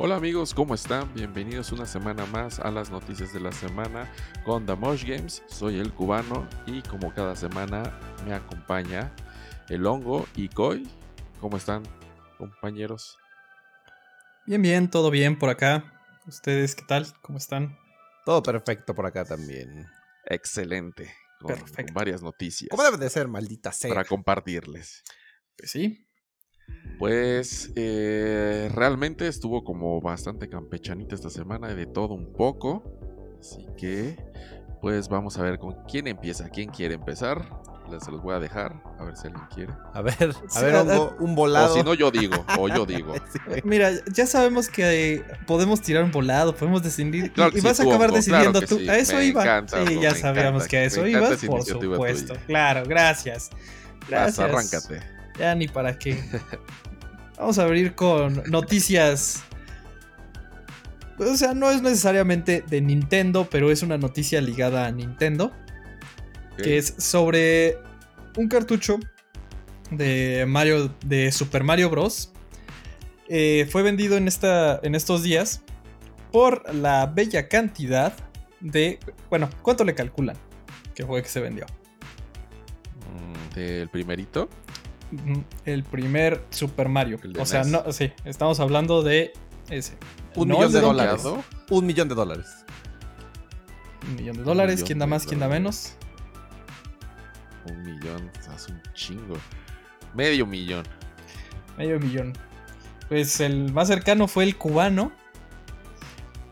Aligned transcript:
Hola 0.00 0.14
amigos, 0.14 0.54
¿cómo 0.54 0.76
están? 0.76 1.12
Bienvenidos 1.12 1.72
una 1.72 1.84
semana 1.84 2.24
más 2.26 2.60
a 2.60 2.70
las 2.70 2.88
noticias 2.88 3.32
de 3.32 3.40
la 3.40 3.50
semana 3.50 4.08
con 4.44 4.64
Damosh 4.64 5.02
Games. 5.04 5.42
Soy 5.48 5.80
el 5.80 5.92
cubano 5.92 6.48
y 6.66 6.82
como 6.82 7.12
cada 7.12 7.34
semana 7.34 7.98
me 8.24 8.32
acompaña 8.32 9.12
el 9.68 9.84
hongo 9.84 10.24
y 10.36 10.50
Koi. 10.50 10.88
¿Cómo 11.40 11.56
están, 11.56 11.82
compañeros? 12.36 13.18
Bien, 14.46 14.62
bien, 14.62 14.88
todo 14.88 15.10
bien 15.10 15.36
por 15.36 15.50
acá. 15.50 15.92
¿Ustedes 16.28 16.76
qué 16.76 16.84
tal? 16.86 17.12
¿Cómo 17.20 17.38
están? 17.38 17.76
Todo 18.24 18.40
perfecto 18.40 18.94
por 18.94 19.04
acá 19.04 19.24
también. 19.24 19.84
Excelente. 20.26 21.12
Con, 21.40 21.48
Perfecto. 21.56 21.86
con 21.86 21.94
varias 21.94 22.22
noticias 22.22 22.68
¿Cómo 22.70 22.84
debe 22.84 22.98
de 22.98 23.10
ser, 23.10 23.26
maldita 23.26 23.72
sea? 23.72 23.88
para 23.88 24.04
compartirles. 24.04 25.02
Pues 25.56 25.72
sí. 25.72 26.07
Pues 26.98 27.70
eh, 27.76 28.70
realmente 28.74 29.28
estuvo 29.28 29.62
como 29.62 30.00
bastante 30.00 30.48
campechanita 30.48 31.14
esta 31.14 31.30
semana, 31.30 31.68
de 31.74 31.86
todo 31.86 32.14
un 32.14 32.32
poco. 32.32 32.82
Así 33.40 33.66
que, 33.76 34.16
pues 34.82 35.08
vamos 35.08 35.38
a 35.38 35.42
ver 35.42 35.58
con 35.60 35.76
quién 35.88 36.08
empieza, 36.08 36.48
quién 36.48 36.70
quiere 36.70 36.94
empezar. 36.94 37.48
Les 37.88 38.04
se 38.04 38.10
los 38.10 38.20
voy 38.20 38.34
a 38.34 38.38
dejar, 38.38 38.82
a 38.98 39.04
ver 39.04 39.16
si 39.16 39.28
alguien 39.28 39.44
quiere. 39.54 39.72
A 39.94 40.02
ver, 40.02 40.34
Sí, 40.48 40.58
a 40.58 40.60
ver, 40.62 40.74
a- 40.76 40.82
un 41.20 41.32
O 41.32 41.34
volado. 41.36 41.72
si 41.74 41.82
no, 41.82 41.94
yo 41.94 42.10
digo, 42.10 42.44
o 42.58 42.68
yo 42.68 42.84
digo. 42.84 43.14
Sí. 43.32 43.38
Mira, 43.64 43.92
ya 44.12 44.26
sabemos 44.26 44.68
que 44.68 45.14
eh, 45.14 45.24
podemos 45.46 45.80
tirar 45.80 46.02
un 46.04 46.10
volado, 46.10 46.54
podemos 46.54 46.82
decidir. 46.82 47.26
y- 47.26 47.30
Claro 47.30 47.50
y 47.50 47.54
que 47.54 47.60
sí, 47.62 47.66
vas 47.66 47.80
a 47.80 47.84
acabar 47.84 48.08
Hongo, 48.08 48.16
decidiendo 48.16 48.52
claro 48.60 48.66
tú. 48.66 48.78
sí, 48.78 48.88
A 48.90 48.98
eso 48.98 49.14
me 49.16 49.24
iba. 49.24 49.42
encanta, 49.42 49.86
sí, 49.86 50.00
ya 50.02 50.14
sabíamos 50.16 50.64
encanta, 50.64 50.68
que 50.68 50.76
a 50.76 50.84
eso 50.84 51.06
ibas, 51.06 51.44
por 51.46 51.62
supuesto. 51.64 52.34
tuya. 52.34 52.46
Claro, 52.46 52.82
gracias. 52.86 53.48
Vas, 54.00 54.08
Gracias. 54.10 54.38
arráncate. 54.40 55.17
Ya 55.38 55.54
ni 55.54 55.68
para 55.68 55.98
qué. 55.98 56.22
Vamos 57.38 57.58
a 57.58 57.64
abrir 57.64 57.94
con 57.94 58.42
noticias. 58.50 59.42
O 61.18 61.36
sea, 61.36 61.54
no 61.54 61.70
es 61.70 61.82
necesariamente 61.82 62.64
de 62.68 62.80
Nintendo, 62.80 63.48
pero 63.50 63.70
es 63.70 63.82
una 63.82 63.98
noticia 63.98 64.40
ligada 64.40 64.86
a 64.86 64.92
Nintendo. 64.92 65.52
Que 66.56 66.76
es 66.76 66.94
sobre 66.98 67.78
un 68.36 68.48
cartucho 68.48 68.98
de 69.92 70.44
Mario 70.48 70.92
de 71.04 71.30
Super 71.30 71.62
Mario 71.62 71.90
Bros. 71.90 72.32
Eh, 73.28 73.68
fue 73.70 73.82
vendido 73.82 74.16
en, 74.16 74.26
esta, 74.26 74.80
en 74.82 74.94
estos 74.94 75.22
días 75.22 75.62
por 76.32 76.74
la 76.74 77.06
bella 77.06 77.48
cantidad 77.48 78.12
de... 78.60 78.98
Bueno, 79.30 79.48
¿cuánto 79.62 79.84
le 79.84 79.94
calculan 79.94 80.36
que 80.94 81.06
fue 81.06 81.22
que 81.22 81.28
se 81.28 81.40
vendió? 81.40 81.66
Mm, 83.14 83.54
Del 83.54 83.88
primerito. 83.88 84.48
Mm, 85.10 85.38
El 85.64 85.84
primer 85.84 86.44
Super 86.50 86.88
Mario. 86.88 87.18
O 87.38 87.46
sea, 87.46 87.62
NES. 87.62 87.72
no, 87.72 87.92
sí, 87.92 88.12
estamos 88.24 88.60
hablando 88.60 89.02
de 89.02 89.32
ese. 89.70 89.96
Un 90.34 90.48
No 90.48 90.56
millón 90.56 90.72
de 90.72 90.80
dólares. 90.80 91.22
Kong. 91.22 91.40
Un 91.70 91.86
millón 91.86 92.08
de 92.08 92.14
dólares. 92.14 92.46
Un 94.06 94.14
millón 94.16 94.36
de 94.36 94.42
dólares. 94.42 94.74
millón 94.76 94.86
¿Quién 94.86 94.98
da 94.98 95.06
más? 95.06 95.26
¿Quién 95.26 95.40
da 95.40 95.46
dólares. 95.46 95.62
menos? 95.62 95.94
Un 97.70 97.82
millón, 97.82 98.30
hace 98.54 98.72
un 98.72 98.82
chingo. 98.94 99.36
Medio 100.14 100.46
millón. 100.46 100.84
Medio 101.76 101.98
millón. 102.00 102.32
Pues 103.08 103.40
el 103.40 103.72
más 103.72 103.88
cercano 103.88 104.28
fue 104.28 104.44
el 104.44 104.56
cubano. 104.56 105.12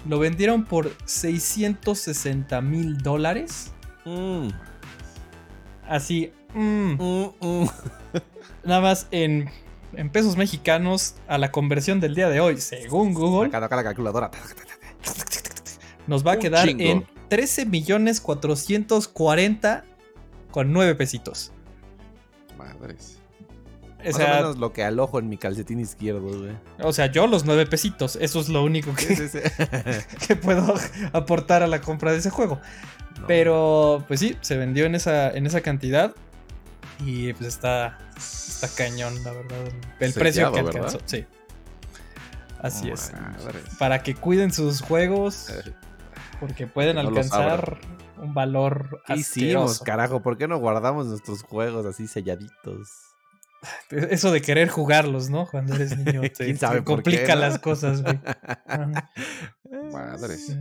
Lo 0.08 0.18
vendieron 0.18 0.64
por 0.64 0.92
660 1.04 2.60
mil 2.60 2.98
dólares. 2.98 3.72
Mm, 4.04 4.48
Así, 5.88 6.32
mm, 6.54 6.92
mm, 6.92 7.34
mm. 7.40 7.68
Nada 8.67 8.81
más 8.81 9.06
en, 9.11 9.48
en 9.95 10.11
pesos 10.11 10.36
mexicanos 10.36 11.14
a 11.28 11.39
la 11.39 11.50
conversión 11.53 12.00
del 12.00 12.14
día 12.14 12.28
de 12.28 12.41
hoy, 12.41 12.61
según 12.61 13.14
Google, 13.14 13.48
Acá, 13.48 13.64
acá 13.64 13.77
la 13.77 13.84
calculadora. 13.84 14.31
nos 16.06 16.27
va 16.27 16.33
a 16.33 16.34
Un 16.36 16.41
quedar 16.41 16.67
chingo. 16.67 16.83
en 16.84 17.06
13 17.28 17.67
millones 17.67 18.20
440 18.20 19.84
con 20.50 20.73
9 20.73 20.95
pesitos. 20.95 21.52
Madres. 22.57 23.18
O 23.98 24.05
Más 24.05 24.14
o 24.14 24.18
sea, 24.18 24.35
menos 24.36 24.58
lo 24.58 24.73
que 24.73 24.85
alojo 24.85 25.19
en 25.19 25.29
mi 25.29 25.36
calcetín 25.36 25.80
izquierdo, 25.80 26.20
güey. 26.20 26.52
o 26.80 26.92
sea, 26.92 27.07
yo 27.11 27.27
los 27.27 27.45
9 27.45 27.67
pesitos, 27.67 28.17
eso 28.20 28.40
es 28.40 28.48
lo 28.48 28.63
único 28.63 28.95
que, 28.95 29.02
Sí, 29.02 29.17
sí, 29.17 29.29
sí. 29.29 29.39
que 30.29 30.36
puedo 30.36 30.74
aportar 31.13 31.63
a 31.63 31.67
la 31.67 31.80
compra 31.80 32.13
de 32.13 32.19
ese 32.19 32.30
juego. 32.30 32.61
No. 33.20 33.27
Pero, 33.27 34.05
pues 34.07 34.20
sí, 34.20 34.36
se 34.42 34.57
vendió 34.57 34.85
en 34.86 34.95
esa, 34.95 35.30
en 35.30 35.46
esa 35.46 35.61
cantidad. 35.63 36.14
Y 37.01 37.33
pues 37.34 37.48
está, 37.48 37.98
está 38.17 38.68
cañón, 38.68 39.23
la 39.24 39.33
verdad. 39.33 39.58
El 40.01 40.12
precio 40.12 40.51
que 40.52 40.62
¿verdad? 40.62 40.77
alcanzó. 40.84 41.01
Sí. 41.07 41.24
Así 42.61 42.90
es. 42.90 43.12
Madres. 43.12 43.62
Para 43.79 44.02
que 44.02 44.14
cuiden 44.14 44.52
sus 44.52 44.80
juegos, 44.80 45.51
Eh, 45.51 45.74
porque 46.40 46.67
pueden 46.67 46.96
no 46.96 47.02
alcanzar 47.02 47.79
un 48.17 48.33
valor 48.34 49.02
¿Qué 49.07 49.14
hicimos, 49.17 49.80
carajo? 49.80 50.23
¿Por 50.23 50.39
qué 50.39 50.48
no 50.48 50.58
guardamos 50.58 51.07
nuestros 51.07 51.42
juegos 51.42 51.84
así 51.86 52.07
selladitos? 52.08 52.89
Eso 53.90 54.30
de 54.33 54.40
querer 54.42 54.68
jugarlos, 54.68 55.28
¿no? 55.28 55.46
Cuando 55.46 55.74
eres 55.74 55.96
niño 55.98 56.20
te, 56.36 56.45
¿Quién 56.45 56.58
sabe 56.58 56.77
te 56.78 56.83
por 56.83 57.02
qué, 57.02 57.11
complica 57.11 57.34
no? 57.34 57.40
las 57.42 57.58
cosas, 57.58 58.02
güey. 58.02 58.18
Ajá, 58.67 59.11
Madres. 59.92 60.46
sí. 60.46 60.57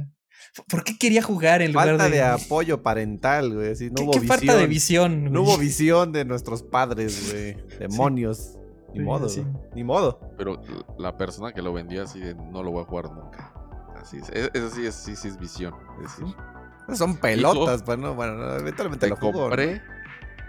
¿Por 0.70 0.84
qué 0.84 0.98
quería 0.98 1.22
jugar 1.22 1.62
en 1.62 1.74
lugar 1.74 1.90
Falta 1.90 2.06
de... 2.06 2.12
de 2.12 2.24
apoyo 2.24 2.82
parental, 2.82 3.54
güey. 3.54 3.70
No 3.70 3.76
¿Qué, 3.96 4.04
hubo 4.04 4.12
qué 4.12 4.20
visión. 4.20 4.28
falta 4.40 4.56
de 4.58 4.68
visión? 4.68 5.24
No 5.26 5.42
güey? 5.42 5.44
hubo 5.54 5.58
visión 5.58 6.12
de 6.12 6.26
nuestros 6.26 6.64
padres, 6.64 7.32
güey. 7.32 7.58
Demonios. 7.80 8.58
Ni 8.94 9.00
Sí, 9.00 9.06
modo, 9.06 9.28
sí. 9.30 9.44
Ni 9.76 9.84
modo. 9.84 10.20
Pero 10.38 10.62
la 10.98 11.18
persona 11.18 11.52
que 11.52 11.62
lo 11.62 11.74
vendió 11.74 12.04
así 12.04 12.20
de 12.22 12.34
no 12.36 12.64
lo 12.64 12.72
voy 12.72 12.84
a 12.84 12.86
jugar 12.86 13.12
nunca. 13.12 13.54
Así 14.02 14.18
es. 14.18 14.30
Eso 14.30 14.70
sí 14.70 14.86
es, 14.86 14.96
sí, 14.96 15.16
sí 15.18 15.28
es 15.28 15.38
visión. 15.38 15.74
Es 16.02 16.18
decir, 16.18 16.36
Son 16.98 17.18
pelotas, 17.18 17.84
pues 17.84 17.98
no, 17.98 18.14
bueno, 18.16 18.36
no, 18.36 18.56
eventualmente 18.56 19.06
te 19.08 19.10
lo 19.10 19.18
jugó. 19.18 19.32
¿no? 19.34 19.40
compré 19.48 19.82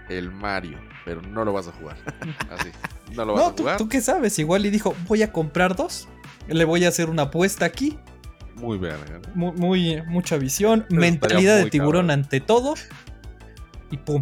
el 0.09 0.31
Mario, 0.31 0.79
pero 1.03 1.21
no 1.21 1.43
lo 1.43 1.51
vas 1.51 1.67
a 1.67 1.73
jugar. 1.73 1.97
Así. 2.49 2.69
No 3.13 3.25
lo 3.25 3.33
vas 3.33 3.41
No, 3.43 3.49
a 3.49 3.55
¿tú, 3.55 3.63
jugar. 3.63 3.77
tú 3.77 3.89
qué 3.89 3.99
sabes, 3.99 4.39
igual 4.39 4.65
y 4.65 4.69
dijo, 4.69 4.95
voy 5.07 5.21
a 5.23 5.33
comprar 5.33 5.75
dos. 5.75 6.07
Le 6.47 6.63
voy 6.63 6.85
a 6.85 6.87
hacer 6.89 7.09
una 7.09 7.23
apuesta 7.23 7.65
aquí. 7.65 7.99
Muy 8.57 8.77
verga. 8.77 9.19
¿no? 9.19 9.35
Muy, 9.35 9.51
muy- 9.57 10.01
mucha 10.07 10.37
visión. 10.37 10.85
Pero 10.89 11.01
mentalidad 11.01 11.57
de 11.57 11.69
tiburón 11.69 12.07
cabrón. 12.07 12.11
ante 12.11 12.39
todo. 12.41 12.73
Y 13.91 13.97
pum. 13.97 14.21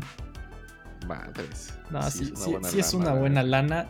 Madres. 1.08 1.74
No, 1.90 2.02
sí, 2.10 2.32
es 2.34 2.48
una 2.48 2.70
sí- 2.70 2.80
es 2.80 2.94
lana, 2.94 3.12
una 3.12 3.20
buena 3.20 3.44
lana. 3.44 3.88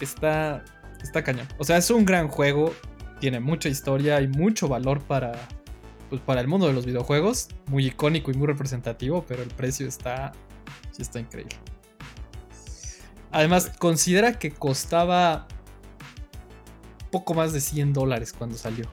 Está. 0.00 0.64
Está 1.02 1.22
cañón. 1.24 1.46
O 1.58 1.64
sea, 1.64 1.76
es 1.76 1.90
un 1.90 2.04
gran 2.04 2.28
juego. 2.28 2.74
Tiene 3.20 3.40
mucha 3.40 3.68
historia 3.68 4.20
y 4.20 4.28
mucho 4.28 4.68
valor 4.68 5.00
para. 5.02 5.32
Pues 6.08 6.20
para 6.22 6.40
el 6.40 6.48
mundo 6.48 6.66
de 6.66 6.72
los 6.72 6.86
videojuegos. 6.86 7.48
Muy 7.66 7.86
icónico 7.86 8.30
y 8.30 8.34
muy 8.34 8.46
representativo. 8.46 9.24
Pero 9.26 9.42
el 9.42 9.48
precio 9.50 9.86
está. 9.86 10.32
Sí 10.92 11.02
está 11.02 11.20
increíble. 11.20 11.56
Además, 13.32 13.70
considera 13.78 14.38
que 14.38 14.50
costaba. 14.50 15.46
Poco 17.10 17.34
más 17.34 17.52
de 17.52 17.60
100 17.60 17.92
dólares 17.92 18.32
cuando 18.32 18.56
salió. 18.56 18.86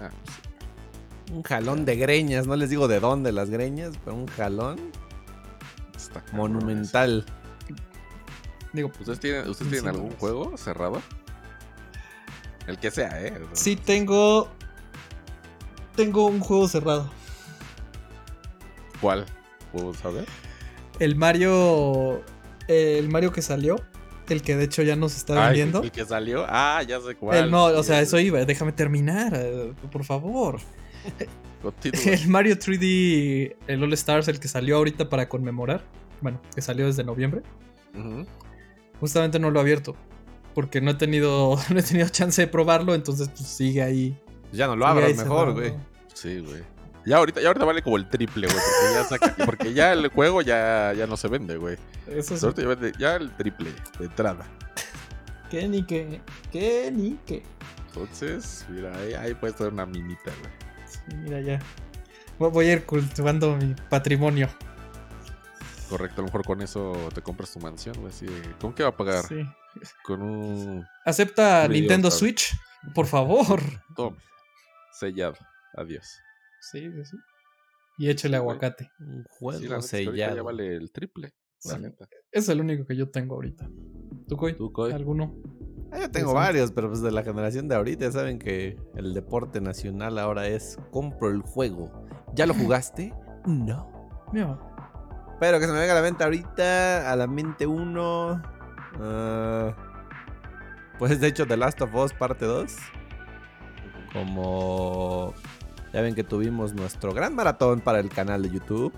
Ah, 0.00 0.10
pues, 0.24 1.36
Un 1.36 1.42
jalón 1.42 1.84
de 1.84 1.96
greñas, 1.96 2.46
no 2.46 2.56
les 2.56 2.70
digo 2.70 2.88
de 2.88 3.00
dónde 3.00 3.32
las 3.32 3.50
greñas, 3.50 3.94
pero 4.04 4.16
un 4.16 4.26
jalón 4.26 4.78
está 5.96 6.24
monumental. 6.32 7.24
Digo. 8.72 8.90
¿Ustedes 8.98 9.20
tienen, 9.20 9.48
¿ustedes 9.48 9.70
tienen 9.70 9.88
algún 9.88 10.10
juego 10.16 10.56
cerrado? 10.56 11.00
El 12.66 12.78
que 12.78 12.90
sea, 12.90 13.22
¿eh? 13.22 13.40
sí 13.52 13.76
tengo. 13.76 14.48
Tengo 15.96 16.26
un 16.26 16.40
juego 16.40 16.66
cerrado. 16.66 17.10
¿Cuál? 19.00 19.26
¿Puedo 19.72 19.94
saber? 19.94 20.26
El 20.98 21.14
Mario. 21.14 22.22
El 22.66 23.08
Mario 23.08 23.32
que 23.32 23.42
salió. 23.42 23.76
El 24.28 24.42
que 24.42 24.56
de 24.56 24.64
hecho 24.64 24.82
ya 24.82 24.96
nos 24.96 25.16
está 25.16 25.34
Ay, 25.34 25.48
vendiendo. 25.48 25.82
el 25.82 25.90
que 25.92 26.04
salió. 26.04 26.46
Ah, 26.48 26.82
ya 26.86 27.00
sé 27.00 27.14
cuál. 27.14 27.36
El, 27.36 27.50
no, 27.50 27.64
o 27.66 27.82
sea, 27.82 28.00
eso 28.00 28.18
iba. 28.18 28.44
Déjame 28.44 28.72
terminar, 28.72 29.32
eh, 29.34 29.72
por 29.92 30.04
favor. 30.04 30.60
Continúa. 31.62 32.00
El 32.14 32.28
Mario 32.28 32.56
3D, 32.56 33.56
el 33.66 33.82
All 33.82 33.92
Stars, 33.94 34.28
el 34.28 34.38
que 34.38 34.48
salió 34.48 34.76
ahorita 34.76 35.08
para 35.08 35.28
conmemorar. 35.28 35.82
Bueno, 36.20 36.40
que 36.54 36.60
salió 36.60 36.86
desde 36.86 37.04
noviembre. 37.04 37.42
Justamente 39.00 39.38
no 39.38 39.50
lo 39.50 39.58
he 39.60 39.62
abierto. 39.62 39.96
Porque 40.54 40.80
no 40.80 40.90
he 40.92 40.94
tenido, 40.94 41.56
no 41.70 41.78
he 41.78 41.82
tenido 41.82 42.08
chance 42.08 42.40
de 42.40 42.48
probarlo. 42.48 42.94
Entonces, 42.94 43.28
pues 43.28 43.48
sigue 43.48 43.82
ahí. 43.82 44.18
Ya 44.52 44.66
no 44.66 44.76
lo 44.76 44.86
abras 44.86 45.16
mejor, 45.16 45.52
güey. 45.54 45.72
Sí, 46.12 46.38
güey. 46.38 46.62
Ya 47.06 47.18
ahorita, 47.18 47.40
ya 47.40 47.48
ahorita 47.48 47.64
vale 47.66 47.82
como 47.82 47.96
el 47.96 48.08
triple, 48.08 48.46
güey. 48.46 48.58
Porque 48.58 48.94
ya, 48.94 49.04
saca- 49.04 49.34
porque 49.46 49.74
ya 49.74 49.92
el 49.92 50.08
juego 50.08 50.40
ya, 50.42 50.92
ya 50.94 51.06
no 51.06 51.16
se 51.16 51.28
vende, 51.28 51.56
güey. 51.56 51.76
Eso 52.06 52.36
sí. 52.36 52.46
Ya, 52.56 52.64
vende- 52.66 52.92
ya 52.98 53.16
el 53.16 53.30
triple 53.36 53.70
de 53.98 54.04
entrada. 54.06 54.46
Que 55.50 55.68
ni 55.68 55.84
que. 55.84 56.20
Que 56.50 56.90
ni 56.90 57.18
que. 57.26 57.42
Entonces, 57.88 58.64
mira, 58.68 58.96
ahí, 58.96 59.14
ahí 59.14 59.34
puedes 59.34 59.56
tener 59.56 59.72
una 59.72 59.86
minita, 59.86 60.32
güey. 60.40 60.52
Sí, 60.86 61.00
mira 61.16 61.40
ya. 61.40 61.58
Voy- 62.38 62.66
a 62.68 62.72
ir 62.72 62.84
cultivando 62.84 63.54
mi 63.56 63.74
patrimonio. 63.88 64.48
Correcto, 65.88 66.16
a 66.16 66.22
lo 66.22 66.24
mejor 66.26 66.44
con 66.44 66.62
eso 66.62 66.96
te 67.14 67.20
compras 67.22 67.52
tu 67.52 67.60
mansión, 67.60 67.94
güey. 68.00 68.12
¿Con 68.60 68.72
qué 68.72 68.82
va 68.82 68.88
a 68.88 68.96
pagar? 68.96 69.24
Sí. 69.26 69.46
con 70.02 70.22
un 70.22 70.86
Acepta 71.04 71.64
Un 71.66 71.72
Nintendo. 71.72 72.10
Switch, 72.10 72.56
por 72.94 73.06
favor. 73.06 73.60
tom 73.94 74.16
sellado. 74.92 75.36
Adiós. 75.76 76.20
Sí, 76.70 76.90
sí, 76.92 77.04
sí. 77.04 77.16
Y 77.98 78.08
échale 78.10 78.32
Sí, 78.36 78.40
aguacate. 78.40 78.90
Un 79.00 79.22
Sí, 79.22 79.28
juego 79.38 79.60
ya 79.60 79.80
sellado. 79.82 80.44
vale 80.44 80.74
el 80.76 80.90
triple. 80.92 81.32
Sí. 81.58 81.70
Es 82.32 82.48
el 82.48 82.60
único 82.60 82.84
que 82.86 82.96
yo 82.96 83.10
tengo 83.10 83.36
ahorita. 83.36 83.68
¿Tú, 84.28 84.36
Coy? 84.36 84.54
¿Tú, 84.56 84.72
Coy? 84.72 84.92
¿Alguno? 84.92 85.34
Ah, 85.92 86.00
yo 86.00 86.10
tengo 86.10 86.34
varios, 86.34 86.72
pero 86.72 86.88
pues 86.88 87.00
de 87.02 87.12
la 87.12 87.22
generación 87.22 87.68
de 87.68 87.76
ahorita 87.76 88.06
ya 88.06 88.12
saben 88.12 88.38
que 88.38 88.76
el 88.96 89.14
deporte 89.14 89.60
nacional 89.60 90.18
ahora 90.18 90.46
es 90.48 90.76
compro 90.90 91.30
el 91.30 91.42
juego. 91.42 92.06
¿Ya 92.34 92.46
lo 92.46 92.54
jugaste? 92.54 93.14
No. 93.46 93.90
Mira, 94.32 94.58
Pero 95.38 95.60
que 95.60 95.66
se 95.66 95.72
me 95.72 95.78
venga 95.78 95.92
a 95.92 95.96
la 95.96 96.02
mente 96.02 96.24
ahorita, 96.24 97.12
a 97.12 97.16
la 97.16 97.26
mente 97.26 97.66
uno. 97.66 98.42
ah, 99.00 99.74
pues 100.98 101.20
de 101.20 101.28
hecho, 101.28 101.46
The 101.46 101.56
Last 101.56 101.80
of 101.82 101.94
Us 101.94 102.12
parte 102.12 102.44
2. 102.44 102.74
Como 104.12 105.34
ya 105.94 106.00
ven 106.00 106.16
que 106.16 106.24
tuvimos 106.24 106.74
nuestro 106.74 107.14
gran 107.14 107.36
maratón 107.36 107.80
para 107.80 108.00
el 108.00 108.08
canal 108.08 108.42
de 108.42 108.50
YouTube 108.50 108.92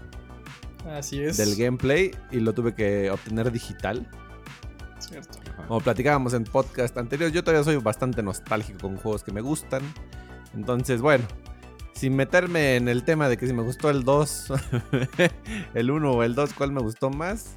Así 0.91 1.21
es. 1.21 1.37
del 1.37 1.55
gameplay 1.55 2.11
y 2.31 2.41
lo 2.41 2.55
tuve 2.55 2.75
que 2.75 3.11
obtener 3.11 3.53
digital. 3.53 4.09
Cierto. 4.99 5.39
Como 5.69 5.81
platicábamos 5.83 6.33
en 6.33 6.45
podcast 6.45 6.97
anteriores, 6.97 7.35
yo 7.35 7.45
todavía 7.45 7.65
soy 7.65 7.77
bastante 7.77 8.23
nostálgico 8.23 8.79
con 8.81 8.97
juegos 8.97 9.23
que 9.23 9.31
me 9.31 9.43
gustan. 9.43 9.83
Entonces, 10.55 11.03
bueno, 11.03 11.27
sin 11.93 12.17
meterme 12.17 12.77
en 12.77 12.89
el 12.89 13.05
tema 13.05 13.29
de 13.29 13.37
que 13.37 13.47
si 13.47 13.53
me 13.53 13.63
gustó 13.63 13.91
el 13.91 14.03
2, 14.03 14.53
el 15.75 15.91
1 15.91 16.11
o 16.11 16.23
el 16.23 16.35
2, 16.35 16.55
¿cuál 16.55 16.73
me 16.73 16.81
gustó 16.81 17.11
más? 17.11 17.57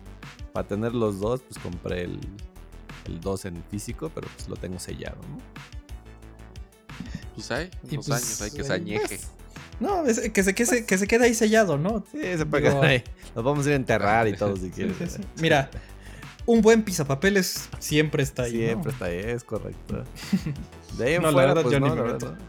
Para 0.51 0.67
tener 0.67 0.93
los 0.93 1.21
dos, 1.21 1.43
pues 1.43 1.57
compré 1.59 2.01
el, 2.01 2.19
el 3.05 3.21
2 3.21 3.45
en 3.45 3.63
físico, 3.71 4.11
pero 4.13 4.27
pues 4.35 4.49
lo 4.49 4.57
tengo 4.57 4.79
sellado, 4.79 5.21
¿no? 5.29 5.78
Pues 7.35 7.51
hay 7.51 7.69
unos 7.83 8.07
pues, 8.07 8.11
años, 8.23 8.41
hay 8.41 8.51
que 8.51 8.61
eh, 8.61 8.63
se 8.65 8.73
añeje. 8.73 9.07
Pues, 9.07 9.27
No, 9.79 10.05
es- 10.05 10.29
que, 10.31 10.43
se, 10.43 10.53
que, 10.55 10.65
se, 10.65 10.85
que 10.85 10.97
se 10.97 11.07
quede 11.07 11.25
ahí 11.25 11.33
sellado, 11.33 11.77
¿no? 11.77 12.03
sí, 12.11 12.19
se 12.37 12.45
puede 12.45 12.63
Digo- 12.63 12.79
quedar 12.81 12.85
ahí. 12.91 13.03
Los 13.35 13.45
vamos 13.45 13.65
a 13.65 13.69
ir 13.69 13.73
a 13.73 13.75
enterrar 13.77 14.27
y 14.27 14.35
todo 14.35 14.55
si 14.57 14.69
quieres. 14.75 14.95
sí, 14.97 15.05
sí. 15.07 15.21
Mira, 15.41 15.69
un 16.45 16.61
buen 16.61 16.83
pisapapeles 16.83 17.69
siempre 17.79 18.23
está 18.23 18.43
ahí. 18.43 18.53
¿no? 18.53 18.65
Siempre 18.67 18.91
está 18.91 19.05
ahí, 19.05 19.17
es 19.19 19.43
correcto. 19.43 20.03
De 20.97 21.05
ahí 21.05 21.13
en 21.13 21.21
No, 21.21 21.27
la 21.27 21.33
fuera, 21.33 21.47
verdad, 21.53 21.61
pues 21.63 21.73
yo 21.73 21.79
no, 21.79 21.85
ni 21.87 21.95
la 21.95 22.01
me 22.03 22.11
verdad, 22.11 22.31
meto. 22.31 22.43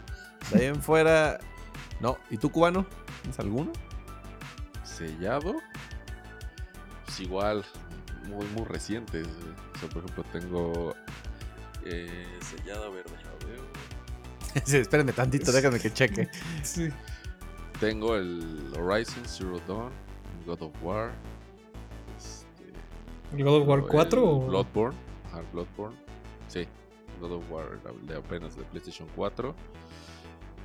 no. 0.51 0.57
De 0.57 0.59
ahí 0.65 0.65
en 0.73 0.81
fuera, 0.81 1.39
no. 1.99 2.17
¿Y 2.29 2.37
tú, 2.37 2.51
cubano? 2.51 2.85
¿Tienes 3.21 3.39
alguno? 3.39 3.71
Sellado. 4.83 5.55
Pues 7.05 7.19
igual, 7.19 7.63
muy, 8.27 8.45
muy 8.47 8.65
recientes. 8.65 9.27
O 9.75 9.79
sea, 9.79 9.89
por 9.89 10.03
ejemplo, 10.03 10.23
tengo 10.33 10.95
eh, 11.85 12.25
sellado, 12.41 12.85
a 12.85 12.89
ver, 12.89 13.03
déjame. 13.05 13.30
Sí, 14.65 14.77
espérenme 14.77 15.13
tantito, 15.13 15.51
déjame 15.51 15.79
que 15.79 15.91
cheque. 15.91 16.29
Sí. 16.63 16.89
Tengo 17.79 18.15
el 18.15 18.71
Horizon 18.77 19.23
Zero 19.25 19.59
Dawn, 19.67 19.91
God 20.45 20.61
of 20.61 20.83
War. 20.83 21.11
Este, 22.17 22.71
¿El 23.35 23.43
God 23.43 23.61
of 23.61 23.67
War 23.67 23.79
el 23.79 23.85
4 23.87 24.23
o...? 24.23 24.47
Bloodborne. 24.47 24.97
Ajá, 25.27 25.41
Bloodborne. 25.51 25.95
Sí, 26.47 26.67
God 27.19 27.33
of 27.33 27.51
War, 27.51 27.79
de 28.03 28.15
apenas 28.15 28.55
de 28.55 28.63
PlayStation 28.65 29.07
4. 29.15 29.55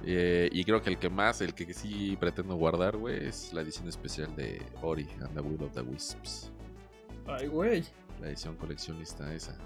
Eh, 0.04 0.48
y 0.52 0.64
creo 0.64 0.82
que 0.82 0.90
el 0.90 0.98
que 0.98 1.08
más, 1.08 1.40
el 1.40 1.54
que 1.54 1.72
sí 1.72 2.16
pretendo 2.20 2.54
guardar, 2.56 2.96
güey, 2.96 3.26
es 3.26 3.52
la 3.52 3.62
edición 3.62 3.88
especial 3.88 4.34
de 4.36 4.62
Ori 4.82 5.08
and 5.20 5.34
the 5.34 5.40
Will 5.40 5.62
of 5.62 5.72
the 5.72 5.80
Wisps. 5.80 6.52
Ay, 7.26 7.48
güey. 7.48 7.84
La 8.20 8.28
edición 8.28 8.56
coleccionista 8.56 9.32
esa. 9.34 9.56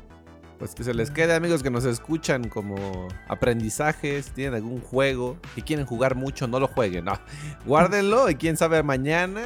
Pues 0.60 0.74
que 0.74 0.84
se 0.84 0.92
les 0.94 1.10
quede, 1.10 1.34
amigos 1.34 1.62
que 1.62 1.70
nos 1.70 1.84
escuchan 1.86 2.48
como 2.50 3.08
aprendizajes, 3.28 4.30
tienen 4.30 4.54
algún 4.54 4.80
juego 4.80 5.38
y 5.56 5.62
quieren 5.62 5.86
jugar 5.86 6.14
mucho, 6.14 6.46
no 6.46 6.60
lo 6.60 6.68
jueguen, 6.68 7.06
no. 7.06 7.14
Guárdenlo 7.66 8.28
y 8.30 8.34
quién 8.36 8.56
sabe 8.58 8.82
mañana 8.82 9.40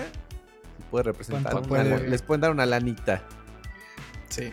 puede 0.90 1.05
representar. 1.05 1.52
¿Cuánto 1.52 1.72
una- 1.72 1.84
puede? 1.84 2.08
Les 2.08 2.20
pueden 2.20 2.40
dar 2.40 2.50
una 2.50 2.66
lanita. 2.66 3.22
Sí, 4.28 4.52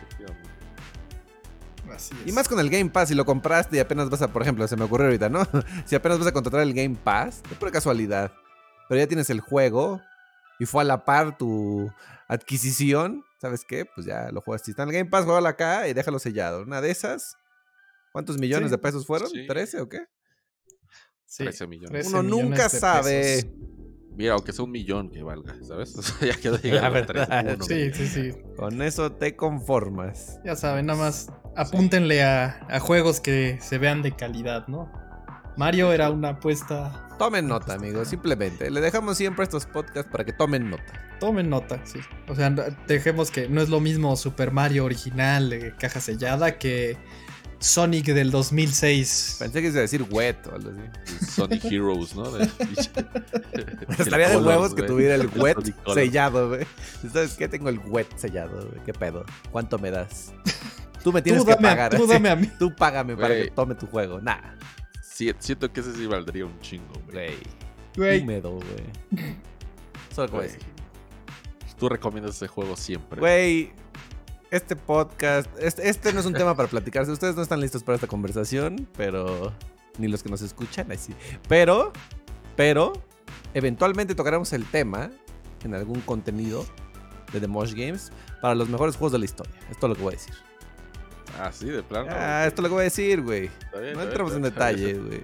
así 1.93 2.13
es. 2.21 2.27
Y 2.27 2.31
más 2.31 2.47
con 2.47 2.59
el 2.59 2.69
Game 2.69 2.89
Pass, 2.89 3.09
si 3.09 3.15
lo 3.15 3.25
compraste 3.25 3.77
y 3.77 3.79
apenas 3.79 4.09
vas 4.09 4.21
a, 4.21 4.27
por 4.27 4.41
ejemplo, 4.43 4.67
se 4.67 4.77
me 4.77 4.83
ocurrió 4.83 5.07
ahorita, 5.07 5.29
¿no? 5.29 5.41
si 5.85 5.95
apenas 5.95 6.19
vas 6.19 6.27
a 6.27 6.31
contratar 6.31 6.61
el 6.61 6.73
Game 6.73 6.95
Pass, 7.03 7.41
de 7.49 7.55
pura 7.55 7.71
casualidad, 7.71 8.31
pero 8.87 9.01
ya 9.01 9.07
tienes 9.07 9.29
el 9.29 9.39
juego 9.41 9.99
y 10.59 10.65
fue 10.65 10.83
a 10.83 10.85
la 10.85 11.05
par 11.05 11.37
tu 11.37 11.91
adquisición, 12.27 13.23
¿sabes 13.41 13.65
qué? 13.67 13.85
Pues 13.85 14.05
ya 14.05 14.29
lo 14.31 14.39
juegas. 14.41 14.61
Si 14.63 14.71
está 14.71 14.83
en 14.83 14.89
el 14.89 14.95
Game 14.95 15.09
Pass, 15.09 15.25
juégalo 15.25 15.47
acá 15.47 15.87
y 15.87 15.93
déjalo 15.93 16.19
sellado. 16.19 16.61
Una 16.61 16.79
de 16.79 16.91
esas, 16.91 17.35
¿cuántos 18.13 18.37
millones 18.37 18.69
Sí. 18.69 18.75
de 18.75 18.77
pesos 18.77 19.05
fueron? 19.07 19.29
Sí. 19.29 19.47
¿13 19.47 19.81
o 19.81 19.89
qué? 19.89 20.05
Sí, 21.25 21.43
13 21.43 21.67
millones. 21.67 21.91
13 21.91 22.09
Uno 22.09 22.23
millones 22.23 22.45
nunca 22.49 22.63
de 22.63 22.69
sabe. 22.69 23.11
pesos. 23.21 23.51
Mira, 24.13 24.33
aunque 24.33 24.51
sea 24.51 24.65
un 24.65 24.71
millón 24.71 25.09
que 25.09 25.23
valga, 25.23 25.55
¿sabes? 25.63 25.95
O 25.97 26.01
sea, 26.01 26.27
ya 26.33 26.39
quedó 26.39 26.57
llegando 26.61 26.87
a 26.87 26.89
verdad, 26.89 27.27
13, 27.27 27.55
uno, 27.55 27.65
Sí, 27.65 27.93
sí, 27.93 28.07
sí. 28.07 28.37
Con 28.57 28.81
eso 28.81 29.13
te 29.13 29.35
conformas. 29.35 30.39
Ya 30.45 30.55
saben, 30.55 30.85
nada 30.85 30.99
más 30.99 31.31
apúntenle 31.55 32.21
a, 32.23 32.65
a 32.69 32.79
juegos 32.79 33.19
que 33.21 33.57
se 33.61 33.77
vean 33.77 34.01
de 34.01 34.15
calidad, 34.15 34.67
¿no? 34.67 34.91
Mario 35.57 35.91
era 35.93 36.09
una 36.09 36.29
apuesta. 36.29 37.07
Tomen 37.21 37.47
nota, 37.47 37.75
amigos, 37.75 38.07
simplemente. 38.07 38.71
Le 38.71 38.81
dejamos 38.81 39.15
siempre 39.15 39.43
estos 39.43 39.67
podcasts 39.67 40.09
para 40.11 40.25
que 40.25 40.33
tomen 40.33 40.71
nota. 40.71 41.17
Tomen 41.19 41.51
nota, 41.51 41.79
sí. 41.85 41.99
O 42.27 42.33
sea, 42.33 42.49
dejemos 42.87 43.29
que 43.29 43.47
no 43.47 43.61
es 43.61 43.69
lo 43.69 43.79
mismo 43.79 44.15
Super 44.15 44.49
Mario 44.49 44.85
original 44.85 45.51
de 45.51 45.75
caja 45.75 46.01
sellada 46.01 46.57
que 46.57 46.97
Sonic 47.59 48.07
del 48.07 48.31
2006. 48.31 49.35
Pensé 49.37 49.61
que 49.61 49.67
iba 49.67 49.77
a 49.77 49.81
decir 49.81 50.03
wet 50.09 50.47
o 50.47 50.55
algo 50.55 50.71
así. 50.71 51.25
Sonic 51.31 51.63
Heroes, 51.65 52.15
¿no? 52.15 52.25
Estaría 53.99 54.29
de 54.29 54.37
huevos 54.37 54.73
que 54.73 54.81
tuviera 54.81 55.13
el 55.13 55.27
wet 55.35 55.59
sellado, 55.93 56.49
güey. 56.49 56.65
¿Sabes 57.13 57.35
qué? 57.35 57.47
Tengo 57.47 57.69
el 57.69 57.77
wet 57.85 58.07
sellado, 58.17 58.65
güey. 58.67 58.83
¿Qué 58.83 58.93
pedo? 58.93 59.25
¿Cuánto 59.51 59.77
me 59.77 59.91
das? 59.91 60.33
Tú 61.03 61.13
me 61.13 61.21
tienes 61.21 61.43
Tú 61.43 61.45
que 61.45 61.53
dame, 61.53 61.67
pagar. 61.67 61.95
tú 61.95 62.07
dame 62.07 62.29
a 62.29 62.35
mí. 62.35 62.49
Tú 62.57 62.73
págame 62.75 63.15
para 63.15 63.35
que 63.35 63.51
tome 63.51 63.75
tu 63.75 63.85
juego. 63.85 64.19
Nah, 64.19 64.39
Sí, 65.21 65.31
siento 65.37 65.71
que 65.71 65.81
ese 65.81 65.93
sí 65.93 66.07
valdría 66.07 66.47
un 66.47 66.59
chingo, 66.61 66.93
güey. 67.11 67.27
güey. 67.27 67.37
Güey, 67.95 68.21
Húmedo, 68.23 68.51
güey. 68.53 68.65
Solo 70.15 70.27
que 70.29 70.35
voy 70.35 70.45
a 70.45 70.47
Güey. 70.47 70.57
decir. 70.57 70.61
Tú 71.77 71.89
recomiendas 71.89 72.35
ese 72.37 72.47
juego 72.47 72.75
siempre. 72.75 73.19
Güey, 73.19 73.71
este 74.49 74.75
podcast, 74.75 75.47
este, 75.59 75.87
este 75.89 76.11
no 76.11 76.21
es 76.21 76.25
un 76.25 76.33
tema 76.33 76.55
para 76.55 76.67
platicarse. 76.67 77.11
Ustedes 77.11 77.35
no 77.35 77.43
están 77.43 77.61
listos 77.61 77.83
para 77.83 77.95
esta 77.97 78.07
conversación, 78.07 78.87
pero 78.97 79.53
ni 79.99 80.07
los 80.07 80.23
que 80.23 80.29
nos 80.29 80.41
escuchan, 80.41 80.91
así. 80.91 81.13
Pero, 81.47 81.93
pero, 82.55 82.93
eventualmente 83.53 84.15
tocaremos 84.15 84.51
el 84.53 84.65
tema 84.65 85.11
en 85.63 85.75
algún 85.75 86.01
contenido 86.01 86.65
de 87.31 87.39
The 87.39 87.47
Mosh 87.47 87.73
Games 87.73 88.11
para 88.41 88.55
los 88.55 88.69
mejores 88.69 88.95
juegos 88.95 89.11
de 89.11 89.19
la 89.19 89.25
historia. 89.25 89.53
Esto 89.69 89.85
es 89.85 89.89
lo 89.91 89.95
que 89.95 90.01
voy 90.01 90.13
a 90.15 90.17
decir. 90.17 90.33
Ah, 91.39 91.51
sí, 91.51 91.65
de 91.67 91.83
plano. 91.83 92.07
Ah, 92.11 92.45
esto 92.47 92.61
es 92.61 92.63
lo 92.63 92.69
que 92.69 92.73
voy 92.73 92.81
a 92.81 92.83
decir, 92.85 93.21
güey. 93.21 93.45
Está 93.45 93.79
bien, 93.79 93.93
No 93.93 94.03
entramos 94.03 94.33
en 94.33 94.41
bien, 94.41 94.53
está 94.53 94.71
bien. 94.71 94.79
detalle, 94.85 94.99
güey. 95.07 95.23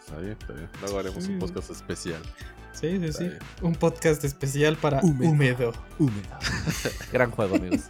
Está 0.00 0.18
bien, 0.18 0.32
está 0.38 0.52
bien. 0.52 0.68
Luego 0.82 0.98
haremos 0.98 1.24
Sí. 1.24 1.32
un 1.32 1.38
podcast 1.38 1.70
especial. 1.70 2.22
sí, 2.72 2.98
sí, 2.98 3.04
Está 3.04 3.18
sí. 3.18 3.24
bien. 3.24 3.38
Un 3.62 3.74
podcast 3.74 4.24
especial 4.24 4.76
para 4.76 5.00
Húmedo. 5.02 5.30
húmedo. 5.30 5.72
Húmedo. 5.98 6.38
Gran 7.12 7.30
juego, 7.30 7.56
amigos. 7.56 7.80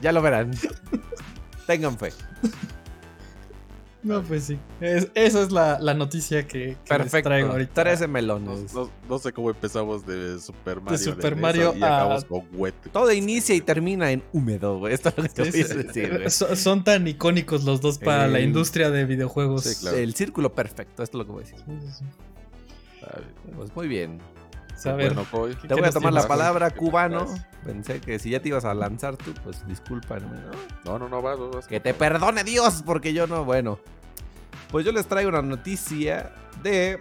Ya 0.00 0.12
lo 0.12 0.22
verán. 0.22 0.50
Tengan 1.66 1.98
fe. 1.98 2.12
No, 4.06 4.22
pues 4.22 4.44
sí. 4.44 4.56
Es- 4.80 5.10
esa 5.14 5.42
es 5.42 5.50
la, 5.50 5.80
la 5.80 5.92
noticia 5.92 6.46
que, 6.46 6.58
que 6.60 6.68
les 6.76 6.86
Perfecto. 6.86 7.28
traigo 7.28 7.50
ahorita. 7.50 7.82
13 7.82 8.06
No, 8.06 8.12
melones. 8.12 8.72
no- 8.72 8.88
no 9.08 9.18
sé 9.18 9.32
cómo 9.32 9.50
empezamos 9.50 10.06
de 10.06 10.38
Super 10.38 10.80
Mario. 10.80 10.98
Super 10.98 11.32
NES 11.34 11.42
Mario 11.42 11.74
y 11.76 11.82
a- 11.82 11.86
acabamos 11.96 12.24
con 12.24 12.42
wet. 12.52 12.74
Todo 12.92 13.10
inicia 13.12 13.54
y 13.56 13.60
termina 13.60 14.12
en 14.12 14.22
húmedo, 14.32 14.78
güey. 14.78 14.94
Esto 14.94 15.08
es 15.08 15.16
lo 15.16 15.22
que 15.24 15.28
te 15.30 15.50
Sí, 15.52 15.62
a 15.62 15.74
decir, 15.74 16.10
güey. 16.18 16.30
So- 16.30 16.54
Son 16.54 16.84
tan 16.84 17.08
icónicos 17.08 17.64
los 17.64 17.80
dos 17.80 17.98
para 17.98 18.28
la 18.28 18.38
industria 18.38 18.90
de 18.90 19.04
videojuegos. 19.06 19.64
Sí, 19.64 19.74
claro. 19.80 19.96
El 19.96 20.14
círculo 20.14 20.52
perfecto, 20.54 21.02
esto 21.02 21.16
es 21.16 21.18
lo 21.18 21.26
que 21.26 21.32
voy 21.32 21.42
a 21.42 21.46
decir. 21.46 21.58
Sí, 21.66 21.78
sí, 21.80 21.92
sí. 21.98 22.04
Está 23.02 23.18
bien. 23.18 23.56
Pues 23.56 23.74
muy 23.74 23.88
bien. 23.88 24.18
A 24.84 24.92
ver, 24.92 25.14
Bueno, 25.14 25.26
Coy, 25.32 25.56
¿qué 25.56 25.66
Te 25.68 25.74
voy 25.74 25.84
a 25.84 25.90
tomar 25.90 26.12
la 26.12 26.28
palabra, 26.28 26.70
¿Qué 26.70 26.78
cubano. 26.78 27.26
Pensé 27.64 27.98
que 27.98 28.18
si 28.20 28.30
ya 28.30 28.40
te 28.40 28.48
ibas 28.50 28.64
a 28.66 28.74
lanzar 28.74 29.16
tú, 29.16 29.32
pues 29.42 29.66
discúlpame, 29.66 30.26
¿no? 30.84 30.92
No, 30.92 30.98
no, 30.98 31.08
no, 31.08 31.22
vas, 31.22 31.38
vas. 31.52 31.66
Que 31.66 31.80
te 31.80 31.94
perdone 31.94 32.44
Dios, 32.44 32.82
porque 32.84 33.12
yo 33.14 33.26
no, 33.26 33.44
bueno. 33.44 33.80
Pues 34.70 34.84
yo 34.84 34.92
les 34.92 35.06
traigo 35.06 35.28
una 35.28 35.42
noticia 35.42 36.32
de 36.62 37.00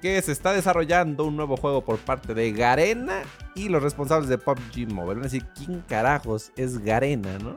que 0.00 0.20
se 0.22 0.32
está 0.32 0.52
desarrollando 0.52 1.24
un 1.24 1.36
nuevo 1.36 1.56
juego 1.56 1.84
por 1.84 1.98
parte 1.98 2.32
de 2.32 2.52
Garena 2.52 3.22
y 3.54 3.68
los 3.68 3.82
responsables 3.82 4.28
de 4.28 4.38
PUBG 4.38 4.90
Mobile. 4.90 5.14
Van 5.14 5.20
a 5.20 5.30
decir, 5.30 5.46
¿quién 5.54 5.82
carajos 5.82 6.52
es 6.56 6.78
Garena, 6.78 7.38
no? 7.38 7.54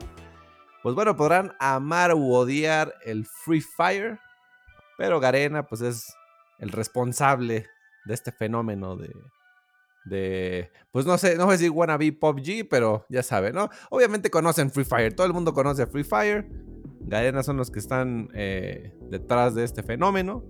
Pues 0.82 0.94
bueno, 0.94 1.16
podrán 1.16 1.54
amar 1.58 2.14
u 2.14 2.34
odiar 2.34 2.94
el 3.04 3.24
Free 3.24 3.62
Fire, 3.62 4.18
pero 4.98 5.20
Garena 5.20 5.62
pues 5.62 5.80
es 5.80 6.14
el 6.58 6.70
responsable 6.70 7.66
de 8.04 8.14
este 8.14 8.32
fenómeno 8.32 8.96
de 8.96 9.10
de, 10.04 10.70
pues 10.92 11.06
no 11.06 11.16
sé, 11.18 11.36
no 11.36 11.50
sé 11.50 11.58
si 11.58 11.68
wannabe 11.68 12.12
PUBG, 12.12 12.68
pero 12.68 13.06
ya 13.08 13.22
saben, 13.22 13.54
¿no? 13.54 13.70
Obviamente 13.90 14.30
conocen 14.30 14.70
Free 14.70 14.84
Fire, 14.84 15.14
todo 15.14 15.26
el 15.26 15.32
mundo 15.32 15.52
conoce 15.52 15.86
Free 15.86 16.04
Fire. 16.04 16.46
Garena 17.06 17.42
son 17.42 17.56
los 17.56 17.70
que 17.70 17.78
están 17.78 18.28
eh, 18.34 18.94
detrás 19.10 19.54
de 19.54 19.64
este 19.64 19.82
fenómeno. 19.82 20.42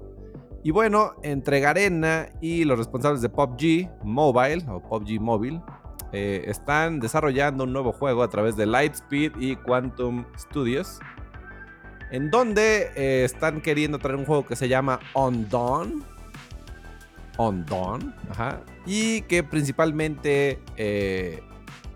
Y 0.63 0.71
bueno, 0.71 1.13
entre 1.23 1.61
Garena 1.61 2.29
y 2.41 2.65
los 2.65 2.79
responsables 2.79 3.21
de 3.21 3.29
PUBG 3.29 3.91
Mobile 4.03 4.65
o 4.69 4.81
PUBG 4.81 5.21
Mobile 5.21 5.61
eh, 6.13 6.45
están 6.47 7.01
desarrollando 7.01 7.65
un 7.65 7.73
nuevo 7.73 7.93
juego 7.93 8.23
a 8.23 8.31
través 8.31 8.57
de 8.57 8.67
Lightspeed 8.67 9.33
y 9.39 9.57
Quantum 9.57 10.25
Studios. 10.39 11.01
En 12.11 12.31
donde 12.31 12.91
eh, 12.95 13.25
están 13.25 13.61
queriendo 13.61 13.99
traer 13.99 14.17
un 14.17 14.25
juego 14.25 14.47
que 14.47 14.57
se 14.57 14.69
llama 14.69 15.01
On 15.13 15.49
Dawn. 15.51 16.05
Ajá. 18.31 18.61
Y 18.87 19.23
que 19.23 19.43
principalmente 19.43 20.61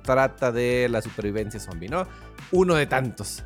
trata 0.02 0.50
de 0.50 0.88
la 0.90 1.00
supervivencia 1.00 1.60
zombie, 1.60 1.88
¿no? 1.88 2.06
Uno 2.50 2.74
de 2.74 2.86
tantos. 2.86 3.44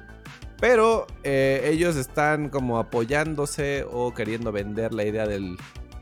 Pero 0.62 1.08
ellos 1.24 1.96
están 1.96 2.48
como 2.48 2.78
apoyándose 2.78 3.84
o 3.90 4.14
queriendo 4.14 4.52
vender 4.52 4.94
la 4.94 5.02
idea 5.02 5.26
del 5.26 5.56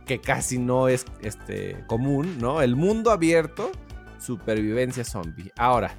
que 0.04 0.20
casi 0.20 0.58
no 0.58 0.88
es 0.88 1.06
este, 1.22 1.82
común, 1.86 2.36
¿no? 2.38 2.60
El 2.60 2.76
mundo 2.76 3.10
abierto 3.10 3.72
supervivencia 4.18 5.02
zombie. 5.02 5.50
Ahora, 5.56 5.96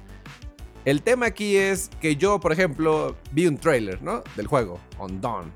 el 0.84 1.02
tema 1.02 1.26
aquí 1.26 1.56
es 1.56 1.90
que 2.00 2.14
yo, 2.14 2.38
por 2.38 2.52
ejemplo, 2.52 3.16
vi 3.32 3.48
un 3.48 3.58
trailer, 3.58 4.00
¿no? 4.00 4.22
Del 4.36 4.46
juego, 4.46 4.78
On 4.96 5.20
Dawn. 5.20 5.52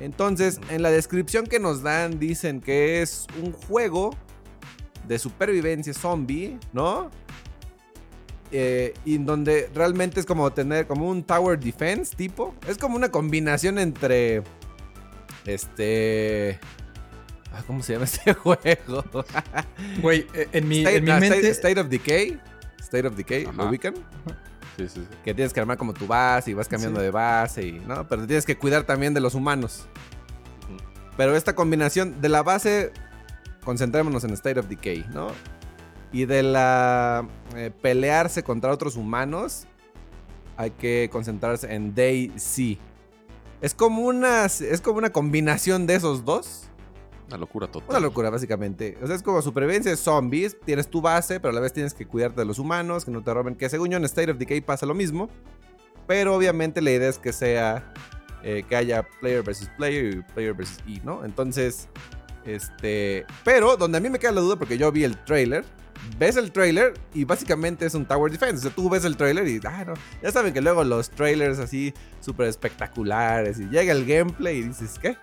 Entonces, 0.00 0.58
en 0.70 0.80
la 0.80 0.90
descripción 0.90 1.46
que 1.46 1.60
nos 1.60 1.82
dan, 1.82 2.18
dicen 2.18 2.62
que 2.62 3.02
es 3.02 3.26
un 3.42 3.52
juego 3.52 4.16
de 5.06 5.18
supervivencia 5.18 5.92
zombie, 5.92 6.58
¿no? 6.72 7.10
Eh, 8.54 8.92
y 9.06 9.16
donde 9.18 9.70
realmente 9.74 10.20
es 10.20 10.26
como 10.26 10.52
tener 10.52 10.86
como 10.86 11.08
un 11.08 11.24
tower 11.24 11.58
defense 11.58 12.14
tipo. 12.14 12.54
Es 12.68 12.76
como 12.78 12.96
una 12.96 13.10
combinación 13.10 13.78
entre. 13.78 14.42
Este. 15.46 16.60
Ah, 17.52 17.62
¿Cómo 17.66 17.82
se 17.82 17.94
llama 17.94 18.04
este 18.06 18.34
juego? 18.34 19.04
Güey, 20.00 20.26
eh, 20.34 20.48
en 20.52 20.68
mi, 20.68 20.78
State, 20.78 20.96
en 20.96 21.04
mi 21.04 21.10
no, 21.10 21.18
mente. 21.20 21.36
State, 21.38 21.50
State 21.50 21.80
of 21.80 21.88
Decay. 21.88 22.40
State 22.78 23.06
of 23.06 23.16
Decay, 23.16 23.44
¿lo 23.44 23.50
Ajá. 23.50 23.64
ubican? 23.64 23.94
Sí, 24.76 24.88
sí, 24.88 25.00
sí. 25.00 25.06
Que 25.24 25.34
tienes 25.34 25.52
que 25.52 25.60
armar 25.60 25.76
como 25.78 25.92
tu 25.94 26.06
base 26.06 26.50
y 26.50 26.54
vas 26.54 26.68
cambiando 26.68 27.00
Sí. 27.00 27.04
de 27.04 27.10
base 27.10 27.62
y, 27.66 27.72
¿no? 27.80 28.06
Pero 28.08 28.26
tienes 28.26 28.44
que 28.46 28.56
cuidar 28.56 28.84
también 28.84 29.14
de 29.14 29.20
los 29.20 29.34
humanos. 29.34 29.86
Pero 31.16 31.36
esta 31.36 31.54
combinación 31.54 32.20
de 32.22 32.28
la 32.30 32.42
base, 32.42 32.92
concentrémonos 33.64 34.24
en 34.24 34.30
State 34.30 34.58
of 34.60 34.68
Decay, 34.68 35.04
¿no? 35.12 35.28
Y 36.12 36.26
de 36.26 36.42
la 36.42 37.26
eh, 37.56 37.70
pelearse 37.80 38.42
contra 38.42 38.70
otros 38.70 38.96
humanos, 38.96 39.66
hay 40.56 40.70
que 40.72 41.08
concentrarse 41.10 41.72
en 41.74 41.94
DayZ. 41.94 42.78
Es 43.62 43.74
como 43.74 44.02
una, 44.02 44.44
es 44.44 44.80
como 44.82 44.98
una 44.98 45.10
combinación 45.10 45.86
de 45.86 45.94
esos 45.94 46.24
dos. 46.24 46.64
Una 47.28 47.38
locura 47.38 47.66
total. 47.66 47.88
Una 47.88 48.00
locura, 48.00 48.28
básicamente. 48.28 48.98
O 49.02 49.06
sea, 49.06 49.16
es 49.16 49.22
como 49.22 49.40
supervivencia 49.40 49.90
de 49.90 49.96
zombies. 49.96 50.56
Tienes 50.64 50.88
tu 50.88 51.00
base, 51.00 51.40
pero 51.40 51.50
a 51.50 51.54
la 51.54 51.60
vez 51.60 51.72
tienes 51.72 51.94
que 51.94 52.04
cuidarte 52.06 52.40
de 52.40 52.44
los 52.44 52.58
humanos, 52.58 53.04
que 53.06 53.10
no 53.10 53.22
te 53.22 53.32
roben. 53.32 53.54
Que 53.54 53.70
según 53.70 53.88
yo 53.90 53.96
en 53.96 54.04
State 54.04 54.30
of 54.32 54.36
Decay 54.38 54.60
pasa 54.60 54.84
lo 54.84 54.94
mismo. 54.94 55.30
Pero 56.06 56.34
obviamente 56.36 56.82
la 56.82 56.90
idea 56.90 57.08
es 57.08 57.18
que 57.18 57.32
sea. 57.32 57.92
eh, 58.42 58.64
que 58.68 58.74
haya 58.76 59.04
player 59.20 59.42
versus 59.42 59.68
player 59.78 60.14
y 60.16 60.22
player 60.34 60.52
versus 60.52 60.78
E, 60.86 61.00
¿no? 61.04 61.24
Entonces. 61.24 61.88
Este. 62.44 63.24
Pero 63.44 63.76
donde 63.76 63.98
a 63.98 64.00
mí 64.00 64.10
me 64.10 64.18
queda 64.18 64.32
la 64.32 64.40
duda, 64.40 64.56
porque 64.56 64.76
yo 64.76 64.90
vi 64.92 65.04
el 65.04 65.16
trailer. 65.24 65.64
Ves 66.18 66.36
el 66.36 66.52
trailer 66.52 66.94
y 67.14 67.24
básicamente 67.24 67.86
es 67.86 67.94
un 67.94 68.06
Tower 68.06 68.30
Defense. 68.30 68.58
O 68.58 68.60
sea, 68.62 68.70
tú 68.70 68.88
ves 68.88 69.04
el 69.04 69.16
trailer 69.16 69.46
y. 69.48 69.60
Ah. 69.64 69.94
Ya 70.22 70.30
saben 70.30 70.52
que 70.52 70.60
luego 70.60 70.84
los 70.84 71.10
trailers 71.10 71.58
así 71.58 71.94
súper 72.20 72.48
espectaculares. 72.48 73.58
Y 73.58 73.68
llega 73.68 73.92
el 73.92 74.04
gameplay 74.04 74.58
y 74.58 74.62
dices, 74.62 74.98
¿qué? 74.98 75.16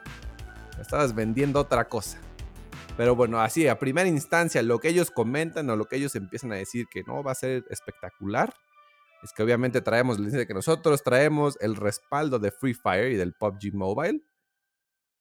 Estabas 0.79 1.13
vendiendo 1.13 1.59
otra 1.59 1.88
cosa. 1.88 2.17
Pero 2.98 3.15
bueno, 3.15 3.39
así 3.39 3.67
a 3.67 3.79
primera 3.79 4.09
instancia, 4.09 4.62
lo 4.62 4.79
que 4.79 4.89
ellos 4.89 5.09
comentan 5.12 5.69
o 5.69 5.75
lo 5.75 5.86
que 5.86 5.95
ellos 5.95 6.15
empiezan 6.15 6.51
a 6.51 6.55
decir 6.55 6.88
que 6.91 7.03
no 7.03 7.24
va 7.24 7.31
a 7.31 7.36
ser 7.36 7.63
espectacular, 7.69 8.53
es 9.24 9.31
que 9.33 9.43
obviamente 9.43 9.81
traemos 9.81 10.17
la 10.17 10.25
licencia 10.25 10.45
que 10.45 10.53
nosotros 10.53 11.03
traemos 11.03 11.57
el 11.62 11.75
respaldo 11.75 12.39
de 12.39 12.51
Free 12.51 12.74
Fire 12.74 13.12
y 13.12 13.15
del 13.15 13.33
PUBG 13.33 13.74
Mobile. 13.74 14.21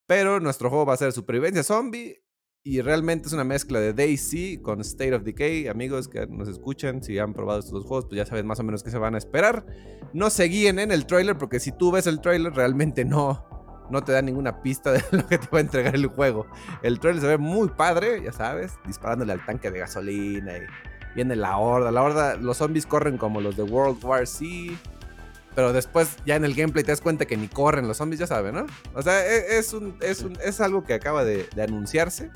Pero 0.06 0.40
nuestro 0.40 0.70
juego 0.70 0.86
va 0.86 0.94
a 0.94 0.96
ser 0.96 1.12
supervivencia 1.12 1.62
zombie 1.62 2.20
y 2.64 2.80
realmente 2.82 3.28
es 3.28 3.32
una 3.32 3.44
mezcla 3.44 3.80
de 3.80 3.92
DayZ 3.92 4.60
con 4.62 4.80
State 4.80 5.14
of 5.14 5.22
Decay. 5.22 5.68
Amigos 5.68 6.08
que 6.08 6.26
nos 6.26 6.48
escuchan, 6.48 7.02
si 7.02 7.18
han 7.18 7.32
probado 7.32 7.60
estos 7.60 7.72
dos 7.72 7.84
juegos, 7.84 8.06
pues 8.06 8.18
ya 8.18 8.26
saben 8.26 8.46
más 8.46 8.60
o 8.60 8.64
menos 8.64 8.82
qué 8.82 8.90
se 8.90 8.98
van 8.98 9.14
a 9.14 9.18
esperar. 9.18 9.64
No 10.12 10.28
se 10.30 10.44
guíen 10.44 10.78
en 10.78 10.90
el 10.90 11.06
trailer 11.06 11.38
porque 11.38 11.60
si 11.60 11.72
tú 11.72 11.92
ves 11.92 12.06
el 12.06 12.20
trailer 12.20 12.52
realmente 12.52 13.04
no, 13.04 13.46
no 13.90 14.02
te 14.02 14.12
da 14.12 14.22
ninguna 14.22 14.60
pista 14.60 14.92
de 14.92 15.02
lo 15.12 15.26
que 15.26 15.38
te 15.38 15.46
va 15.52 15.58
a 15.58 15.62
entregar 15.62 15.94
el 15.94 16.06
juego. 16.08 16.46
El 16.82 17.00
trailer 17.00 17.22
se 17.22 17.28
ve 17.28 17.38
muy 17.38 17.68
padre, 17.68 18.22
ya 18.22 18.32
sabes, 18.32 18.74
disparándole 18.86 19.32
al 19.32 19.44
tanque 19.46 19.70
de 19.70 19.78
gasolina 19.78 20.56
y 20.58 20.62
viene 21.14 21.36
la 21.36 21.56
horda. 21.56 21.90
La 21.90 22.02
horda, 22.02 22.36
los 22.36 22.58
zombies 22.58 22.86
corren 22.86 23.18
como 23.18 23.40
los 23.40 23.56
de 23.56 23.62
World 23.62 24.04
War 24.04 24.26
Z. 24.26 24.46
Pero 25.54 25.72
después 25.72 26.16
ya 26.24 26.36
en 26.36 26.44
el 26.44 26.54
gameplay 26.54 26.84
te 26.84 26.92
das 26.92 27.00
cuenta 27.00 27.24
que 27.26 27.36
ni 27.36 27.48
corren 27.48 27.88
los 27.88 27.96
zombies, 27.96 28.20
ya 28.20 28.26
saben, 28.26 28.54
¿no? 28.54 28.66
O 28.94 29.02
sea, 29.02 29.26
e- 29.26 29.58
es, 29.58 29.72
un, 29.72 29.96
es, 30.00 30.22
un- 30.22 30.38
es 30.44 30.60
algo 30.60 30.84
que 30.84 30.94
acaba 30.94 31.24
de, 31.24 31.48
de 31.54 31.62
anunciarse, 31.62 32.30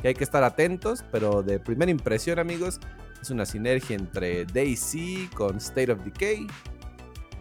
que 0.00 0.08
hay 0.08 0.14
que 0.14 0.24
estar 0.24 0.42
atentos, 0.42 1.04
pero 1.12 1.42
de 1.42 1.58
primera 1.60 1.90
impresión, 1.90 2.38
amigos, 2.38 2.80
es 3.20 3.30
una 3.30 3.44
sinergia 3.46 3.94
entre 3.96 4.46
DayZ 4.46 5.30
con 5.34 5.58
State 5.58 5.92
of 5.92 6.00
Decay. 6.04 6.46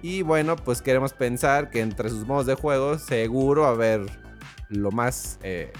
Y 0.01 0.21
bueno, 0.23 0.55
pues 0.55 0.81
queremos 0.81 1.13
pensar 1.13 1.69
que 1.69 1.79
entre 1.81 2.09
sus 2.09 2.25
modos 2.27 2.45
de 2.47 2.55
juego 2.55 2.97
seguro 2.97 3.61
va 3.63 3.67
a 3.69 3.71
haber 3.71 4.01
lo 4.69 4.91
más 4.91 5.37
eh, 5.43 5.71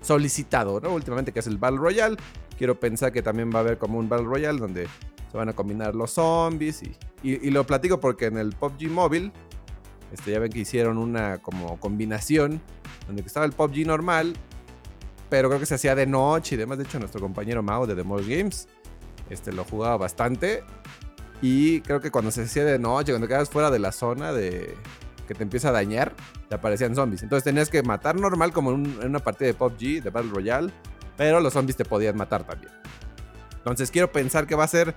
solicitado, 0.00 0.80
¿no? 0.80 0.90
Últimamente 0.94 1.32
que 1.32 1.38
es 1.40 1.46
el 1.46 1.58
Battle 1.58 1.78
Royale. 1.78 2.16
Quiero 2.56 2.78
pensar 2.80 3.12
que 3.12 3.22
también 3.22 3.50
va 3.52 3.58
a 3.58 3.60
haber 3.60 3.78
como 3.78 3.98
un 3.98 4.08
Battle 4.08 4.26
Royale 4.26 4.58
donde 4.58 4.88
se 5.30 5.36
van 5.36 5.48
a 5.48 5.52
combinar 5.52 5.94
los 5.94 6.12
zombies 6.12 6.82
y, 6.82 6.96
y- 7.22 7.50
lo 7.50 7.64
platico 7.66 8.00
porque 8.00 8.26
en 8.26 8.38
el 8.38 8.52
PUBG 8.54 8.88
Mobile, 8.90 9.32
este, 10.12 10.32
ya 10.32 10.38
ven 10.38 10.50
que 10.50 10.60
hicieron 10.60 10.96
una 10.98 11.38
como 11.38 11.78
combinación 11.80 12.60
donde 13.06 13.22
estaba 13.22 13.44
el 13.46 13.52
PUBG 13.52 13.86
normal, 13.86 14.34
pero 15.28 15.48
creo 15.48 15.60
que 15.60 15.66
se 15.66 15.74
hacía 15.74 15.94
de 15.94 16.06
noche 16.06 16.54
y 16.54 16.58
demás. 16.58 16.78
De 16.78 16.84
hecho, 16.84 16.98
nuestro 16.98 17.20
compañero 17.20 17.62
Mao 17.62 17.86
de 17.86 17.94
The 17.94 18.04
Most 18.04 18.26
Games 18.28 18.68
este, 19.28 19.52
lo 19.52 19.64
jugaba 19.64 19.96
bastante. 19.98 20.64
Y 21.42 21.82
creo 21.82 22.00
que 22.00 22.10
cuando 22.10 22.30
se 22.30 22.42
hacía 22.42 22.64
de 22.64 22.78
noche, 22.78 23.12
cuando 23.12 23.28
quedabas 23.28 23.50
fuera 23.50 23.70
de 23.70 23.78
la 23.78 23.92
zona 23.92 24.32
de 24.32 24.74
que 25.28 25.34
te 25.34 25.42
empieza 25.42 25.68
a 25.68 25.72
dañar, 25.72 26.14
te 26.48 26.54
aparecían 26.54 26.94
zombies. 26.94 27.22
Entonces 27.22 27.44
tenías 27.44 27.68
que 27.68 27.82
matar 27.82 28.16
normal 28.18 28.52
como 28.52 28.70
en 28.72 29.04
una 29.04 29.18
partida 29.18 29.48
de 29.48 29.54
PUBG, 29.54 30.02
de 30.02 30.10
Battle 30.10 30.30
Royale, 30.32 30.72
pero 31.18 31.40
los 31.40 31.52
zombies 31.52 31.76
te 31.76 31.84
podían 31.84 32.16
matar 32.16 32.44
también. 32.44 32.72
Entonces 33.58 33.90
quiero 33.90 34.10
pensar 34.10 34.46
que 34.46 34.54
va 34.54 34.64
a 34.64 34.68
ser 34.68 34.94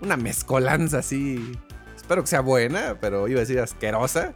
una 0.00 0.16
mezcolanza 0.16 0.98
así. 0.98 1.52
Espero 1.96 2.22
que 2.22 2.28
sea 2.28 2.40
buena, 2.40 2.98
pero 3.00 3.28
iba 3.28 3.38
a 3.38 3.40
decir 3.40 3.60
asquerosa. 3.60 4.32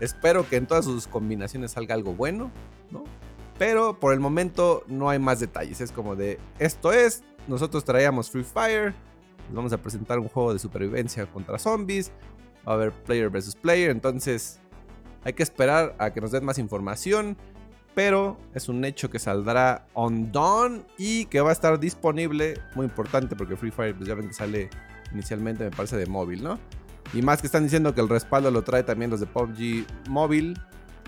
Espero 0.00 0.48
que 0.48 0.56
en 0.56 0.66
todas 0.66 0.84
sus 0.84 1.06
combinaciones 1.06 1.72
salga 1.72 1.94
algo 1.94 2.14
bueno, 2.14 2.50
¿no? 2.90 3.04
Pero 3.58 4.00
por 4.00 4.12
el 4.12 4.20
momento 4.20 4.82
no 4.88 5.10
hay 5.10 5.18
más 5.18 5.38
detalles. 5.40 5.80
Es 5.80 5.92
como 5.92 6.16
de, 6.16 6.38
esto 6.58 6.92
es, 6.92 7.22
nosotros 7.46 7.84
traíamos 7.84 8.30
Free 8.30 8.44
Fire, 8.44 8.94
les 9.46 9.54
vamos 9.54 9.72
a 9.72 9.78
presentar 9.78 10.18
un 10.18 10.28
juego 10.28 10.52
de 10.52 10.58
supervivencia 10.58 11.26
contra 11.26 11.58
zombies, 11.58 12.10
va 12.66 12.72
a 12.72 12.74
haber 12.74 12.92
player 12.92 13.30
versus 13.30 13.54
player, 13.54 13.90
entonces 13.90 14.60
hay 15.24 15.34
que 15.34 15.42
esperar 15.42 15.94
a 15.98 16.12
que 16.12 16.20
nos 16.20 16.32
den 16.32 16.44
más 16.44 16.58
información. 16.58 17.36
Pero 17.94 18.38
es 18.54 18.70
un 18.70 18.86
hecho 18.86 19.10
que 19.10 19.18
saldrá 19.18 19.86
on 19.92 20.32
Dawn 20.32 20.86
y 20.96 21.26
que 21.26 21.42
va 21.42 21.50
a 21.50 21.52
estar 21.52 21.78
disponible, 21.78 22.54
muy 22.74 22.86
importante 22.86 23.36
porque 23.36 23.54
Free 23.54 23.70
Fire, 23.70 23.94
pues 23.94 24.08
ya 24.08 24.14
ven 24.14 24.28
que 24.28 24.34
sale 24.34 24.70
inicialmente, 25.12 25.64
me 25.64 25.70
parece, 25.70 25.96
de 25.96 26.06
móvil, 26.06 26.42
¿no? 26.42 26.58
Y 27.12 27.22
más 27.22 27.40
que 27.40 27.46
están 27.46 27.64
diciendo 27.64 27.94
que 27.94 28.00
el 28.00 28.08
respaldo 28.08 28.50
lo 28.50 28.62
trae 28.62 28.82
también 28.82 29.10
los 29.10 29.20
de 29.20 29.26
PUBG 29.26 29.86
móvil. 30.08 30.58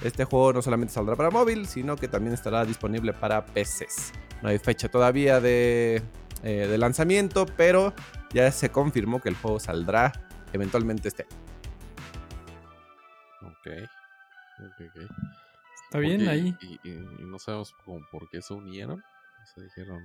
Este 0.03 0.25
juego 0.25 0.53
no 0.53 0.61
solamente 0.63 0.93
saldrá 0.93 1.17
para 1.17 1.31
móvil, 1.31 1.67
sino 1.67 1.97
que 1.97 2.09
también 2.09 2.35
estará 2.35 2.65
disponible 2.65 3.13
para 3.13 3.45
PCs. 3.47 4.13
No 4.43 4.49
hay 4.51 4.59
fecha 4.59 4.89
todavía 4.89 5.41
de, 5.41 6.03
eh, 6.43 6.67
de 6.69 6.79
lanzamiento, 6.79 7.47
pero 7.57 7.95
ya 8.33 8.51
se 8.53 8.71
confirmó 8.71 9.21
que 9.23 9.29
el 9.31 9.37
juego 9.37 9.59
saldrá 9.61 10.13
eventualmente 10.53 11.09
este 11.09 11.23
año. 11.23 11.43
Ok. 13.43 13.67
Ok, 14.61 14.89
ok. 14.89 15.11
Está 15.87 15.99
bien 15.99 16.21
ahí. 16.29 16.57
Y, 16.61 16.89
y- 16.89 16.93
y 17.21 17.25
no 17.25 17.39
sabemos 17.39 17.73
como 17.85 18.01
por 18.11 18.29
qué 18.29 18.43
se 18.43 18.53
unieron. 18.55 19.01
O 19.01 19.47
sea, 19.47 19.63
dijeron, 19.65 20.03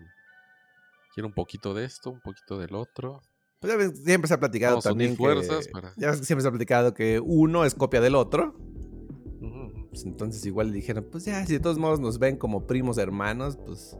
quiero 1.13 1.27
un 1.27 1.34
poquito 1.34 1.74
de 1.74 1.86
esto, 1.86 2.10
un 2.12 2.22
poquito 2.22 2.58
del 2.58 2.75
otro. 2.75 3.22
Pues 3.60 3.74
ya 3.74 3.78
ves, 3.78 3.92
siempre 4.04 4.28
se 4.28 4.34
ha 4.34 4.39
platicado 4.39 4.74
Vamos 4.74 4.84
también 4.86 5.12
que- 5.12 5.18
fuerzas 5.18 5.68
para- 5.68 5.94
Ya 5.98 6.10
ves 6.12 6.20
que 6.20 6.25
siempre 6.25 6.42
se 6.44 6.48
ha 6.48 6.51
platicado 6.51 6.94
que 6.94 7.20
uno 7.20 7.66
es 7.66 7.75
copia 7.75 8.00
del 8.01 8.16
otro. 8.16 8.56
Pues 9.89 10.06
entonces 10.06 10.46
igual 10.46 10.72
dijeron, 10.72 11.08
pues 11.12 11.25
ya, 11.25 11.44
si 11.46 11.54
de 11.54 11.60
todos 11.60 11.80
modos 11.80 12.00
nos 12.00 12.20
ven 12.20 12.38
como 12.38 12.68
primos 12.68 12.98
hermanos, 12.98 13.58
pues 13.66 13.98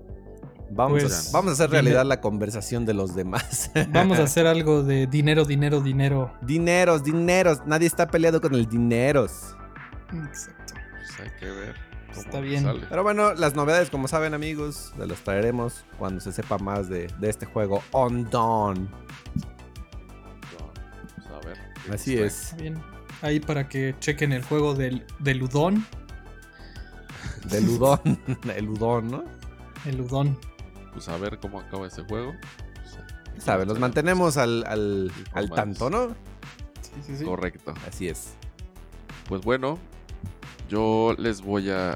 Vamos, 0.72 1.02
Pues, 1.02 1.30
a, 1.30 1.32
vamos 1.38 1.50
a 1.50 1.54
hacer 1.54 1.72
realidad 1.72 2.06
la 2.06 2.22
conversación 2.22 2.86
de 2.86 2.94
los 2.94 3.16
demás. 3.16 3.72
Vamos 3.92 4.20
a 4.20 4.24
hacer 4.26 4.46
algo 4.46 4.84
de 4.84 5.08
dinero, 5.08 5.44
dinero, 5.44 5.82
dinero. 5.82 6.32
dineros, 6.44 7.04
dineros. 7.04 7.66
Nadie 7.66 7.88
está 7.88 8.06
peleado 8.06 8.40
con 8.40 8.54
el 8.54 8.68
dineros. 8.68 9.56
Exacto. 10.14 10.76
Pues 10.92 11.20
hay 11.22 11.40
que 11.40 11.46
ver. 11.48 11.76
Está 12.16 12.40
bien. 12.40 12.64
sale. 12.64 12.86
Pero 12.90 13.04
bueno, 13.04 13.34
las 13.34 13.56
novedades, 13.56 13.90
como 13.90 14.08
saben, 14.08 14.34
amigos, 14.34 14.94
se 14.98 15.06
las 15.08 15.20
traeremos 15.20 15.86
cuando 15.98 16.20
se 16.22 16.32
sepa 16.32 16.58
más 16.58 16.90
de, 16.90 17.08
de 17.20 17.30
este 17.30 17.46
juego 17.46 17.82
On 17.92 18.30
Dawn. 18.30 18.90
Pues 21.16 21.28
a 21.28 21.40
ver. 21.48 21.58
Así 21.94 22.18
es. 22.18 22.46
Está 22.52 22.58
bien. 22.58 22.82
Ahí 23.22 23.40
para 23.40 23.68
que 23.68 23.96
chequen 24.00 24.32
el 24.32 24.44
juego 24.44 24.74
del, 24.74 25.06
del 25.20 25.44
Udon. 25.44 25.86
Del 27.46 27.68
Udon. 27.70 28.20
El 28.56 28.70
Udon, 28.70 29.12
¿no? 29.12 29.24
El 29.86 30.02
Udon. 30.02 30.38
Pues 30.94 31.08
a 31.10 31.18
ver 31.18 31.40
cómo 31.40 31.60
acaba 31.60 31.88
ese 31.88 32.04
juego. 32.04 32.34
Pues, 32.76 32.98
Ya 33.36 33.42
saben, 33.42 33.68
los 33.68 33.80
mantenemos 33.80 34.38
al, 34.38 34.66
al, 34.68 35.12
al 35.34 35.50
tanto, 35.50 35.90
¿no? 35.90 36.10
Sí, 36.82 36.92
sí, 37.06 37.18
sí. 37.18 37.26
Correcto. 37.26 37.74
Así 37.88 38.08
es. 38.08 38.34
Pues 39.28 39.42
bueno, 39.42 39.78
yo 40.70 41.16
les 41.18 41.42
voy 41.42 41.70
a, 41.70 41.92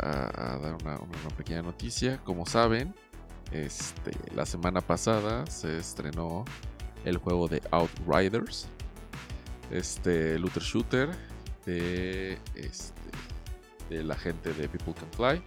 dar 0.61 0.75
una, 0.81 0.97
una 0.97 1.37
pequeña 1.37 1.61
noticia. 1.61 2.17
Como 2.23 2.45
saben, 2.45 2.93
este, 3.51 4.11
la 4.35 4.45
semana 4.45 4.81
pasada 4.81 5.45
se 5.45 5.77
estrenó 5.77 6.43
el 7.05 7.17
juego 7.17 7.47
de 7.47 7.61
Outriders. 7.71 8.67
Este 9.71 10.37
looter 10.39 10.63
shooter 10.63 11.09
de, 11.65 12.37
este, 12.55 13.01
de 13.89 14.03
la 14.03 14.15
gente 14.15 14.53
de 14.53 14.67
People 14.67 14.93
Can 14.93 15.09
Fly. 15.11 15.43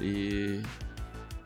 Y 0.00 0.62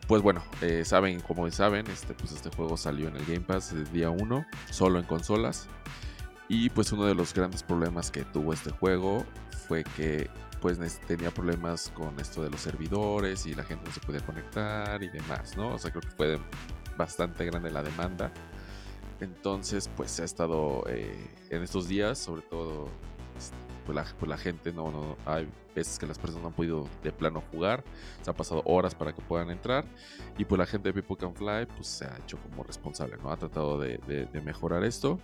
pues 0.07 0.21
bueno, 0.21 0.41
eh, 0.61 0.83
saben, 0.85 1.19
como 1.19 1.49
saben, 1.51 1.85
este, 1.87 2.13
pues 2.13 2.31
este 2.31 2.49
juego 2.49 2.77
salió 2.77 3.09
en 3.09 3.17
el 3.17 3.25
Game 3.25 3.41
Pass 3.41 3.73
el 3.73 3.91
día 3.91 4.09
1, 4.09 4.45
solo 4.71 4.97
en 4.97 5.05
consolas. 5.05 5.67
Y 6.47 6.69
pues 6.69 6.91
uno 6.91 7.05
de 7.05 7.13
los 7.13 7.33
grandes 7.33 7.63
problemas 7.63 8.09
que 8.09 8.23
tuvo 8.23 8.53
este 8.53 8.71
juego 8.71 9.23
fue 9.69 9.83
que 9.83 10.27
pues 10.61 10.79
tenía 11.07 11.29
problemas 11.29 11.91
con 11.95 12.19
esto 12.19 12.41
de 12.43 12.49
los 12.49 12.59
servidores 12.59 13.45
y 13.45 13.53
la 13.53 13.63
gente 13.63 13.85
no 13.85 13.93
se 13.93 13.99
podía 14.01 14.19
conectar 14.19 15.01
y 15.03 15.07
demás, 15.07 15.55
¿no? 15.55 15.75
O 15.75 15.77
sea, 15.77 15.91
creo 15.91 16.01
que 16.01 16.09
fue 16.09 16.39
bastante 16.97 17.45
grande 17.45 17.69
la 17.69 17.83
demanda. 17.83 18.31
Entonces, 19.21 19.89
pues 19.95 20.09
se 20.09 20.23
ha 20.23 20.25
estado 20.25 20.83
eh, 20.89 21.29
en 21.51 21.61
estos 21.61 21.87
días, 21.87 22.17
sobre 22.17 22.41
todo, 22.41 22.89
este, 23.37 23.55
pues 23.85 23.95
la, 23.95 24.05
pues 24.17 24.27
la 24.27 24.37
gente 24.37 24.73
no, 24.73 24.91
no, 24.91 25.17
hay 25.25 25.47
veces 25.75 25.99
que 25.99 26.07
las 26.07 26.17
personas 26.17 26.41
no 26.41 26.47
han 26.49 26.55
podido 26.55 26.87
de 27.03 27.11
plano 27.11 27.43
jugar, 27.51 27.83
se 28.23 28.29
han 28.31 28.35
pasado 28.35 28.63
horas 28.65 28.95
para 28.95 29.13
que 29.13 29.21
puedan 29.21 29.51
entrar 29.51 29.85
y 30.37 30.45
pues 30.45 30.57
la 30.57 30.65
gente 30.65 30.91
de 30.91 30.93
People 30.99 31.15
Can 31.15 31.35
Fly 31.35 31.67
pues 31.75 31.87
se 31.87 32.05
ha 32.05 32.17
hecho 32.17 32.37
como 32.37 32.63
responsable, 32.63 33.17
¿no? 33.21 33.31
Ha 33.31 33.37
tratado 33.37 33.77
de 33.79 34.41
mejorar 34.43 34.83
esto 34.83 35.19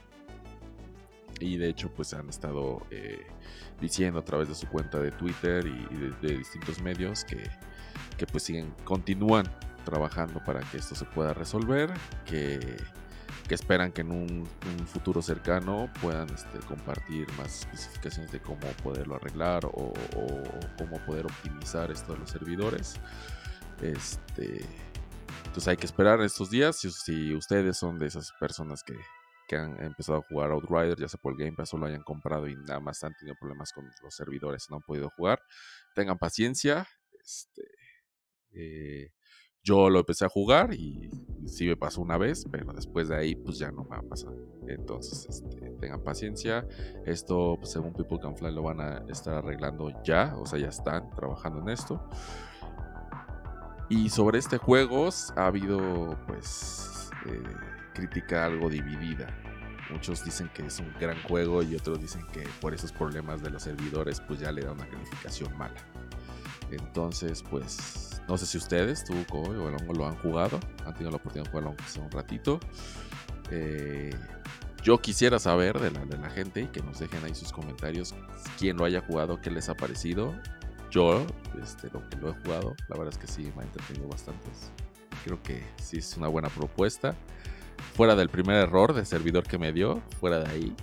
y 1.39 1.57
de 1.57 1.69
hecho 1.69 1.91
pues 1.93 2.13
han 2.13 2.29
estado 2.29 2.85
eh, 2.91 3.25
diciendo 3.81 4.19
a 4.19 4.25
través 4.25 4.47
de 4.47 4.55
su 4.55 4.67
cuenta 4.67 4.99
de 4.99 5.11
Twitter 5.11 5.65
y, 5.65 5.87
y 5.93 6.27
de, 6.27 6.37
distintos 6.37 6.81
medios 6.81 7.23
que, 7.25 7.43
que 8.17 8.25
pues 8.25 8.43
siguen, 8.43 8.73
continúan 8.83 9.45
trabajando 9.83 10.43
para 10.43 10.61
que 10.61 10.77
esto 10.77 10.95
se 10.95 11.05
pueda 11.05 11.33
resolver, 11.33 11.93
que, 12.25 12.77
que 13.47 13.55
esperan 13.55 13.91
que 13.91 14.01
en 14.01 14.11
un, 14.11 14.47
futuro 14.87 15.21
cercano 15.21 15.89
puedan 16.01 16.29
este, 16.29 16.59
compartir 16.59 17.27
más 17.37 17.59
especificaciones 17.59 18.31
de 18.31 18.39
cómo 18.39 18.67
poderlo 18.83 19.15
arreglar 19.15 19.65
o, 19.65 19.93
o 20.15 20.43
cómo 20.77 20.97
poder 21.05 21.25
optimizar 21.25 21.91
esto 21.91 22.13
de 22.13 22.19
los 22.19 22.29
servidores. 22.29 22.95
Este, 23.81 24.65
entonces 25.45 25.67
hay 25.67 25.77
que 25.77 25.85
esperar 25.85 26.21
estos 26.21 26.49
días. 26.49 26.75
Si, 26.75 26.91
si 26.91 27.33
ustedes 27.33 27.77
son 27.77 27.99
de 27.99 28.07
esas 28.07 28.31
personas 28.39 28.83
que, 28.83 28.95
que 29.47 29.55
han 29.55 29.81
empezado 29.83 30.19
a 30.19 30.21
jugar 30.21 30.51
Outrider, 30.51 30.97
ya 30.97 31.07
sea 31.07 31.19
por 31.19 31.33
el 31.33 31.37
Game 31.37 31.55
Pass 31.55 31.73
o 31.73 31.77
lo 31.77 31.85
hayan 31.85 32.03
comprado 32.03 32.47
y 32.47 32.55
nada 32.55 32.79
más 32.79 33.03
han 33.03 33.13
tenido 33.15 33.35
problemas 33.39 33.71
con 33.73 33.85
los 34.03 34.15
servidores, 34.15 34.67
no 34.69 34.77
han 34.77 34.81
podido 34.81 35.09
jugar, 35.15 35.39
tengan 35.93 36.17
paciencia. 36.17 36.87
Este, 37.23 37.63
eh, 38.51 39.11
yo 39.63 39.89
lo 39.89 39.99
empecé 39.99 40.25
a 40.25 40.29
jugar 40.29 40.73
y 40.73 41.09
sí 41.47 41.65
me 41.65 41.75
pasó 41.75 42.01
una 42.01 42.17
vez, 42.17 42.45
pero 42.51 42.71
después 42.73 43.07
de 43.07 43.15
ahí 43.15 43.35
pues 43.35 43.57
ya 43.57 43.71
no 43.71 43.83
me 43.83 43.91
va 43.91 43.97
a 43.97 44.03
pasar. 44.03 44.31
Entonces, 44.67 45.25
este, 45.27 45.71
tengan 45.79 46.03
paciencia. 46.03 46.67
Esto, 47.05 47.57
pues, 47.59 47.71
según 47.71 47.93
People 47.93 48.19
Can 48.19 48.37
Fly, 48.37 48.53
lo 48.53 48.61
van 48.63 48.79
a 48.79 49.03
estar 49.09 49.33
arreglando 49.35 49.91
ya, 50.03 50.35
o 50.37 50.45
sea, 50.45 50.59
ya 50.59 50.69
están 50.69 51.09
trabajando 51.15 51.61
en 51.61 51.69
esto. 51.69 52.07
Y 53.89 54.09
sobre 54.09 54.39
este 54.39 54.57
juego 54.57 55.09
ha 55.35 55.45
habido, 55.47 56.17
pues, 56.27 57.09
eh, 57.27 57.74
crítica 57.95 58.45
algo 58.45 58.69
dividida. 58.69 59.27
Muchos 59.89 60.23
dicen 60.23 60.49
que 60.53 60.65
es 60.65 60.79
un 60.79 60.93
gran 60.99 61.19
juego 61.23 61.63
y 61.63 61.75
otros 61.75 61.99
dicen 61.99 62.25
que 62.31 62.43
por 62.61 62.73
esos 62.73 62.91
problemas 62.91 63.41
de 63.41 63.49
los 63.49 63.63
servidores, 63.63 64.21
pues 64.21 64.39
ya 64.39 64.51
le 64.51 64.61
da 64.61 64.71
una 64.71 64.87
calificación 64.87 65.55
mala. 65.57 65.75
Entonces, 66.71 67.43
pues, 67.49 68.21
no 68.27 68.37
sé 68.37 68.45
si 68.45 68.57
ustedes, 68.57 69.03
tú, 69.03 69.13
Kobe 69.29 69.57
o 69.57 69.69
Elongo, 69.69 69.93
lo 69.93 70.07
han 70.07 70.15
jugado, 70.17 70.59
han 70.85 70.93
tenido 70.93 71.11
la 71.11 71.17
oportunidad 71.17 71.45
de 71.45 71.49
jugarlo 71.51 71.69
aunque 71.69 71.83
sea 71.85 72.03
un 72.03 72.11
ratito. 72.11 72.59
Eh, 73.51 74.13
yo 74.83 74.99
quisiera 74.99 75.39
saber 75.39 75.79
de 75.79 75.91
la, 75.91 76.05
de 76.05 76.17
la 76.17 76.29
gente 76.29 76.61
y 76.61 76.67
que 76.67 76.81
nos 76.81 76.99
dejen 76.99 77.23
ahí 77.23 77.33
sus 77.33 77.51
comentarios 77.51 78.13
quién 78.59 78.77
lo 78.77 78.85
haya 78.85 79.01
jugado, 79.01 79.39
qué 79.41 79.51
les 79.51 79.69
ha 79.69 79.75
parecido. 79.75 80.33
Yo, 80.91 81.25
este, 81.61 81.89
lo 81.91 82.07
que 82.09 82.17
lo 82.17 82.29
he 82.29 82.33
jugado, 82.33 82.75
la 82.87 82.97
verdad 82.97 83.13
es 83.13 83.17
que 83.17 83.27
sí 83.27 83.51
me 83.55 83.63
ha 83.63 83.65
entretenido 83.65 84.07
bastante. 84.07 84.47
Creo 85.23 85.41
que 85.41 85.63
sí 85.81 85.97
es 85.97 86.15
una 86.17 86.27
buena 86.27 86.49
propuesta. 86.49 87.15
Fuera 87.95 88.15
del 88.15 88.29
primer 88.29 88.57
error 88.57 88.93
de 88.93 89.05
servidor 89.05 89.43
que 89.43 89.57
me 89.57 89.71
dio, 89.71 90.01
fuera 90.19 90.39
de 90.39 90.49
ahí, 90.49 90.75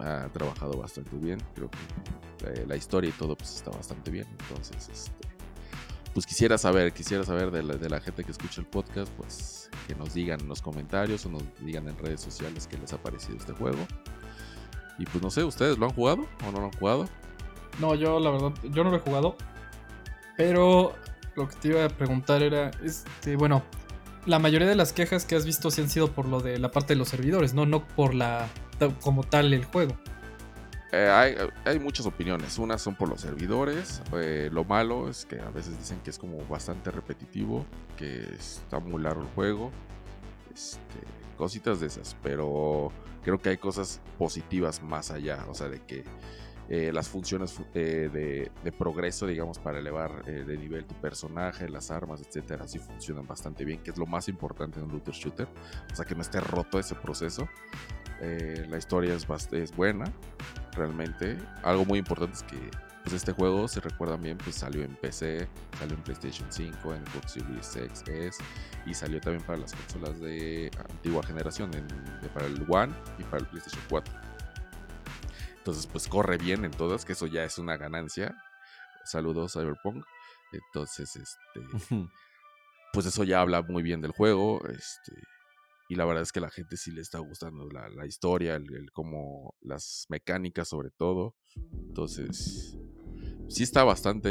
ha 0.00 0.28
trabajado 0.32 0.78
bastante 0.78 1.16
bien. 1.16 1.38
Creo 1.54 1.70
que 1.70 2.48
eh, 2.48 2.64
la 2.66 2.76
historia 2.76 3.10
y 3.10 3.12
todo 3.12 3.36
pues 3.36 3.56
está 3.56 3.70
bastante 3.70 4.10
bien. 4.10 4.26
Entonces, 4.40 4.88
este, 4.88 5.28
pues 6.14 6.24
quisiera 6.24 6.56
saber, 6.56 6.94
quisiera 6.94 7.24
saber 7.24 7.50
de 7.50 7.62
la, 7.62 7.74
de 7.74 7.90
la 7.90 8.00
gente 8.00 8.24
que 8.24 8.30
escucha 8.32 8.62
el 8.62 8.66
podcast, 8.66 9.12
pues 9.18 9.68
que 9.86 9.94
nos 9.94 10.14
digan 10.14 10.40
en 10.40 10.48
los 10.48 10.62
comentarios 10.62 11.26
o 11.26 11.28
nos 11.28 11.42
digan 11.60 11.86
en 11.88 11.98
redes 11.98 12.22
sociales 12.22 12.66
qué 12.66 12.78
les 12.78 12.90
ha 12.94 13.02
parecido 13.02 13.36
este 13.36 13.52
juego. 13.52 13.86
Y 14.98 15.04
pues 15.04 15.22
no 15.22 15.30
sé, 15.30 15.44
¿ustedes 15.44 15.76
lo 15.76 15.84
han 15.84 15.92
jugado 15.92 16.26
o 16.46 16.52
no 16.52 16.60
lo 16.60 16.64
han 16.66 16.72
jugado? 16.72 17.06
No, 17.78 17.94
yo 17.94 18.18
la 18.18 18.30
verdad, 18.30 18.52
yo 18.62 18.82
no 18.82 18.90
lo 18.90 18.96
he 18.96 19.00
jugado. 19.00 19.36
Pero 20.38 20.94
lo 21.34 21.48
que 21.48 21.56
te 21.56 21.68
iba 21.68 21.84
a 21.84 21.88
preguntar 21.88 22.42
era, 22.42 22.70
este, 22.82 23.36
bueno, 23.36 23.62
la 24.26 24.38
mayoría 24.38 24.68
de 24.68 24.74
las 24.74 24.92
quejas 24.92 25.24
que 25.24 25.36
has 25.36 25.46
visto 25.46 25.70
sí 25.70 25.80
han 25.80 25.88
sido 25.88 26.12
por 26.12 26.26
lo 26.26 26.40
de 26.40 26.58
la 26.58 26.70
parte 26.70 26.94
de 26.94 26.98
los 26.98 27.08
servidores, 27.08 27.54
no, 27.54 27.66
no 27.66 27.86
por 27.86 28.14
la 28.14 28.48
como 29.00 29.24
tal 29.24 29.52
el 29.52 29.64
juego. 29.64 29.96
Eh, 30.92 31.08
hay, 31.10 31.34
hay 31.64 31.78
muchas 31.78 32.06
opiniones. 32.06 32.58
Unas 32.58 32.80
son 32.80 32.94
por 32.94 33.08
los 33.08 33.20
servidores. 33.20 34.02
eh, 34.14 34.48
lo 34.52 34.64
malo 34.64 35.08
es 35.08 35.26
que 35.26 35.40
a 35.40 35.50
veces 35.50 35.78
dicen 35.78 36.00
que 36.00 36.10
es 36.10 36.18
como 36.18 36.44
bastante 36.46 36.90
repetitivo, 36.90 37.66
que 37.96 38.22
está 38.34 38.78
muy 38.78 39.02
largo 39.02 39.22
el 39.22 39.28
juego. 39.28 39.72
Este, 40.54 41.00
cositas 41.36 41.80
de 41.80 41.86
esas. 41.88 42.16
Pero 42.22 42.92
creo 43.24 43.38
que 43.38 43.50
hay 43.50 43.56
cosas 43.56 44.00
positivas 44.18 44.82
más 44.82 45.10
allá. 45.10 45.44
O 45.48 45.54
sea, 45.54 45.68
de 45.68 45.80
que 45.82 46.04
eh, 46.68 46.90
las 46.92 47.08
funciones 47.08 47.52
fu- 47.52 47.64
de, 47.72 48.50
progreso, 48.76 49.26
digamos, 49.26 49.58
para 49.58 49.78
elevar 49.78 50.22
eh, 50.26 50.44
de 50.46 50.56
nivel 50.58 50.84
tu 50.84 50.94
personaje, 50.96 51.68
las 51.68 51.90
armas, 51.90 52.20
etcétera, 52.20 52.66
sí 52.66 52.78
funcionan 52.78 53.26
bastante 53.26 53.64
bien, 53.64 53.82
que 53.82 53.90
es 53.90 53.98
lo 53.98 54.06
más 54.06 54.28
importante 54.28 54.78
en 54.80 54.86
un 54.86 54.92
looter 54.92 55.14
shooter. 55.14 55.48
O 55.92 55.94
sea, 55.96 56.04
que 56.04 56.14
no 56.14 56.22
esté 56.22 56.40
roto 56.40 56.78
ese 56.78 56.94
proceso. 56.94 57.48
Eh, 58.20 58.66
la 58.68 58.78
historia 58.78 59.14
es, 59.14 59.26
buena 59.76 60.04
realmente. 60.72 61.36
Algo 61.62 61.84
muy 61.84 61.98
importante 61.98 62.34
es 62.34 62.42
que 62.42 62.58
pues, 63.04 63.14
este 63.14 63.32
juego, 63.32 63.68
si 63.68 63.78
recuerdan 63.80 64.20
bien, 64.22 64.36
pues 64.38 64.56
salió 64.56 64.82
en 64.82 64.96
PC, 64.96 65.46
salió 65.78 65.94
en 65.94 66.02
PlayStation 66.02 66.46
5, 66.50 66.94
en 66.94 67.06
Xbox 67.06 67.32
Series 67.32 67.76
X, 67.76 68.04
S, 68.08 68.42
y 68.84 68.94
salió 68.94 69.20
también 69.20 69.44
para 69.44 69.58
las 69.58 69.72
consolas 69.74 70.18
de 70.20 70.70
antigua 70.90 71.22
generación, 71.22 71.70
para 72.34 72.46
el 72.46 72.64
One 72.68 72.92
y 73.18 73.22
para 73.24 73.38
el 73.38 73.46
PlayStation 73.46 73.82
4. 73.88 74.12
Entonces, 75.66 75.88
pues 75.88 76.06
corre 76.06 76.38
bien 76.38 76.64
en 76.64 76.70
todas, 76.70 77.04
que 77.04 77.14
eso 77.14 77.26
ya 77.26 77.42
es 77.42 77.58
una 77.58 77.76
ganancia. 77.76 78.40
Saludos, 79.04 79.54
Cyberpunk. 79.54 80.04
Entonces, 80.52 81.16
este, 81.16 82.06
pues 82.92 83.06
eso 83.06 83.24
ya 83.24 83.40
habla 83.40 83.62
muy 83.62 83.82
bien 83.82 84.00
del 84.00 84.12
juego. 84.12 84.64
Este, 84.68 85.20
y 85.88 85.96
la 85.96 86.04
verdad 86.04 86.22
es 86.22 86.30
que 86.30 86.38
a 86.38 86.42
la 86.42 86.50
gente 86.50 86.76
sí 86.76 86.92
le 86.92 87.00
está 87.00 87.18
gustando 87.18 87.68
la, 87.68 87.88
la 87.88 88.06
historia, 88.06 88.54
el, 88.54 88.72
el 88.76 88.92
cómo 88.92 89.56
las 89.60 90.06
mecánicas 90.08 90.68
sobre 90.68 90.90
todo. 90.90 91.34
Entonces, 91.88 92.78
sí 93.48 93.64
está 93.64 93.82
bastante 93.82 94.28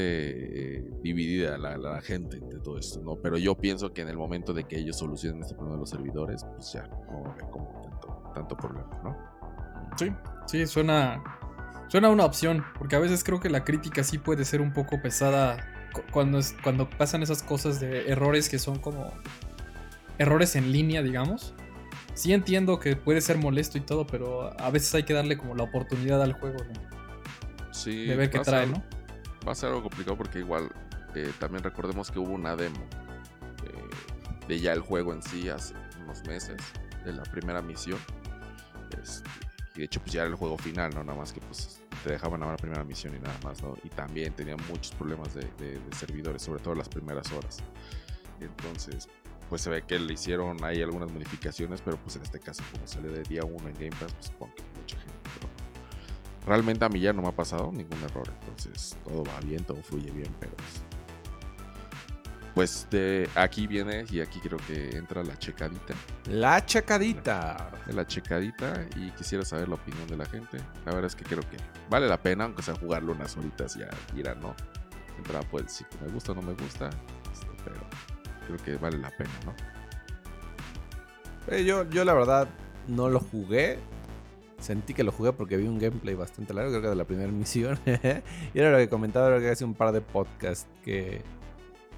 eh, 0.78 0.89
dividida 1.02 1.58
la, 1.58 1.78
la 1.78 2.02
gente 2.02 2.39
de 2.39 2.62
todo 2.62 2.78
esto, 2.78 3.02
¿no? 3.02 3.17
Pero 3.21 3.38
yo 3.38 3.56
pienso 3.56 3.91
que 3.91 4.04
en 4.04 4.08
el 4.08 4.15
momento 4.15 4.54
de 4.54 4.63
que 4.63 4.80
ellos 4.80 4.98
solucionen 4.98 5.41
este 5.41 5.56
problema 5.56 5.76
de 5.76 5.82
los 5.82 5.89
servidores, 5.89 6.45
pues 6.56 6.71
ya 6.71 6.84
no 6.88 7.24
va 7.24 7.30
a 7.30 7.34
haber 7.34 7.50
como 7.50 7.82
tanto, 7.82 8.32
tanto 8.34 8.56
problema, 8.56 9.02
¿no? 9.04 9.36
Sí, 9.98 10.10
sí, 10.46 10.66
suena, 10.68 11.22
suena 11.88 12.10
una 12.10 12.26
opción, 12.26 12.64
porque 12.78 12.96
a 12.96 13.00
veces 13.00 13.24
creo 13.24 13.40
que 13.40 13.50
la 13.50 13.64
crítica 13.64 14.04
sí 14.04 14.18
puede 14.18 14.46
ser 14.46 14.62
un 14.62 14.74
poco 14.74 15.02
pesada 15.02 15.58
cu- 15.94 16.04
cuando, 16.12 16.40
es, 16.40 16.56
cuando 16.64 16.90
pasan 16.90 17.24
esas 17.24 17.44
cosas 17.44 17.80
de 17.80 18.10
errores 18.10 18.50
que 18.50 18.60
son 18.60 18.80
como 18.80 19.12
errores 20.18 20.56
en 20.56 20.72
línea, 20.72 21.02
digamos. 21.02 21.54
Sí 22.14 22.32
entiendo 22.34 22.80
que 22.80 22.96
puede 22.96 23.20
ser 23.20 23.38
molesto 23.38 23.78
y 23.78 23.82
todo, 23.82 24.08
pero 24.08 24.54
a 24.60 24.70
veces 24.70 24.94
hay 24.96 25.04
que 25.04 25.14
darle 25.14 25.38
como 25.38 25.54
la 25.56 25.64
oportunidad 25.64 26.22
al 26.22 26.32
juego 26.34 26.64
de, 26.64 26.74
Sí, 27.72 28.06
de 28.06 28.16
ver 28.16 28.30
qué 28.30 28.40
trae, 28.40 28.68
¿no? 28.68 28.82
Va 29.46 29.52
a 29.52 29.56
ser 29.56 29.70
algo 29.70 29.84
complicado 29.84 30.16
porque 30.18 30.40
igual 30.40 30.70
eh, 31.14 31.32
también 31.40 31.64
recordemos 31.64 32.10
que 32.12 32.20
hubo 32.20 32.32
una 32.32 32.56
demo 32.56 32.80
eh, 33.66 34.48
de 34.48 34.60
ya 34.60 34.72
el 34.72 34.80
juego 34.80 35.12
en 35.14 35.22
sí 35.22 35.50
hace 35.50 35.74
unos 36.04 36.24
meses, 36.26 36.56
de 37.04 37.12
la 37.12 37.24
primera 37.24 37.62
misión. 37.62 38.00
Este, 39.04 39.30
y 39.76 39.80
de 39.80 39.86
hecho 39.86 40.00
pues 40.00 40.14
ya 40.14 40.22
era 40.22 40.30
el 40.30 40.36
juego 40.36 40.58
final, 40.58 40.94
¿no? 40.94 41.04
Nada 41.04 41.18
más 41.18 41.34
que 41.34 41.42
pues 41.42 41.82
te 42.04 42.12
dejaban 42.12 42.42
a 42.44 42.48
la 42.48 42.58
primera 42.58 42.84
misión 42.84 43.16
y 43.16 43.20
nada 43.20 43.38
más, 43.44 43.62
¿no? 43.62 43.76
Y 43.84 43.90
también 43.90 44.34
tenían 44.34 44.58
muchos 44.70 44.94
problemas 44.94 45.34
de 45.34 45.80
servidores, 45.92 46.42
sobre 46.42 46.62
todo 46.62 46.76
las 46.76 46.90
primeras 46.90 47.32
horas. 47.32 47.60
Entonces, 48.40 49.08
pues 49.50 49.62
se 49.62 49.70
ve 49.70 49.84
que 49.84 50.00
le 50.00 50.14
hicieron 50.14 50.64
ahí 50.64 50.82
algunas 50.82 51.12
modificaciones, 51.12 51.82
pero 51.82 51.98
pues 51.98 52.16
en 52.16 52.24
este 52.24 52.40
caso 52.40 52.64
como 52.72 52.88
salió 52.88 53.12
de 53.12 53.24
día 53.24 53.44
1 53.44 53.70
en 53.70 53.74
Game 53.74 53.90
Pass, 53.92 54.14
pues 54.14 54.26
supongo 54.28 54.56
que 54.56 54.64
mucha 54.80 54.98
gente. 54.98 55.14
pero 55.40 55.50
realmente 56.48 56.86
a 56.86 56.90
mí 56.90 57.00
ya 57.00 57.14
no 57.14 57.22
me 57.22 57.30
ha 57.30 57.36
pasado 57.36 57.72
ningún 57.72 58.02
error, 58.04 58.32
entonces 58.42 58.98
todo 59.04 59.24
va 59.24 59.40
bien, 59.42 59.64
todo 59.64 59.82
fluye 59.84 60.12
bien, 60.12 60.34
pero 60.40 60.54
pues, 60.56 60.84
pues 62.56 62.88
de 62.89 63.30
aquí 63.36 63.68
viene 63.68 64.06
y 64.10 64.22
aquí 64.22 64.39
creo 64.39 64.58
que 64.65 64.96
entra 64.96 65.24
la 65.24 65.38
checadita, 65.38 65.94
La 66.30 66.65
checadita. 66.65 67.70
la 67.88 68.08
checadita 68.08 68.86
y 68.96 69.12
quisiera 69.12 69.44
saber 69.46 69.68
la 69.68 69.76
opinión 69.76 70.08
de 70.08 70.15
la 70.18 70.26
gente. 70.26 70.58
La 70.86 70.94
verdad 70.94 71.06
es 71.08 71.15
que 71.15 71.26
creo 71.26 71.41
que 71.41 71.58
vale 71.89 72.08
la 72.08 72.18
pena, 72.18 72.46
aunque 72.46 72.63
sea 72.63 72.74
jugarlo 72.76 73.12
unas 73.12 73.36
horitas 73.38 73.76
y 73.76 73.80
ya 73.80 73.89
dirá, 74.15 74.34
no. 74.36 74.56
Entra 75.18 75.41
pues 75.52 75.72
si 75.72 75.86
me 76.02 76.10
gusta 76.12 76.32
o 76.32 76.36
no 76.36 76.41
me 76.41 76.54
gusta, 76.54 76.89
este, 77.32 77.48
pero 77.63 77.76
creo 78.48 78.58
que 78.58 78.82
vale 78.82 78.98
la 79.00 79.10
pena, 79.12 79.30
¿no? 79.46 79.54
Eh, 81.48 81.63
yo, 81.65 81.88
yo 81.89 82.04
la 82.06 82.13
verdad 82.13 82.48
no 82.88 83.10
lo 83.10 83.20
jugué. 83.20 83.80
Sentí 84.60 84.94
que 84.94 85.04
lo 85.04 85.12
jugué 85.12 85.32
porque 85.34 85.58
vi 85.58 85.68
un 85.68 85.78
gameplay 85.78 86.15
bastante 86.15 86.54
largo, 86.54 86.72
creo 86.72 86.82
que 86.82 86.88
de 86.88 86.96
la 86.96 87.04
primera 87.06 87.32
misión. 87.34 87.78
y 87.86 88.60
era 88.60 88.72
lo 88.72 88.78
que 88.78 88.88
comentaba 88.89 89.28
creo 89.28 89.39
que 89.41 89.50
hace 89.50 89.65
un 89.65 89.74
par 89.74 89.91
de 89.91 90.02
podcasts 90.02 90.68
que 90.84 91.22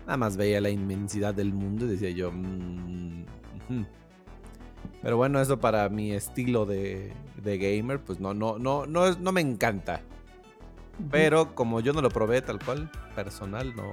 nada 0.08 0.18
más 0.18 0.38
veía 0.38 0.60
la 0.62 0.70
inmensidad 0.72 1.36
del 1.36 1.54
mundo 1.54 1.86
y 1.86 1.90
decía 1.90 2.10
yo... 2.10 2.32
mm. 2.32 3.26
Pero 5.02 5.18
bueno, 5.18 5.40
eso 5.40 5.60
para 5.60 5.88
mi 5.90 6.12
estilo 6.14 6.66
de, 6.66 7.14
de 7.44 7.58
gamer, 7.58 8.00
pues 8.00 8.20
no, 8.20 8.34
no, 8.34 8.58
no, 8.58 8.86
no, 8.88 9.06
es- 9.06 9.20
no 9.20 9.32
me 9.32 9.42
encanta. 9.42 10.02
Pero 11.12 11.54
como 11.54 11.80
yo 11.82 11.94
no 11.94 12.02
lo 12.02 12.10
probé 12.10 12.42
tal 12.42 12.58
cual, 12.64 12.90
personal, 13.16 13.76
no, 13.76 13.92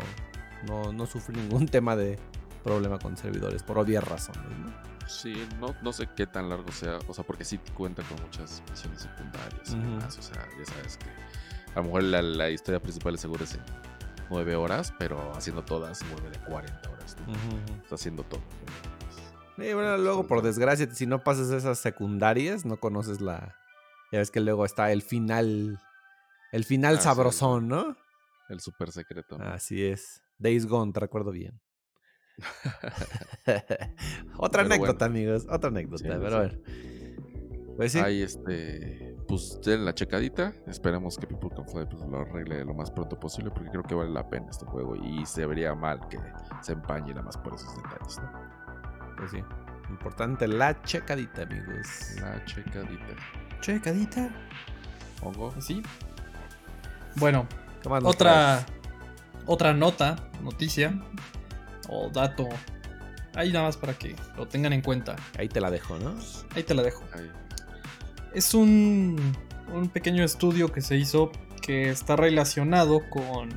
no, 0.66 0.92
no 0.92 1.06
sufrí 1.06 1.36
ningún 1.36 1.66
tema 1.68 1.94
de 1.96 2.18
problema 2.62 2.98
con 2.98 3.16
servidores, 3.16 3.62
por 3.62 3.78
obvias 3.78 4.02
razones, 4.02 4.42
¿no? 4.58 4.72
Sí, 5.06 5.34
no, 5.60 5.74
no 5.82 5.92
sé 5.92 6.08
qué 6.16 6.26
tan 6.26 6.48
largo 6.48 6.72
sea, 6.72 6.98
o 7.06 7.12
sea, 7.12 7.24
porque 7.24 7.44
sí 7.44 7.58
cuenta 7.74 8.02
con 8.04 8.22
muchas 8.22 8.62
misiones 8.70 9.02
secundarias 9.02 9.68
y 9.70 9.74
Ujú. 9.76 9.82
demás, 9.82 10.18
o 10.18 10.22
sea, 10.22 10.48
ya 10.58 10.64
sabes 10.64 10.96
que 10.96 11.06
a 11.74 11.80
lo 11.80 11.84
mejor 11.84 12.04
la, 12.04 12.22
la 12.22 12.48
historia 12.50 12.80
principal 12.80 13.18
seguro 13.18 13.44
es 13.44 13.54
en 13.54 13.60
9 14.30 14.56
horas, 14.56 14.92
pero 14.98 15.32
haciendo 15.34 15.64
todas 15.64 15.98
se 15.98 16.06
vuelve 16.08 16.30
de 16.30 16.38
40 16.40 16.90
horas, 16.90 17.16
¿no? 17.26 17.32
Está 17.82 17.94
haciendo 17.94 18.22
todo. 18.24 18.40
Y 19.56 19.72
bueno, 19.72 19.96
luego 19.98 20.26
por 20.26 20.42
desgracia, 20.42 20.88
si 20.92 21.06
no 21.06 21.22
pasas 21.22 21.50
esas 21.50 21.78
secundarias, 21.78 22.64
no 22.64 22.78
conoces 22.78 23.20
la... 23.20 23.56
Ya 24.12 24.18
ves 24.18 24.30
que 24.30 24.40
luego 24.40 24.64
está 24.64 24.92
el 24.92 25.02
final... 25.02 25.80
El 26.52 26.64
final 26.64 26.96
Ah, 26.96 26.98
sí. 26.98 27.04
sabrosón, 27.04 27.68
¿no? 27.68 27.96
el 28.50 28.60
súper 28.60 28.92
secreto. 28.92 29.38
¿no? 29.38 29.44
Así 29.46 29.84
es. 29.84 30.22
Days 30.38 30.66
Gone, 30.66 30.92
te 30.92 31.00
recuerdo 31.00 31.30
bien. 31.30 31.60
otra 34.38 34.62
Pero 34.62 34.74
anécdota, 34.74 35.06
bueno. 35.08 35.18
amigos. 35.18 35.46
Otra 35.48 35.68
anécdota, 35.70 35.98
Sí, 36.02 36.08
pero 36.08 36.28
sí. 36.28 36.34
a 36.34 36.38
ver. 36.40 36.60
Pues 37.76 37.92
sí. 37.92 37.98
Ahí 38.00 38.22
este, 38.22 39.13
pues 39.26 39.60
den 39.62 39.84
la 39.84 39.94
checadita. 39.94 40.52
Esperemos 40.66 41.16
que 41.16 41.26
People 41.26 41.50
Can 41.54 41.66
Fly 41.66 41.86
pues, 41.86 42.02
lo 42.08 42.20
arregle 42.20 42.64
lo 42.64 42.74
más 42.74 42.90
pronto 42.90 43.18
posible 43.18 43.50
porque 43.50 43.70
creo 43.70 43.82
que 43.82 43.94
vale 43.94 44.10
la 44.10 44.28
pena 44.28 44.46
este 44.50 44.66
juego 44.66 44.96
y 44.96 45.24
se 45.26 45.46
vería 45.46 45.74
mal 45.74 46.00
que 46.08 46.18
se 46.62 46.72
empañe 46.72 47.10
nada 47.10 47.22
más 47.22 47.36
por 47.36 47.54
esos 47.54 47.74
detalles. 47.76 48.18
¿no? 48.18 48.32
Pues 49.16 49.30
sí. 49.30 49.38
Importante 49.90 50.48
la 50.48 50.80
checadita, 50.82 51.42
amigos. 51.42 52.16
La 52.20 52.44
checadita. 52.44 53.14
Checadita. 53.60 54.30
Hongo. 55.22 55.52
Sí. 55.60 55.82
Bueno, 57.16 57.46
¿Qué 57.82 57.88
más 57.88 58.02
nos 58.02 58.14
otra, 58.14 58.66
otra 59.46 59.72
nota, 59.74 60.16
noticia 60.42 60.98
o 61.88 62.10
dato. 62.10 62.48
Ahí 63.34 63.52
nada 63.52 63.66
más 63.66 63.76
para 63.76 63.94
que 63.94 64.16
lo 64.36 64.46
tengan 64.46 64.72
en 64.72 64.80
cuenta. 64.80 65.16
Ahí 65.38 65.48
te 65.48 65.60
la 65.60 65.70
dejo, 65.70 65.98
¿no? 65.98 66.14
Ahí 66.54 66.62
te 66.62 66.74
la 66.74 66.82
dejo. 66.82 67.04
Ahí. 67.12 67.30
Es 68.34 68.54
un, 68.54 69.16
un 69.72 69.88
pequeño 69.88 70.24
estudio 70.24 70.72
que 70.72 70.80
se 70.80 70.96
hizo 70.96 71.30
que 71.62 71.88
está 71.88 72.16
relacionado 72.16 73.00
con 73.08 73.48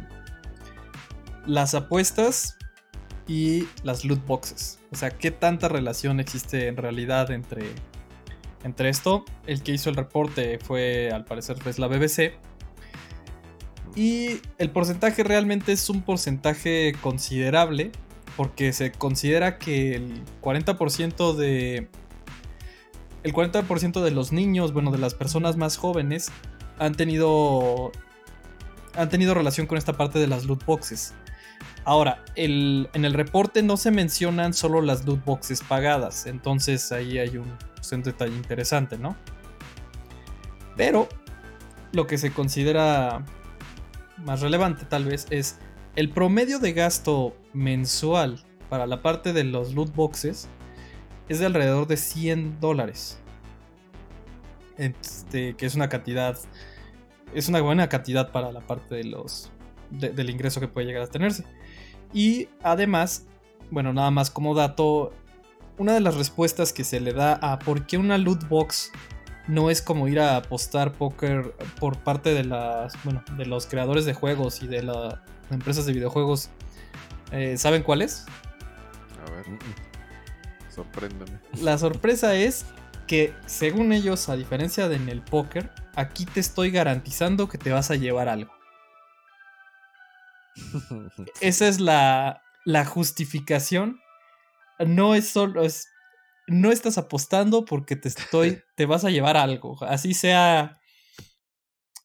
las 1.45 1.75
apuestas 1.75 2.57
y 3.27 3.67
las 3.83 4.05
loot 4.05 4.25
boxes. 4.25 4.79
O 4.91 4.95
sea, 4.95 5.09
qué 5.09 5.31
tanta 5.31 5.67
relación 5.67 6.19
existe 6.19 6.67
en 6.67 6.77
realidad 6.77 7.31
entre, 7.31 7.65
entre 8.63 8.89
esto. 8.89 9.25
El 9.45 9.61
que 9.63 9.73
hizo 9.73 9.89
el 9.89 9.95
reporte 9.95 10.59
fue, 10.59 11.11
al 11.11 11.25
parecer, 11.25 11.57
pues 11.61 11.79
la 11.79 11.87
BBC. 11.87 12.33
Y 13.95 14.39
el 14.57 14.69
porcentaje 14.69 15.23
realmente 15.23 15.71
es 15.73 15.89
un 15.89 16.01
porcentaje 16.01 16.93
considerable. 17.01 17.91
Porque 18.35 18.71
se 18.71 18.91
considera 18.91 19.57
que 19.57 19.95
el 19.95 20.23
40% 20.41 21.35
de. 21.35 21.87
El 23.27 23.33
40% 23.33 24.01
de 24.01 24.11
los 24.11 24.31
niños, 24.31 24.71
bueno, 24.71 24.89
de 24.89 24.99
las 24.99 25.13
personas 25.13 25.57
más 25.57 25.75
jóvenes, 25.75 26.31
han 26.79 26.95
tenido. 26.95 27.91
Han 28.95 29.09
tenido 29.09 29.33
relación 29.33 29.67
con 29.67 29.77
esta 29.77 29.97
parte 29.97 30.17
de 30.17 30.27
las 30.27 30.45
loot 30.45 30.65
boxes. 30.65 31.13
Ahora, 31.83 32.23
en 32.35 32.87
el 32.93 33.13
reporte 33.13 33.63
no 33.63 33.75
se 33.75 33.91
mencionan 33.91 34.53
solo 34.53 34.81
las 34.81 35.05
loot 35.05 35.25
boxes 35.25 35.61
pagadas. 35.61 36.25
Entonces 36.25 36.93
ahí 36.93 37.17
hay 37.17 37.35
un, 37.35 37.53
pues, 37.75 37.91
un 37.91 38.01
detalle 38.01 38.33
interesante, 38.33 38.97
¿no? 38.97 39.17
Pero 40.77 41.09
lo 41.91 42.07
que 42.07 42.17
se 42.17 42.31
considera 42.31 43.25
más 44.23 44.39
relevante 44.39 44.85
tal 44.85 45.03
vez 45.03 45.27
es 45.31 45.57
el 45.97 46.11
promedio 46.11 46.59
de 46.59 46.71
gasto 46.71 47.35
mensual 47.51 48.41
para 48.69 48.87
la 48.87 49.01
parte 49.01 49.33
de 49.33 49.43
los 49.43 49.73
loot 49.73 49.93
boxes 49.93 50.47
es 51.29 51.39
de 51.39 51.45
alrededor 51.45 51.87
de 51.87 51.97
100 51.97 52.59
dólares. 52.59 53.19
Este, 54.77 55.55
que 55.55 55.65
es 55.65 55.75
una 55.75 55.89
cantidad. 55.89 56.37
Es 57.33 57.49
una 57.49 57.61
buena 57.61 57.89
cantidad 57.89 58.31
para 58.31 58.51
la 58.51 58.61
parte 58.61 58.95
de 58.95 59.03
los. 59.05 59.51
de- 59.89 60.09
del 60.09 60.29
ingreso 60.29 60.59
que 60.59 60.67
puede 60.67 60.85
llegar 60.85 61.03
a 61.03 61.07
tenerse. 61.07 61.45
Y 62.13 62.49
además, 62.61 63.25
bueno, 63.71 63.93
nada 63.93 64.11
más 64.11 64.29
como 64.29 64.53
dato. 64.53 65.13
Una 65.77 65.93
de 65.93 65.99
las 66.01 66.15
respuestas 66.15 66.73
que 66.73 66.83
se 66.83 66.99
le 66.99 67.13
da 67.13 67.33
a 67.33 67.59
por 67.59 67.85
qué 67.85 67.97
una 67.97 68.17
loot 68.17 68.47
box 68.49 68.91
no 69.47 69.69
es 69.69 69.81
como 69.81 70.07
ir 70.07 70.19
a 70.19 70.35
apostar 70.37 70.91
póker 70.93 71.53
por 71.79 71.97
parte 71.99 72.33
de 72.33 72.43
las. 72.43 73.01
Bueno, 73.03 73.23
de 73.37 73.45
los 73.45 73.65
creadores 73.67 74.05
de 74.05 74.13
juegos 74.13 74.61
y 74.63 74.67
de 74.67 74.83
las 74.83 75.15
empresas 75.51 75.85
de 75.85 75.93
videojuegos. 75.93 76.49
eh, 77.31 77.57
¿Saben 77.57 77.83
cuál 77.83 78.01
es? 78.01 78.25
A 79.25 79.31
ver, 79.31 79.47
Mm, 79.49 79.53
mm. 79.53 79.86
Sorpréndeme. 80.77 81.39
La 81.61 81.77
sorpresa 81.77 82.35
es 82.35 82.65
que, 83.07 83.33
según 83.45 83.91
ellos, 83.93 84.29
a 84.29 84.35
diferencia 84.35 84.87
de 84.87 84.97
en 84.97 85.09
el 85.09 85.21
póker, 85.21 85.71
aquí 85.95 86.25
te 86.25 86.39
estoy 86.39 86.71
garantizando 86.71 87.49
que 87.49 87.57
te 87.57 87.71
vas 87.71 87.89
a 87.89 87.95
llevar 87.95 88.29
algo. 88.29 88.51
Esa 91.41 91.67
es 91.67 91.79
la, 91.79 92.43
la 92.63 92.85
justificación. 92.85 93.99
No 94.85 95.15
es 95.15 95.29
solo. 95.29 95.63
Es, 95.63 95.87
no 96.47 96.71
estás 96.71 96.97
apostando 96.97 97.65
porque 97.65 97.95
te 97.95 98.07
estoy. 98.09 98.61
te 98.75 98.85
vas 98.85 99.03
a 99.03 99.09
llevar 99.09 99.35
algo. 99.35 99.83
Así 99.83 100.13
sea 100.13 100.79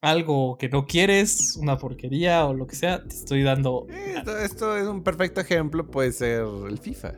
algo 0.00 0.56
que 0.58 0.68
no 0.68 0.86
quieres, 0.86 1.56
una 1.56 1.78
porquería 1.78 2.44
o 2.46 2.54
lo 2.54 2.66
que 2.66 2.74
sea, 2.74 3.06
te 3.06 3.14
estoy 3.14 3.42
dando. 3.42 3.86
Esto, 3.88 4.36
esto 4.38 4.76
es 4.76 4.86
un 4.88 5.04
perfecto 5.04 5.40
ejemplo, 5.40 5.88
puede 5.88 6.10
ser 6.10 6.44
el 6.68 6.78
FIFA. 6.78 7.14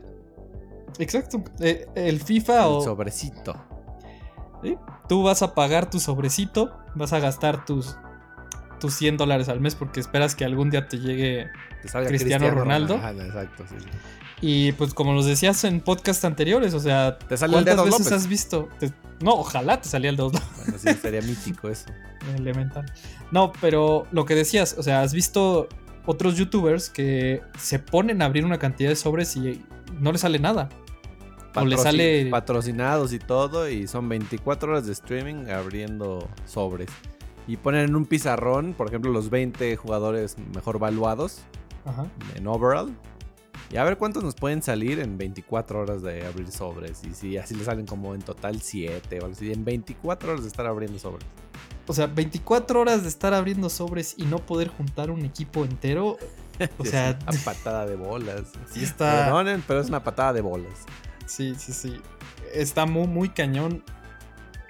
Exacto. 0.98 1.42
eh, 1.60 1.86
El 1.94 2.20
FIFA 2.20 2.60
El 2.60 2.72
o. 2.72 2.80
sobrecito. 2.82 3.56
¿sí? 4.62 4.76
Tú 5.08 5.22
vas 5.22 5.42
a 5.42 5.54
pagar 5.54 5.90
tu 5.90 6.00
sobrecito, 6.00 6.76
vas 6.94 7.12
a 7.12 7.18
gastar 7.20 7.64
tus, 7.64 7.96
tus 8.80 8.94
100 8.94 9.16
dólares 9.16 9.48
al 9.48 9.60
mes 9.60 9.74
porque 9.74 10.00
esperas 10.00 10.34
que 10.34 10.44
algún 10.44 10.70
día 10.70 10.88
te 10.88 10.98
llegue. 10.98 11.48
Te 11.82 12.06
Cristiano 12.06 12.50
Ronaldo. 12.50 12.94
Exacto, 12.96 13.64
sí. 13.68 13.76
Y 14.40 14.72
pues 14.72 14.94
como 14.94 15.12
los 15.12 15.26
decías 15.26 15.64
en 15.64 15.80
podcast 15.80 16.24
anteriores, 16.24 16.74
o 16.74 16.80
sea, 16.80 17.18
Te 17.18 17.36
sale 17.36 17.50
el 17.58 17.64
¿cuántas 17.64 17.74
dedo 17.76 17.84
veces 17.84 18.00
López. 18.00 18.12
has 18.12 18.26
visto? 18.26 18.68
Te- 18.78 18.92
no, 19.20 19.32
ojalá 19.34 19.80
te 19.80 19.88
salía 19.88 20.10
el 20.10 20.16
dedo 20.16 20.30
Bueno, 20.30 20.78
sí, 20.78 20.92
sería 21.00 21.20
mítico 21.22 21.68
eso. 21.68 21.86
elemental. 22.36 22.84
No, 23.30 23.52
pero 23.60 24.06
lo 24.12 24.24
que 24.24 24.34
decías, 24.34 24.74
o 24.78 24.82
sea, 24.82 25.02
has 25.02 25.12
visto 25.14 25.68
otros 26.06 26.36
youtubers 26.36 26.90
que 26.90 27.42
se 27.58 27.78
ponen 27.78 28.20
a 28.22 28.26
abrir 28.26 28.44
una 28.44 28.58
cantidad 28.58 28.90
de 28.90 28.96
sobres 28.96 29.34
y 29.36 29.64
no 30.00 30.10
les 30.12 30.20
sale 30.22 30.38
nada. 30.38 30.68
O 31.62 31.64
le 31.64 31.76
sale- 31.78 32.28
patrocinados 32.30 33.12
y 33.12 33.18
todo, 33.18 33.68
y 33.68 33.86
son 33.86 34.08
24 34.08 34.72
horas 34.72 34.86
de 34.86 34.92
streaming 34.92 35.48
abriendo 35.50 36.28
sobres. 36.46 36.88
Y 37.46 37.56
ponen 37.58 37.82
en 37.82 37.96
un 37.96 38.06
pizarrón, 38.06 38.72
por 38.74 38.88
ejemplo, 38.88 39.10
los 39.12 39.28
20 39.30 39.76
jugadores 39.76 40.36
mejor 40.54 40.78
valuados 40.78 41.40
Ajá. 41.84 42.06
en 42.34 42.46
overall. 42.46 42.94
Y 43.70 43.76
a 43.76 43.84
ver 43.84 43.96
cuántos 43.98 44.22
nos 44.22 44.34
pueden 44.34 44.62
salir 44.62 44.98
en 45.00 45.18
24 45.18 45.80
horas 45.80 46.02
de 46.02 46.26
abrir 46.26 46.50
sobres. 46.50 47.02
Y 47.04 47.14
si 47.14 47.36
así 47.36 47.54
le 47.54 47.64
salen 47.64 47.86
como 47.86 48.14
en 48.14 48.22
total 48.22 48.60
7 48.62 49.18
o 49.20 49.24
algo 49.24 49.36
así. 49.36 49.52
En 49.52 49.64
24 49.64 50.30
horas 50.32 50.42
de 50.42 50.48
estar 50.48 50.66
abriendo 50.66 50.98
sobres. 50.98 51.26
O 51.86 51.92
sea, 51.92 52.06
24 52.06 52.80
horas 52.80 53.02
de 53.02 53.08
estar 53.08 53.34
abriendo 53.34 53.68
sobres 53.68 54.14
y 54.16 54.24
no 54.24 54.38
poder 54.38 54.68
juntar 54.68 55.10
un 55.10 55.24
equipo 55.24 55.64
entero. 55.64 56.16
O 56.78 56.84
Sí, 56.84 56.90
sea, 56.90 57.10
es 57.10 57.16
una 57.36 57.44
patada 57.44 57.84
de 57.86 57.96
bolas. 57.96 58.42
sí 58.72 58.82
está. 58.84 59.24
Perdonen, 59.24 59.62
pero 59.66 59.80
es 59.80 59.88
una 59.88 60.02
patada 60.04 60.32
de 60.34 60.40
bolas. 60.40 60.86
Sí, 61.26 61.54
sí, 61.58 61.72
sí. 61.72 62.00
Está 62.52 62.86
muy, 62.86 63.06
muy 63.06 63.28
cañón. 63.28 63.82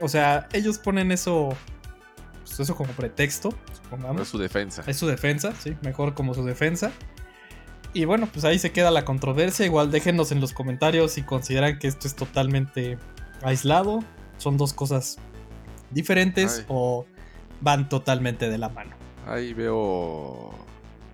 O 0.00 0.08
sea, 0.08 0.48
ellos 0.52 0.78
ponen 0.78 1.12
eso. 1.12 1.56
pues, 2.44 2.60
eso 2.60 2.74
como 2.76 2.92
pretexto, 2.92 3.50
No 3.50 3.56
es 3.72 3.78
supongamos. 3.78 4.28
su 4.28 4.38
defensa. 4.38 4.82
Es 4.86 4.96
su 4.96 5.06
defensa, 5.06 5.52
sí, 5.62 5.76
mejor 5.82 6.14
como 6.14 6.34
su 6.34 6.44
defensa. 6.44 6.92
Y 7.92 8.06
bueno, 8.06 8.28
pues 8.32 8.44
ahí 8.44 8.58
se 8.58 8.72
queda 8.72 8.90
la 8.90 9.04
controversia. 9.04 9.64
Igual 9.66 9.90
déjenos 9.90 10.32
en 10.32 10.40
los 10.40 10.52
comentarios 10.52 11.12
si 11.12 11.22
consideran 11.22 11.78
que 11.78 11.86
esto 11.86 12.08
es 12.08 12.14
totalmente 12.16 12.98
aislado, 13.42 14.02
son 14.38 14.56
dos 14.56 14.72
cosas 14.72 15.18
diferentes 15.90 16.58
Ay. 16.60 16.64
o 16.68 17.06
van 17.60 17.88
totalmente 17.88 18.48
de 18.50 18.58
la 18.58 18.68
mano. 18.68 18.96
Ahí 19.26 19.54
veo 19.54 20.50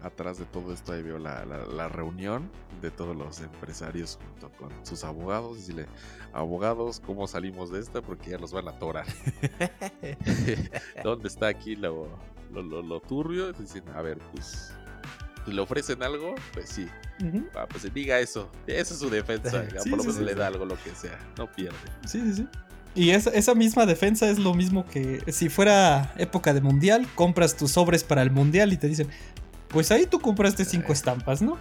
atrás 0.03 0.39
de 0.39 0.45
todo 0.47 0.73
esto, 0.73 0.93
ahí 0.93 1.03
veo 1.03 1.19
la, 1.19 1.45
la- 1.45 1.67
la 1.67 1.89
reunión 1.89 2.51
de 2.81 2.91
todos 2.91 3.17
los 3.17 3.41
empresarios 3.41 4.19
junto 4.23 4.51
con 4.57 4.71
sus 4.85 5.05
abogados. 5.05 5.57
Y 5.57 5.61
decirle, 5.61 5.87
abogados, 6.33 7.01
¿cómo 7.05 7.27
salimos 7.27 7.71
de 7.71 7.81
esta? 7.81 8.01
Porque 8.03 8.31
ya 8.31 8.39
los 8.39 8.53
van 8.53 8.69
a 8.69 8.73
atorar. 8.73 9.07
¿Dónde 11.05 11.29
está 11.29 11.49
aquí 11.49 11.77
lo, 11.77 12.09
lo, 12.53 12.63
lo- 12.63 12.83
lo 12.83 13.01
turbio? 13.01 13.53
Dicen, 13.53 13.85
a 13.95 14.03
ver, 14.03 14.19
pues, 14.33 14.73
¿le 15.47 15.61
ofrecen 15.61 16.03
algo? 16.03 16.35
Pues 16.53 16.69
sí. 16.71 16.87
Ah, 17.55 17.67
pues 17.69 17.93
diga 17.93 18.19
eso. 18.19 18.51
Esa 18.67 18.95
es 18.95 19.01
su 19.01 19.11
defensa. 19.11 19.65
Sí, 19.83 19.91
por 19.91 19.99
lo 19.99 20.05
menos 20.05 20.17
sí, 20.17 20.25
le 20.25 20.33
sí. 20.33 20.39
da 20.39 20.47
algo, 20.47 20.65
lo 20.65 20.77
que 20.83 20.95
sea. 20.95 21.19
No 21.37 21.51
pierde. 21.51 21.77
Sí, 22.07 22.21
sí, 22.21 22.35
sí. 22.35 22.49
Y 22.93 23.11
esa, 23.11 23.31
esa 23.31 23.55
misma 23.55 23.87
defensa 23.87 24.29
es 24.29 24.41
lo 24.41 24.53
mismo 24.53 24.85
que 24.85 25.23
si 25.33 25.49
fuera 25.49 26.13
época 26.17 26.53
de 26.53 26.61
mundial, 26.61 27.07
compras 27.15 27.57
tus 27.57 27.71
sobres 27.71 28.03
para 28.03 28.23
el 28.23 28.33
mundial 28.33 28.73
y 28.73 28.79
te 28.79 28.89
dicen, 28.89 29.09
pues 29.71 29.91
ahí 29.91 30.07
tú 30.07 30.21
compraste 30.21 30.65
cinco 30.65 30.93
estampas, 30.93 31.43
¿no? 31.43 31.57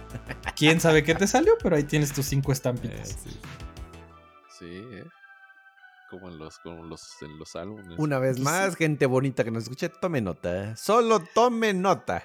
Quién 0.56 0.80
sabe 0.80 1.02
qué 1.04 1.14
te 1.14 1.26
salió, 1.26 1.52
pero 1.62 1.76
ahí 1.76 1.84
tienes 1.84 2.12
tus 2.12 2.26
cinco 2.26 2.52
Eh, 2.52 2.54
estampitas. 2.54 3.08
sí. 3.24 3.30
Sí, 4.58 4.66
¿eh? 4.68 5.04
Como 6.10 6.28
en 6.28 6.38
los, 6.38 6.58
como 6.58 6.82
los, 6.84 7.00
en 7.22 7.38
los 7.38 7.54
álbumes. 7.56 7.98
Una 7.98 8.18
vez 8.18 8.38
más, 8.40 8.74
gente 8.76 9.06
bonita 9.06 9.44
que 9.44 9.50
nos 9.50 9.62
escuche, 9.64 9.88
tome 9.88 10.20
nota. 10.20 10.74
Solo 10.76 11.20
tome 11.34 11.72
nota. 11.72 12.24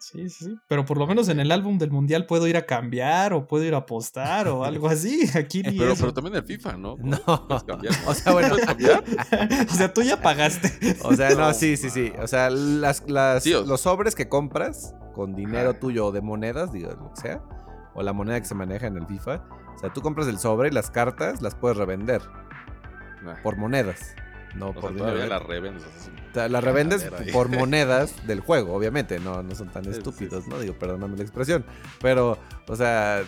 Sí, 0.00 0.28
sí, 0.28 0.44
sí. 0.46 0.56
Pero 0.68 0.84
por 0.84 0.98
lo 0.98 1.06
menos 1.06 1.28
en 1.28 1.40
el 1.40 1.50
álbum 1.50 1.78
del 1.78 1.90
mundial 1.90 2.26
puedo 2.26 2.46
ir 2.46 2.56
a 2.56 2.66
cambiar 2.66 3.32
o 3.32 3.46
puedo 3.46 3.64
ir 3.64 3.74
a 3.74 3.78
apostar 3.78 4.48
o 4.48 4.64
algo 4.64 4.88
así. 4.88 5.28
Aquí 5.34 5.62
ni 5.62 5.78
Pero, 5.78 5.92
eso. 5.94 6.02
pero 6.02 6.14
también 6.14 6.36
el 6.36 6.44
FIFA, 6.44 6.76
¿no? 6.76 6.96
No. 6.98 7.18
O 8.06 8.14
sea, 8.14 8.32
bueno. 8.32 8.50
¿Puedes 8.50 8.66
cambiar? 8.66 9.02
o 9.70 9.74
sea, 9.74 9.92
tú 9.92 10.02
ya 10.02 10.20
pagaste. 10.22 10.96
O 11.02 11.14
sea, 11.14 11.30
no, 11.30 11.36
No, 11.48 11.54
sí, 11.54 11.76
sí, 11.76 11.90
sí. 11.90 12.12
O 12.20 12.26
sea, 12.28 12.50
las, 12.50 13.02
las- 13.08 13.42
Sí, 13.42 13.52
o- 13.54 13.62
los 13.64 13.80
sobres 13.80 14.14
que 14.14 14.28
compras 14.28 14.94
con 15.14 15.34
dinero 15.34 15.74
tuyo 15.74 16.06
o 16.06 16.12
de 16.12 16.20
monedas, 16.20 16.72
digo, 16.72 16.90
lo 16.90 17.12
que 17.14 17.20
sea, 17.20 17.40
o 17.94 18.02
la 18.02 18.12
moneda 18.12 18.40
que 18.40 18.46
se 18.46 18.54
maneja 18.54 18.86
en 18.86 18.96
el 18.96 19.06
FIFA. 19.06 19.42
O 19.74 19.78
sea, 19.78 19.92
tú 19.92 20.02
compras 20.02 20.26
el 20.28 20.38
sobre 20.38 20.68
y 20.68 20.72
las 20.72 20.90
cartas 20.90 21.40
las 21.42 21.54
puedes 21.54 21.76
revender 21.78 22.20
Nah. 23.22 23.40
por 23.42 23.56
monedas. 23.56 24.14
No 24.54 24.68
O 24.68 24.72
por 24.74 24.82
sea, 24.82 24.90
dinero. 24.90 25.06
todavía 25.06 25.24
¿eh? 25.24 25.28
las 25.28 25.42
revendes. 25.42 25.84
O 26.30 26.34
sea, 26.34 26.48
las 26.48 26.62
revendes 26.62 27.10
por 27.32 27.48
monedas 27.58 28.26
del 28.26 28.40
juego, 28.40 28.74
obviamente. 28.74 29.18
No, 29.18 29.42
no 29.42 29.54
son 29.54 29.68
tan 29.68 29.82
Sí, 29.84 29.92
sí, 29.92 29.98
estúpidos, 29.98 30.44
sí. 30.44 30.50
¿no? 30.50 30.58
Digo, 30.60 30.74
perdóname 30.74 31.16
la 31.16 31.22
expresión. 31.22 31.64
Pero, 32.00 32.38
o 32.68 32.76
sea, 32.76 33.22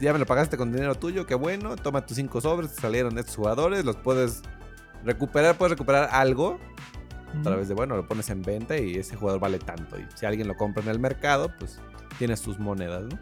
ya 0.00 0.12
me 0.12 0.18
lo 0.18 0.26
pagaste 0.26 0.56
con 0.56 0.70
dinero 0.72 0.94
tuyo, 0.96 1.26
qué 1.26 1.34
bueno. 1.34 1.74
Toma 1.76 2.04
tus 2.06 2.16
cinco 2.16 2.40
sobres, 2.40 2.74
te 2.74 2.82
salieron 2.82 3.16
estos 3.18 3.34
jugadores, 3.36 3.84
los 3.84 3.96
puedes 3.96 4.42
recuperar, 5.04 5.56
puedes 5.56 5.70
recuperar 5.72 6.08
algo 6.12 6.58
a 7.38 7.42
través 7.42 7.68
de, 7.68 7.74
bueno, 7.74 7.96
lo 7.96 8.06
pones 8.06 8.30
en 8.30 8.42
venta 8.42 8.78
y 8.78 8.94
ese 8.94 9.16
jugador 9.16 9.40
vale 9.40 9.58
tanto. 9.58 9.98
Y 9.98 10.06
si 10.14 10.26
alguien 10.26 10.48
lo 10.48 10.56
compra 10.56 10.82
en 10.82 10.88
el 10.90 10.98
mercado, 10.98 11.50
pues 11.58 11.78
tienes 12.18 12.40
tus 12.42 12.58
monedas, 12.58 13.04
¿no? 13.04 13.18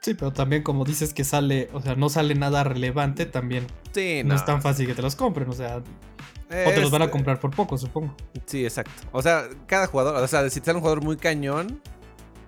Sí, 0.00 0.14
pero 0.14 0.32
también 0.32 0.62
como 0.62 0.84
dices 0.84 1.14
que 1.14 1.22
sale, 1.22 1.68
o 1.72 1.80
sea, 1.80 1.94
no 1.94 2.08
sale 2.08 2.34
nada 2.34 2.64
relevante, 2.64 3.24
también 3.24 3.66
Sí, 3.92 4.22
no, 4.24 4.34
es 4.34 4.44
tan 4.44 4.62
fácil 4.62 4.86
que 4.86 4.94
te 4.94 5.02
los 5.02 5.14
compren, 5.14 5.48
o 5.48 5.52
sea, 5.52 5.76
o 5.76 5.82
te 6.50 6.80
los 6.80 6.90
van 6.90 7.02
a 7.02 7.04
Este, 7.06 7.12
comprar 7.12 7.38
por 7.40 7.50
poco, 7.50 7.78
supongo. 7.78 8.14
Sí, 8.46 8.64
exacto. 8.64 8.90
O 9.12 9.22
sea, 9.22 9.44
cada 9.66 9.86
jugador, 9.86 10.16
o 10.16 10.26
sea, 10.26 10.48
si 10.50 10.60
te 10.60 10.66
sale 10.66 10.76
un 10.76 10.80
jugador 10.80 11.04
muy 11.04 11.16
cañón, 11.16 11.80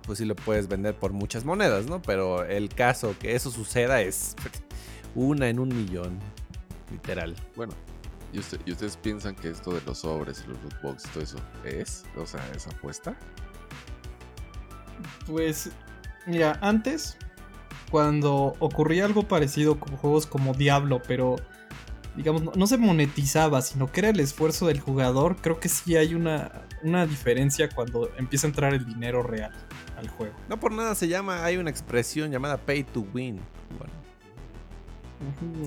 pues 0.03 0.19
sí 0.19 0.25
lo 0.25 0.35
puedes 0.37 0.69
vender 0.69 0.95
por 0.95 1.13
muchas 1.13 1.45
monedas, 1.45 1.87
¿no? 1.87 2.03
Pero 2.03 2.45
el 2.45 2.69
caso 2.69 3.15
que 3.19 3.35
eso 3.35 3.51
suceda 3.51 4.01
es 4.01 4.35
una 5.15 5.49
en 5.49 5.59
un 5.59 5.69
millón, 5.69 6.19
literal. 6.91 7.35
Bueno, 7.57 7.73
¿y, 8.35 8.39
usted- 8.41 8.61
y 8.67 8.73
ustedes 8.73 8.97
piensan 8.97 9.35
que 9.35 9.49
esto 9.49 9.73
de 9.73 9.81
los 9.87 9.99
sobres 9.99 10.45
los 10.47 10.61
loot 10.63 10.83
boxes, 10.83 11.11
todo 11.13 11.23
eso, 11.23 11.39
es? 11.65 12.05
O 12.17 12.27
sea, 12.27 12.47
¿es 12.55 12.67
apuesta? 12.67 13.17
Pues, 15.27 15.71
mira, 16.27 16.59
antes, 16.61 17.17
cuando 17.91 18.55
ocurría 18.59 19.05
algo 19.05 19.23
parecido 19.29 19.79
con 19.79 19.97
juegos 19.97 20.27
como 20.27 20.55
Diablo, 20.55 21.01
pero 21.07 21.37
digamos, 22.17 22.43
no, 22.43 22.53
no 22.55 22.67
se 22.67 22.77
monetizaba, 22.79 23.61
sino 23.63 23.91
que 23.91 24.01
era 24.01 24.11
el 24.11 24.21
esfuerzo 24.21 24.67
del 24.67 24.81
jugador, 24.81 25.37
creo 25.41 25.59
que 25.59 25.69
sí 25.69 25.97
hay 25.97 26.15
una, 26.15 26.63
una 26.83 27.07
diferencia 27.07 27.69
cuando 27.69 28.09
empieza 28.17 28.47
a 28.47 28.51
entrar 28.51 28.75
el 28.75 28.85
dinero 28.85 29.23
real 29.23 29.53
al 29.97 30.09
juego. 30.09 30.35
No 30.49 30.59
por 30.61 30.73
nada 30.73 30.95
se 30.95 31.09
llama, 31.09 31.45
hay 31.45 31.57
una 31.57 31.71
expresión 31.71 32.31
llamada 32.31 32.57
pay 32.59 32.85
to 32.85 33.01
win. 33.13 33.41
Bueno, 33.79 33.93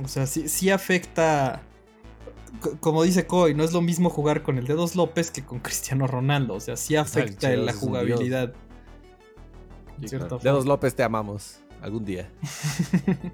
O 0.04 0.08
sea, 0.08 0.26
sí, 0.26 0.48
sí 0.48 0.70
afecta. 0.70 1.62
Co- 2.60 2.78
Como 2.80 3.04
dice 3.04 3.26
Coy, 3.28 3.54
no 3.54 3.64
es 3.64 3.74
lo 3.74 3.82
mismo 3.82 4.10
jugar 4.10 4.44
con 4.44 4.58
el 4.58 4.66
Dedos 4.68 4.96
López 4.96 5.32
que 5.32 5.44
con 5.46 5.60
Cristiano 5.60 6.08
Ronaldo. 6.08 6.54
O 6.56 6.60
sea, 6.60 6.76
sí 6.78 6.96
afecta 6.96 7.50
la 7.52 7.74
jugabilidad. 7.74 8.54
Sí, 10.06 10.16
claro. 10.18 10.40
Dedos 10.40 10.66
López, 10.66 10.96
te 10.96 11.04
amamos. 11.04 11.60
Algún 11.82 12.06
día. 12.06 12.30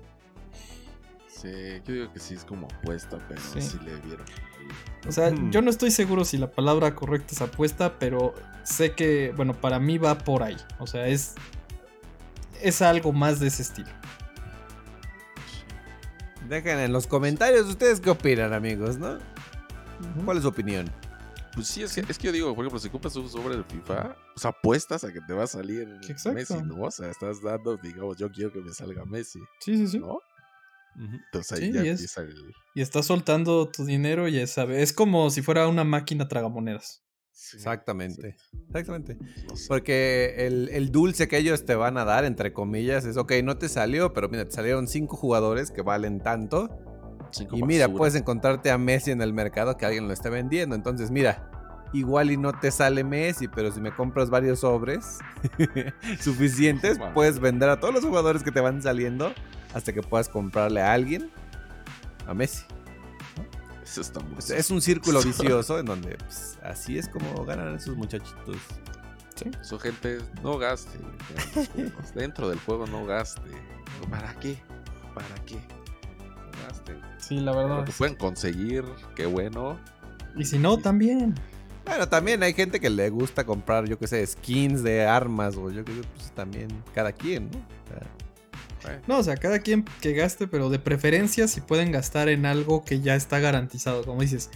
Sí, 1.27 1.49
yo 1.85 1.93
digo 1.93 2.13
que 2.13 2.19
sí 2.19 2.35
es 2.35 2.45
como 2.45 2.67
apuesta, 2.67 3.17
pero 3.27 3.41
Sí. 3.53 3.61
sí, 3.61 3.77
le 3.83 3.95
vieron. 3.97 4.25
ahí. 4.25 4.67
O 5.09 5.11
sea, 5.11 5.27
Ujú. 5.29 5.49
yo 5.51 5.61
no 5.61 5.69
estoy 5.69 5.91
seguro 5.91 6.23
si 6.23 6.37
la 6.37 6.49
palabra 6.49 6.95
correcta 6.95 7.33
es 7.33 7.41
apuesta, 7.41 7.99
pero 7.99 8.33
sé 8.63 8.93
que, 8.93 9.33
bueno, 9.35 9.53
para 9.53 9.77
mí 9.77 9.97
va 9.97 10.17
por 10.19 10.41
ahí. 10.43 10.55
O 10.79 10.87
sea, 10.87 11.05
es. 11.07 11.35
Es 12.61 12.81
algo 12.81 13.11
más 13.11 13.41
de 13.41 13.47
ese 13.47 13.61
estilo. 13.63 13.89
Dejen 16.49 16.79
en 16.79 16.91
los 16.91 17.07
comentarios 17.07 17.67
ustedes 17.67 17.99
qué 17.99 18.09
opinan, 18.09 18.53
amigos, 18.53 18.97
¿no? 18.97 19.17
¿Cuál 20.25 20.37
es 20.37 20.43
su 20.43 20.49
opinión? 20.49 20.91
Pues 21.53 21.67
sí, 21.67 21.83
es 21.83 21.93
que, 21.93 22.01
es 22.01 22.17
que 22.17 22.27
yo 22.27 22.31
digo, 22.33 22.55
por 22.55 22.65
ejemplo, 22.65 22.79
si 22.79 22.89
compras 22.89 23.15
un 23.15 23.29
sobre 23.29 23.55
de 23.57 23.63
FIFA, 23.63 24.15
pues 24.33 24.45
apuestas 24.45 25.03
a 25.03 25.13
que 25.13 25.21
te 25.21 25.33
va 25.33 25.43
a 25.43 25.47
salir 25.47 25.87
Exacto. 26.09 26.33
Messi, 26.33 26.61
¿no? 26.63 26.81
O 26.81 26.91
sea, 26.91 27.09
estás 27.09 27.41
dando, 27.41 27.77
digamos, 27.77 28.17
yo 28.17 28.29
quiero 28.31 28.51
que 28.51 28.59
me 28.59 28.73
salga 28.73 29.05
Messi, 29.05 29.39
Sí, 29.59 29.77
sí, 29.77 29.87
sí. 29.87 29.99
¿no? 29.99 30.19
Entonces 30.95 31.51
ahí 31.53 31.67
Sí, 31.67 31.73
ya 31.73 31.83
y 31.83 31.87
es- 31.89 31.91
empieza 31.99 32.21
el... 32.21 32.35
Y 32.75 32.81
estás 32.81 33.05
soltando 33.05 33.69
tu 33.69 33.85
dinero 33.85 34.27
y 34.27 34.33
ya 34.33 34.47
sabes. 34.47 34.81
Es 34.81 34.93
como 34.93 35.29
si 35.29 35.41
fuera 35.43 35.67
una 35.67 35.83
máquina 35.83 36.27
tragamonedas. 36.27 37.02
Sí, 37.33 37.57
Exactamente. 37.57 38.35
Exactamente. 38.67 39.17
no 39.49 39.55
sé. 39.55 39.65
Porque 39.67 40.35
el, 40.45 40.69
el 40.69 40.91
dulce 40.91 41.27
que 41.27 41.37
ellos 41.37 41.65
te 41.65 41.75
van 41.75 41.97
a 41.97 42.05
dar, 42.05 42.25
entre 42.25 42.53
comillas, 42.53 43.05
es, 43.05 43.17
ok, 43.17 43.33
no 43.43 43.57
te 43.57 43.69
salió, 43.69 44.13
pero 44.13 44.29
mira, 44.29 44.45
te 44.45 44.51
salieron 44.51 44.87
cinco 44.87 45.17
jugadores 45.17 45.71
que 45.71 45.81
valen 45.81 46.21
tanto. 46.21 46.69
Cinco 47.31 47.57
Y 47.57 47.63
mira, 47.63 47.89
puedes 47.89 48.15
encontrarte 48.15 48.69
a 48.69 48.77
Messi 48.77 49.11
en 49.11 49.21
el 49.21 49.33
mercado 49.33 49.75
que 49.77 49.85
alguien 49.85 50.07
lo 50.07 50.13
esté 50.13 50.29
vendiendo. 50.29 50.75
Entonces, 50.75 51.09
mira, 51.09 51.49
igual 51.91 52.31
y 52.31 52.37
no 52.37 52.53
te 52.53 52.69
sale 52.71 53.03
Messi, 53.03 53.47
pero 53.47 53.71
si 53.71 53.81
me 53.81 53.91
compras 53.91 54.29
varios 54.29 54.59
sobres 54.59 55.17
suficientes, 56.19 56.99
puedes 57.13 57.39
vender 57.39 57.69
a 57.69 57.79
todos 57.79 57.93
los 57.93 58.05
jugadores 58.05 58.43
que 58.43 58.51
te 58.51 58.59
van 58.59 58.81
saliendo 58.81 59.33
hasta 59.73 59.91
que 59.91 60.01
puedas 60.01 60.29
comprarle 60.29 60.81
a 60.81 60.93
alguien 60.93 61.31
a 62.27 62.33
Messi. 62.33 62.63
Eso 63.83 64.01
está 64.01 64.19
muy... 64.21 64.39
Es, 64.39 64.49
es 64.49 64.71
un 64.71 64.81
círculo 64.81 65.21
vicioso 65.23 65.79
en 65.79 65.85
donde 65.85 66.17
pues, 66.17 66.57
así 66.63 66.97
es 66.97 67.07
como 67.09 67.45
ganan 67.45 67.75
esos 67.75 67.95
muchachitos. 67.95 68.57
Su 69.61 69.77
gente, 69.77 70.19
no 70.41 70.57
gaste. 70.57 70.97
Dentro 72.15 72.49
del 72.49 72.59
juego 72.59 72.85
no 72.87 73.05
gaste. 73.05 73.41
¿Para 74.09 74.33
qué? 74.39 74.57
¿Para 75.13 75.35
qué? 75.45 75.55
No 75.55 76.67
gasten. 76.67 77.01
Sí, 77.17 77.39
la 77.39 77.51
Lo 77.51 77.57
verdad. 77.57 77.85
que 77.85 77.91
pueden 77.91 78.15
conseguir, 78.15 78.85
qué 79.15 79.25
bueno. 79.25 79.77
Y 80.35 80.45
si 80.45 80.57
no, 80.59 80.77
también. 80.77 81.35
Bueno, 81.85 82.07
también 82.07 82.41
hay 82.43 82.53
gente 82.53 82.79
que 82.79 82.89
le 82.89 83.09
gusta 83.09 83.43
comprar, 83.45 83.85
yo 83.85 83.99
qué 83.99 84.07
sé, 84.07 84.25
skins 84.25 84.83
de 84.83 85.05
armas 85.05 85.57
o 85.57 85.69
yo 85.69 85.83
qué 85.83 85.93
sé, 85.93 86.01
pues 86.15 86.31
también 86.31 86.69
cada 86.93 87.11
quien, 87.11 87.51
¿no? 87.51 87.57
O 87.57 87.87
sea, 87.89 88.01
Bueno, 88.83 89.01
No, 89.07 89.17
o 89.19 89.23
sea, 89.23 89.37
cada 89.37 89.59
quien 89.59 89.85
que 90.01 90.13
gaste, 90.13 90.47
pero 90.47 90.69
de 90.69 90.79
preferencia 90.79 91.47
si 91.47 91.61
pueden 91.61 91.91
gastar 91.91 92.29
en 92.29 92.45
algo 92.45 92.83
que 92.83 92.99
ya 93.01 93.15
está 93.15 93.39
garantizado. 93.39 94.03
Como 94.03 94.21
dices, 94.21 94.49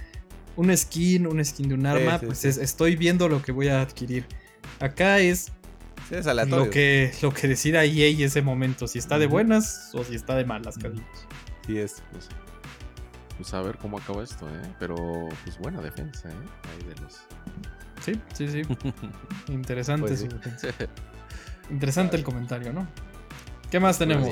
un 0.55 0.75
skin, 0.75 1.27
un 1.27 1.43
skin 1.43 1.69
de 1.69 1.75
un 1.75 1.85
arma, 1.85 2.19
sí, 2.19 2.25
pues 2.25 2.39
sí. 2.39 2.47
es- 2.47 2.57
estoy 2.57 2.95
viendo 2.95 3.29
lo 3.29 3.41
que 3.41 3.51
voy 3.51 3.67
a 3.69 3.81
adquirir. 3.81 4.25
Acá 4.79 5.19
es 5.19 5.51
es 6.11 6.25
lo 6.47 6.69
que, 6.69 7.11
lo 7.21 7.33
que 7.33 7.47
decida 7.49 7.83
EA 7.83 8.25
ese 8.25 8.41
momento, 8.41 8.87
si 8.87 8.97
está 8.97 9.19
de 9.19 9.27
buenas 9.27 9.89
o 9.93 10.03
si 10.05 10.15
está 10.15 10.35
de 10.35 10.45
malas, 10.45 10.77
Carlitos. 10.77 11.27
Sí 11.65 11.77
es. 11.77 12.01
pues, 12.11 12.29
pues 13.35 13.53
a 13.53 13.61
ver 13.61 13.77
cómo 13.77 13.97
acaba 13.97 14.23
esto, 14.23 14.47
¿eh? 14.47 14.61
Pero 14.79 14.95
pues 15.43 15.57
buena 15.57 15.81
defensa, 15.81 16.29
¿eh? 16.29 16.33
Ahí 16.33 16.87
de 16.87 17.01
los... 17.01 17.17
Sí, 18.01 18.19
sí, 18.33 18.47
sí. 18.47 18.61
Interesante 19.51 20.07
Pues 20.07 20.19
su 20.21 20.27
defensa. 20.27 20.67
Interesante 21.69 22.15
el 22.15 22.23
comentario, 22.23 22.71
¿no? 22.71 22.87
¿Qué 23.71 23.79
más 23.79 23.97
tenemos? 23.97 24.27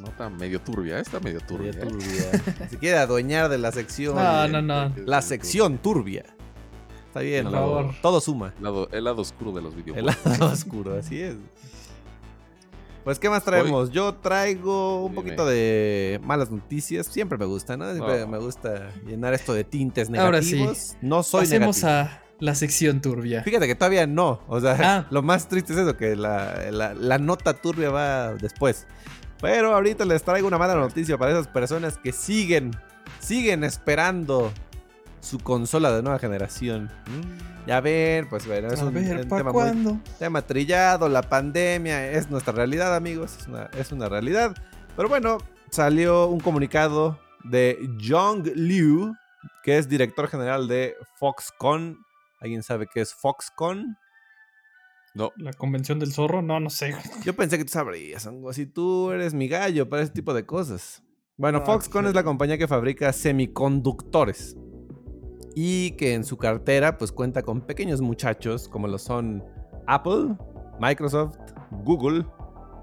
Nota, 0.00 0.10
nota 0.10 0.30
medio 0.30 0.60
turbia, 0.60 1.00
está 1.00 1.18
medio 1.20 1.40
turbia. 1.40 1.72
Turbia, 1.72 2.06
¿eh? 2.32 2.38
turbia. 2.38 2.68
Se 2.70 2.78
quiere 2.78 2.98
adueñar 2.98 3.48
de 3.48 3.58
la 3.58 3.72
sección. 3.72 4.16
No, 4.16 4.48
no, 4.48 4.60
no. 4.62 4.92
La 5.06 5.22
sección 5.22 5.78
turbia. 5.78 6.24
Está 7.06 7.20
bien, 7.20 7.50
Por 7.50 7.94
todo 8.02 8.20
suma. 8.20 8.52
El 8.58 8.64
lado, 8.64 8.88
el 8.92 9.04
lado 9.04 9.22
oscuro 9.22 9.52
de 9.52 9.62
los 9.62 9.74
El 9.74 9.82
videojuegos. 9.82 10.16
lado 10.26 10.46
oscuro, 10.52 10.98
así 10.98 11.20
es. 11.20 11.36
Pues, 13.04 13.18
¿qué 13.20 13.30
más 13.30 13.44
traemos? 13.44 13.90
Yo 13.92 14.14
traigo 14.16 15.04
un 15.04 15.12
Dime. 15.12 15.22
poquito 15.22 15.46
de 15.46 16.20
malas 16.24 16.50
noticias. 16.50 17.06
Siempre 17.06 17.38
me 17.38 17.46
gusta, 17.46 17.76
¿no? 17.76 17.90
Siempre 17.92 18.24
Oh. 18.24 18.28
me 18.28 18.36
gusta 18.38 18.90
llenar 19.06 19.32
esto 19.32 19.54
de 19.54 19.62
tintes 19.64 20.10
Ahora 20.10 20.42
sí. 20.42 20.56
negativos. 20.56 20.96
No 21.00 21.22
soy 21.22 21.42
Pasemos 21.42 21.82
negativo. 21.82 22.10
a 22.14 22.25
la 22.40 22.54
sección 22.54 23.00
turbia. 23.00 23.42
Fíjate 23.42 23.66
que 23.66 23.74
todavía 23.74 24.06
no. 24.06 24.40
O 24.48 24.60
sea, 24.60 24.76
Ah. 24.80 25.06
lo 25.10 25.22
más 25.22 25.48
triste 25.48 25.72
es 25.72 25.78
eso, 25.78 25.96
que 25.96 26.16
la, 26.16 26.70
la- 26.70 26.94
la 26.94 27.18
nota 27.18 27.54
turbia 27.54 27.90
va 27.90 28.34
después. 28.34 28.86
Pero 29.40 29.74
ahorita 29.74 30.04
les 30.04 30.22
traigo 30.22 30.48
una 30.48 30.58
mala 30.58 30.74
noticia 30.74 31.18
para 31.18 31.32
esas 31.32 31.46
personas 31.48 31.98
que 31.98 32.12
siguen, 32.12 32.70
siguen 33.20 33.64
esperando 33.64 34.52
su 35.20 35.38
consola 35.38 35.92
de 35.94 36.02
nueva 36.02 36.18
generación. 36.18 36.90
Ya 37.66 37.80
ven, 37.80 38.28
pues 38.28 38.46
bueno, 38.46 38.68
es 38.68 38.80
a 38.80 38.84
un, 38.84 38.94
ver, 38.94 39.16
un 39.22 39.28
¿para 39.28 39.42
tema 39.42 39.52
muy 39.74 39.98
tema 40.18 40.42
trillado, 40.42 41.08
la 41.08 41.22
pandemia, 41.22 42.12
es 42.12 42.30
nuestra 42.30 42.52
realidad, 42.52 42.94
amigos, 42.94 43.36
es 43.40 43.48
una, 43.48 43.64
es 43.76 43.90
una 43.92 44.08
realidad. 44.08 44.54
Pero 44.94 45.08
bueno, 45.08 45.38
salió 45.70 46.28
un 46.28 46.38
comunicado 46.40 47.18
de 47.44 47.76
Jong 48.08 48.46
Liu, 48.54 49.14
que 49.64 49.78
es 49.78 49.88
director 49.88 50.28
general 50.28 50.68
de 50.68 50.94
Foxconn. 51.18 51.98
¿Alguien 52.40 52.62
sabe 52.62 52.86
qué 52.92 53.00
es 53.00 53.14
Foxconn? 53.14 53.96
No, 55.14 55.32
¿La 55.36 55.52
convención 55.54 55.98
del 55.98 56.12
zorro? 56.12 56.42
No, 56.42 56.60
no 56.60 56.68
sé. 56.68 56.94
Yo 57.24 57.34
pensé 57.34 57.56
que 57.56 57.64
tú 57.64 57.70
sabrías, 57.72 58.26
algo 58.26 58.50
así. 58.50 58.66
Tú 58.66 59.10
eres 59.12 59.32
mi 59.32 59.48
gallo 59.48 59.88
para 59.88 60.02
ese 60.02 60.12
tipo 60.12 60.34
de 60.34 60.44
cosas. 60.44 61.02
Bueno, 61.38 61.58
Ah, 61.62 61.64
Foxconn 61.66 62.04
sí. 62.04 62.08
es 62.10 62.14
la 62.14 62.22
compañía 62.24 62.58
que 62.58 62.68
fabrica 62.68 63.12
semiconductores. 63.12 64.56
Y 65.54 65.92
que 65.92 66.12
en 66.12 66.24
su 66.24 66.36
cartera 66.36 66.98
pues 66.98 67.12
cuenta 67.12 67.42
con 67.42 67.62
pequeños 67.62 68.02
muchachos 68.02 68.68
como 68.68 68.88
lo 68.88 68.98
son 68.98 69.42
Apple, 69.86 70.36
Microsoft, 70.80 71.38
Google, 71.84 72.26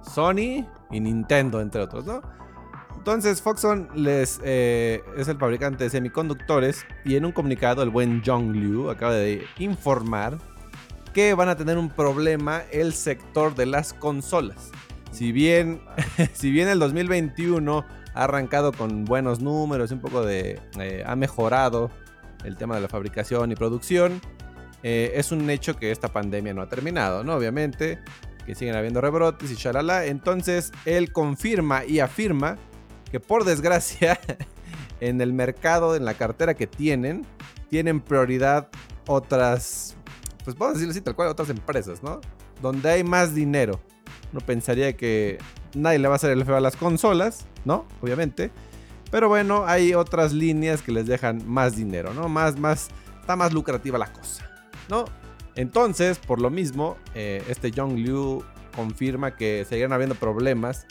Sony 0.02 0.66
y 0.89 1.00
Nintendo, 1.00 1.62
entre 1.62 1.82
otros, 1.82 2.06
¿no? 2.08 2.22
Entonces 3.04 3.42
Foxconn 3.42 3.89
les, 3.96 4.39
eh, 4.46 5.04
es 5.18 5.28
el 5.28 5.38
fabricante 5.38 5.84
de 5.84 5.89
semiconductores 5.89 6.86
y 7.04 7.18
en 7.18 7.26
un 7.26 7.34
comunicado 7.34 7.84
el 7.84 7.89
buen 7.89 8.24
Jong 8.26 8.56
Liu 8.56 8.89
acaba 8.89 9.13
de 9.13 9.46
informar 9.60 10.38
que 11.13 11.34
van 11.34 11.50
a 11.50 11.58
tener 11.58 11.78
un 11.78 11.89
problema 11.89 12.63
el 12.72 12.94
sector 12.94 13.56
de 13.56 13.66
las 13.66 13.92
consolas. 13.92 14.72
Si 15.12 15.34
bien, 15.34 15.82
si 16.34 16.50
bien 16.50 16.70
el 16.70 16.80
2021 16.80 17.86
ha 18.13 18.24
arrancado 18.24 18.72
con 18.72 19.04
buenos 19.04 19.42
números, 19.42 19.92
un 19.92 20.00
poco 20.00 20.24
de... 20.24 20.62
eh, 20.80 21.04
ha 21.06 21.18
mejorado 21.18 21.92
el 22.46 22.56
tema 22.56 22.76
de 22.76 22.84
la 22.84 22.88
fabricación 22.88 23.52
y 23.52 23.56
producción, 23.56 24.22
eh, 24.82 25.12
es 25.16 25.34
un 25.34 25.50
hecho 25.50 25.76
que 25.76 25.92
esta 25.92 26.08
pandemia 26.08 26.54
no 26.54 26.62
ha 26.62 26.70
terminado, 26.70 27.22
¿no? 27.26 27.34
Obviamente, 27.36 28.00
que 28.46 28.56
siguen 28.56 28.78
habiendo 28.78 29.02
rebrotes 29.02 29.52
y 29.52 29.56
shalala. 29.56 30.06
Entonces, 30.06 30.72
él 30.86 31.12
confirma 31.12 31.84
y 31.84 32.00
afirma 32.00 32.58
que 33.13 33.19
por 33.19 33.45
desgracia, 33.45 34.19
en 34.99 35.21
el 35.21 35.34
mercado, 35.34 35.95
en 35.95 36.04
la 36.04 36.15
cartera 36.15 36.56
que 36.56 36.65
tienen, 36.65 37.28
tienen 37.69 38.02
prioridad 38.02 38.69
otras, 39.06 39.95
pues 40.43 40.58
vamos 40.58 40.71
a 40.71 40.73
decirlo 40.73 40.93
así, 40.93 41.02
tal 41.02 41.15
cual, 41.15 41.28
otras 41.28 41.52
empresas, 41.52 42.02
¿no? 42.02 42.21
Donde 42.60 42.89
hay 42.89 43.04
más 43.04 43.36
dinero. 43.36 43.80
No 44.32 44.39
pensaría 44.39 44.97
que 44.97 45.38
nadie 45.76 45.99
le 45.99 46.08
va 46.08 46.15
a 46.15 46.17
hacer 46.17 46.32
el 46.32 46.43
feo 46.43 46.56
a 46.56 46.60
las 46.60 46.76
consolas, 46.76 47.45
¿no? 47.65 47.86
Obviamente. 48.02 48.49
Pero 49.12 49.30
bueno, 49.30 49.63
hay 49.67 49.93
otras 49.93 50.34
líneas 50.34 50.82
que 50.82 50.91
les 50.91 51.06
dejan 51.06 51.47
más 51.47 51.76
dinero, 51.76 52.15
¿no? 52.15 52.30
Más, 52.30 52.58
más, 52.58 52.88
está 53.21 53.36
más 53.36 53.54
lucrativa 53.54 53.99
la 53.99 54.12
cosa, 54.12 54.49
¿no? 54.89 55.06
Entonces, 55.54 56.17
por 56.17 56.41
lo 56.41 56.49
mismo, 56.49 56.97
eh, 57.13 57.43
este 57.47 57.71
Jong 57.71 57.95
Liu 57.95 58.43
confirma 58.76 59.36
que 59.36 59.67
seguirán 59.69 59.93
habiendo 59.93 60.15
problemas 60.15 60.88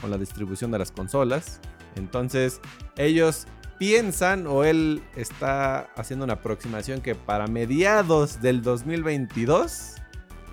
con 0.00 0.10
la 0.10 0.18
distribución 0.18 0.70
de 0.70 0.78
las 0.78 0.92
consolas. 0.92 1.60
Entonces, 1.96 2.60
ellos 2.96 3.46
piensan 3.78 4.46
o 4.46 4.64
él 4.64 5.02
está 5.16 5.88
haciendo 5.96 6.24
una 6.24 6.34
aproximación 6.34 7.00
que 7.00 7.14
para 7.14 7.46
mediados 7.46 8.42
del 8.42 8.62
2022 8.62 9.94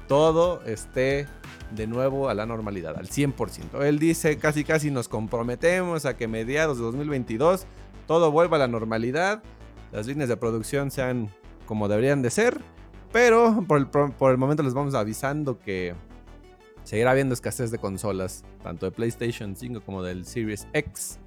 todo 0.07 0.63
esté 0.63 1.27
de 1.75 1.87
nuevo 1.87 2.29
a 2.29 2.33
la 2.33 2.45
normalidad, 2.45 2.97
al 2.97 3.09
100%. 3.09 3.83
Él 3.83 3.99
dice 3.99 4.37
casi 4.37 4.63
casi 4.63 4.91
nos 4.91 5.09
comprometemos 5.09 6.05
a 6.05 6.15
que 6.15 6.29
mediados 6.29 6.77
de 6.77 6.85
2022 6.85 7.65
todo 8.07 8.31
vuelva 8.31 8.55
a 8.55 8.59
la 8.59 8.67
normalidad, 8.69 9.43
las 9.91 10.07
líneas 10.07 10.29
de 10.29 10.37
producción 10.37 10.89
sean 10.89 11.29
como 11.65 11.89
deberían 11.89 12.21
de 12.21 12.29
ser, 12.29 12.61
pero 13.11 13.65
por 13.67 13.77
el, 13.77 13.87
por 13.87 14.31
el 14.31 14.37
momento 14.37 14.63
les 14.63 14.73
vamos 14.73 14.95
avisando 14.95 15.59
que 15.59 15.93
seguirá 16.87 17.11
habiendo 17.11 17.33
escasez 17.33 17.69
de 17.69 17.79
consolas, 17.79 18.45
tanto 18.63 18.85
de 18.85 18.93
PlayStation 18.93 19.57
5 19.57 19.81
como 19.81 20.03
del 20.03 20.25
Series 20.25 20.69
X, 20.71 21.19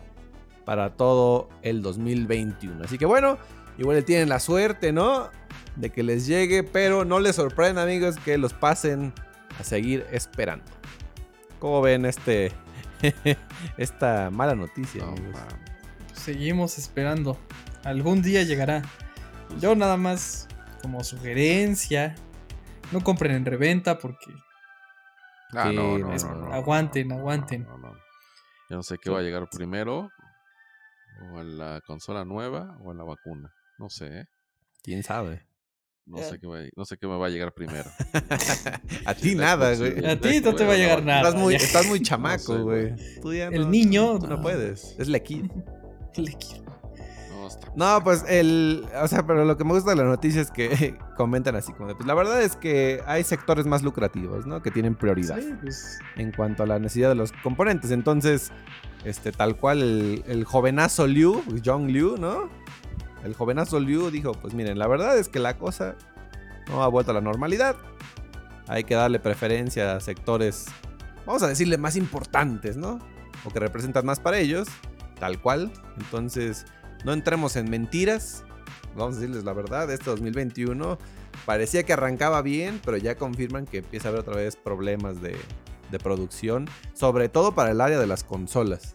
para 0.65 0.97
todo 0.97 1.51
el 1.61 1.83
2021. 1.83 2.83
Así 2.83 2.97
que 2.97 3.05
bueno, 3.05 3.37
igual 3.77 4.03
tienen 4.07 4.31
la 4.31 4.41
suerte, 4.41 4.91
¿no? 4.91 5.29
De 5.77 5.91
que 5.91 6.03
les 6.03 6.27
llegue, 6.27 6.63
pero 6.63 7.05
no 7.05 7.21
les 7.21 7.37
sorprenda, 7.37 7.83
amigos, 7.83 8.17
que 8.17 8.39
los 8.39 8.55
pasen 8.55 9.13
a 9.59 9.65
seguir 9.65 10.07
esperando. 10.13 10.65
¿Cómo 11.59 11.83
ven 11.83 12.07
este 12.07 12.53
esta 13.77 14.31
mala 14.31 14.55
noticia? 14.55 15.05
no, 15.05 15.11
amigos? 15.13 15.33
man. 15.35 15.47
Seguimos 16.15 16.79
esperando. 16.79 17.37
Algún 17.85 18.23
día 18.23 18.45
llegará. 18.45 18.81
Yo 19.61 19.75
nada 19.75 19.99
más 19.99 20.49
como 20.81 21.05
sugerencia. 21.05 22.15
No 22.93 23.05
compren 23.05 23.33
en 23.33 23.45
reventa 23.45 23.99
porque 23.99 24.33
Ah, 25.55 25.71
no, 25.73 25.99
no, 25.99 26.09
no, 26.09 26.17
no, 26.17 26.35
no, 26.49 26.53
aguanten, 26.55 27.09
no, 27.09 27.17
aguanten. 27.17 27.63
no, 27.65 27.77
no, 27.79 27.93
no. 27.93 27.99
Yo 28.69 28.77
no 28.77 28.83
sé 28.83 28.97
qué 28.99 29.11
va 29.11 29.19
a 29.19 29.23
llegar 29.23 29.49
primero. 29.51 30.11
O 31.33 31.41
en 31.41 31.59
la 31.59 31.81
consola 31.87 32.25
nueva 32.25 32.79
o 32.85 32.93
en 32.93 32.99
la 32.99 33.05
vacuna. 33.05 33.53
No 33.79 33.91
sé, 33.91 34.21
¿eh? 34.21 34.25
¿Quién 34.83 35.03
sabe? 35.03 35.47
No 36.07 36.19
Eh. 36.19 36.23
sé 36.25 36.39
qué 36.41 36.47
va, 36.47 36.59
a- 36.61 36.69
no 36.77 36.85
sé 36.85 36.97
qué 36.97 37.07
me 37.07 37.17
va 37.19 37.27
a 37.27 37.31
llegar 37.31 37.53
primero. 37.53 37.91
a 39.07 39.15
ti 39.15 39.35
nada, 39.35 39.75
güey. 39.75 40.05
A 40.07 40.19
ti 40.19 40.41
no 40.41 40.55
te 40.55 40.65
va 40.65 40.73
a 40.75 40.77
llegar 40.77 41.03
nada. 41.05 41.21
Estás 41.23 41.35
muy, 41.35 41.55
estás 41.55 41.87
muy 41.87 42.01
chamaco, 42.03 42.63
güey. 42.63 42.91
güey. 42.93 43.21
Tú 43.21 43.35
ya 43.35 43.49
El 43.49 43.63
no- 43.63 43.69
niño, 43.71 44.19
tú 44.19 44.27
no 44.29 44.37
no. 44.37 44.43
puedes. 44.43 44.97
Es 44.99 45.09
la 45.09 45.19
kid. 45.21 45.51
No, 47.75 48.03
pues 48.03 48.25
el. 48.29 48.87
O 49.03 49.09
sea, 49.09 49.27
pero 49.27 49.45
lo 49.45 49.57
que 49.57 49.65
me 49.65 49.73
gusta 49.73 49.91
de 49.91 49.97
la 49.97 50.05
noticia 50.05 50.41
es 50.41 50.51
que 50.51 50.99
comentan 51.17 51.57
así 51.57 51.73
como 51.73 51.89
de. 51.89 51.95
Pues 51.95 52.07
la 52.07 52.15
verdad 52.15 52.43
es 52.43 52.57
que 52.57 53.03
hay 53.07 53.25
sectores 53.25 53.67
más 53.67 53.83
lucrativos, 53.83 54.47
¿no? 54.47 54.63
Que 54.63 54.71
tienen 54.71 54.95
prioridad 54.95 55.39
Sí, 55.39 55.55
pues, 55.61 55.99
en 56.17 56.33
cuanto 56.33 56.63
a 56.63 56.67
la 56.67 56.79
necesidad 56.79 57.09
de 57.09 57.15
los 57.15 57.33
componentes. 57.33 57.91
Entonces, 57.91 58.53
este, 59.05 59.33
tal 59.33 59.57
cual 59.57 59.83
el, 59.83 60.25
el 60.27 60.45
jovenazo 60.45 61.07
Liu, 61.07 61.43
Jong 61.65 61.89
Liu, 61.89 62.17
¿no? 62.17 62.49
El 63.25 63.35
jovenazo 63.35 63.81
Liu 63.81 64.11
dijo: 64.11 64.33
Pues 64.33 64.55
miren, 64.55 64.79
la 64.79 64.87
verdad 64.87 65.19
es 65.19 65.29
que 65.29 65.39
la 65.39 65.57
cosa 65.57 65.95
no 66.69 66.83
ha 66.83 66.89
vuelto 66.89 67.11
a 67.11 67.15
la 67.15 67.21
normalidad. 67.21 67.77
Hay 68.67 68.85
que 68.85 68.95
darle 68.95 69.19
preferencia 69.19 69.97
a 69.97 70.01
sectores, 70.01 70.67
vamos 71.27 71.43
a 71.43 71.49
decirle, 71.49 71.77
más 71.77 71.97
importantes, 71.97 72.77
¿no? 72.77 73.01
O 73.45 73.51
que 73.51 73.59
representan 73.59 74.07
más 74.07 74.21
para 74.21 74.39
ellos, 74.39 74.69
tal 75.19 75.41
cual. 75.41 75.73
Entonces, 75.99 76.67
no 77.05 77.13
entremos 77.13 77.57
en 77.57 77.71
mentiras. 77.71 78.45
Vamos 78.97 79.17
a 79.17 79.21
decirles 79.21 79.45
la 79.45 79.53
verdad, 79.53 79.91
este 79.91 80.11
2021 80.11 80.99
parecía 81.47 81.83
que 81.85 81.93
arrancaba 81.93 82.43
bien, 82.43 82.81
pero 82.85 82.97
ya 82.97 83.15
confirman 83.17 83.67
que 83.67 83.79
empieza 83.79 84.09
a 84.09 84.11
haber 84.11 84.21
otra 84.23 84.37
vez 84.37 84.57
problemas 84.57 85.21
de, 85.21 85.37
producción, 86.03 86.69
sobre 86.95 87.29
todo 87.29 87.53
para 87.53 87.73
el 87.73 87.81
área 87.81 87.99
de 87.99 88.07
las 88.07 88.23
consolas. 88.23 88.95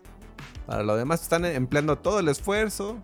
Para 0.66 0.84
lo 0.84 0.96
demás 0.96 1.22
están 1.22 1.44
empleando 1.44 1.98
todo 1.98 2.20
el 2.20 2.30
esfuerzo 2.30 3.02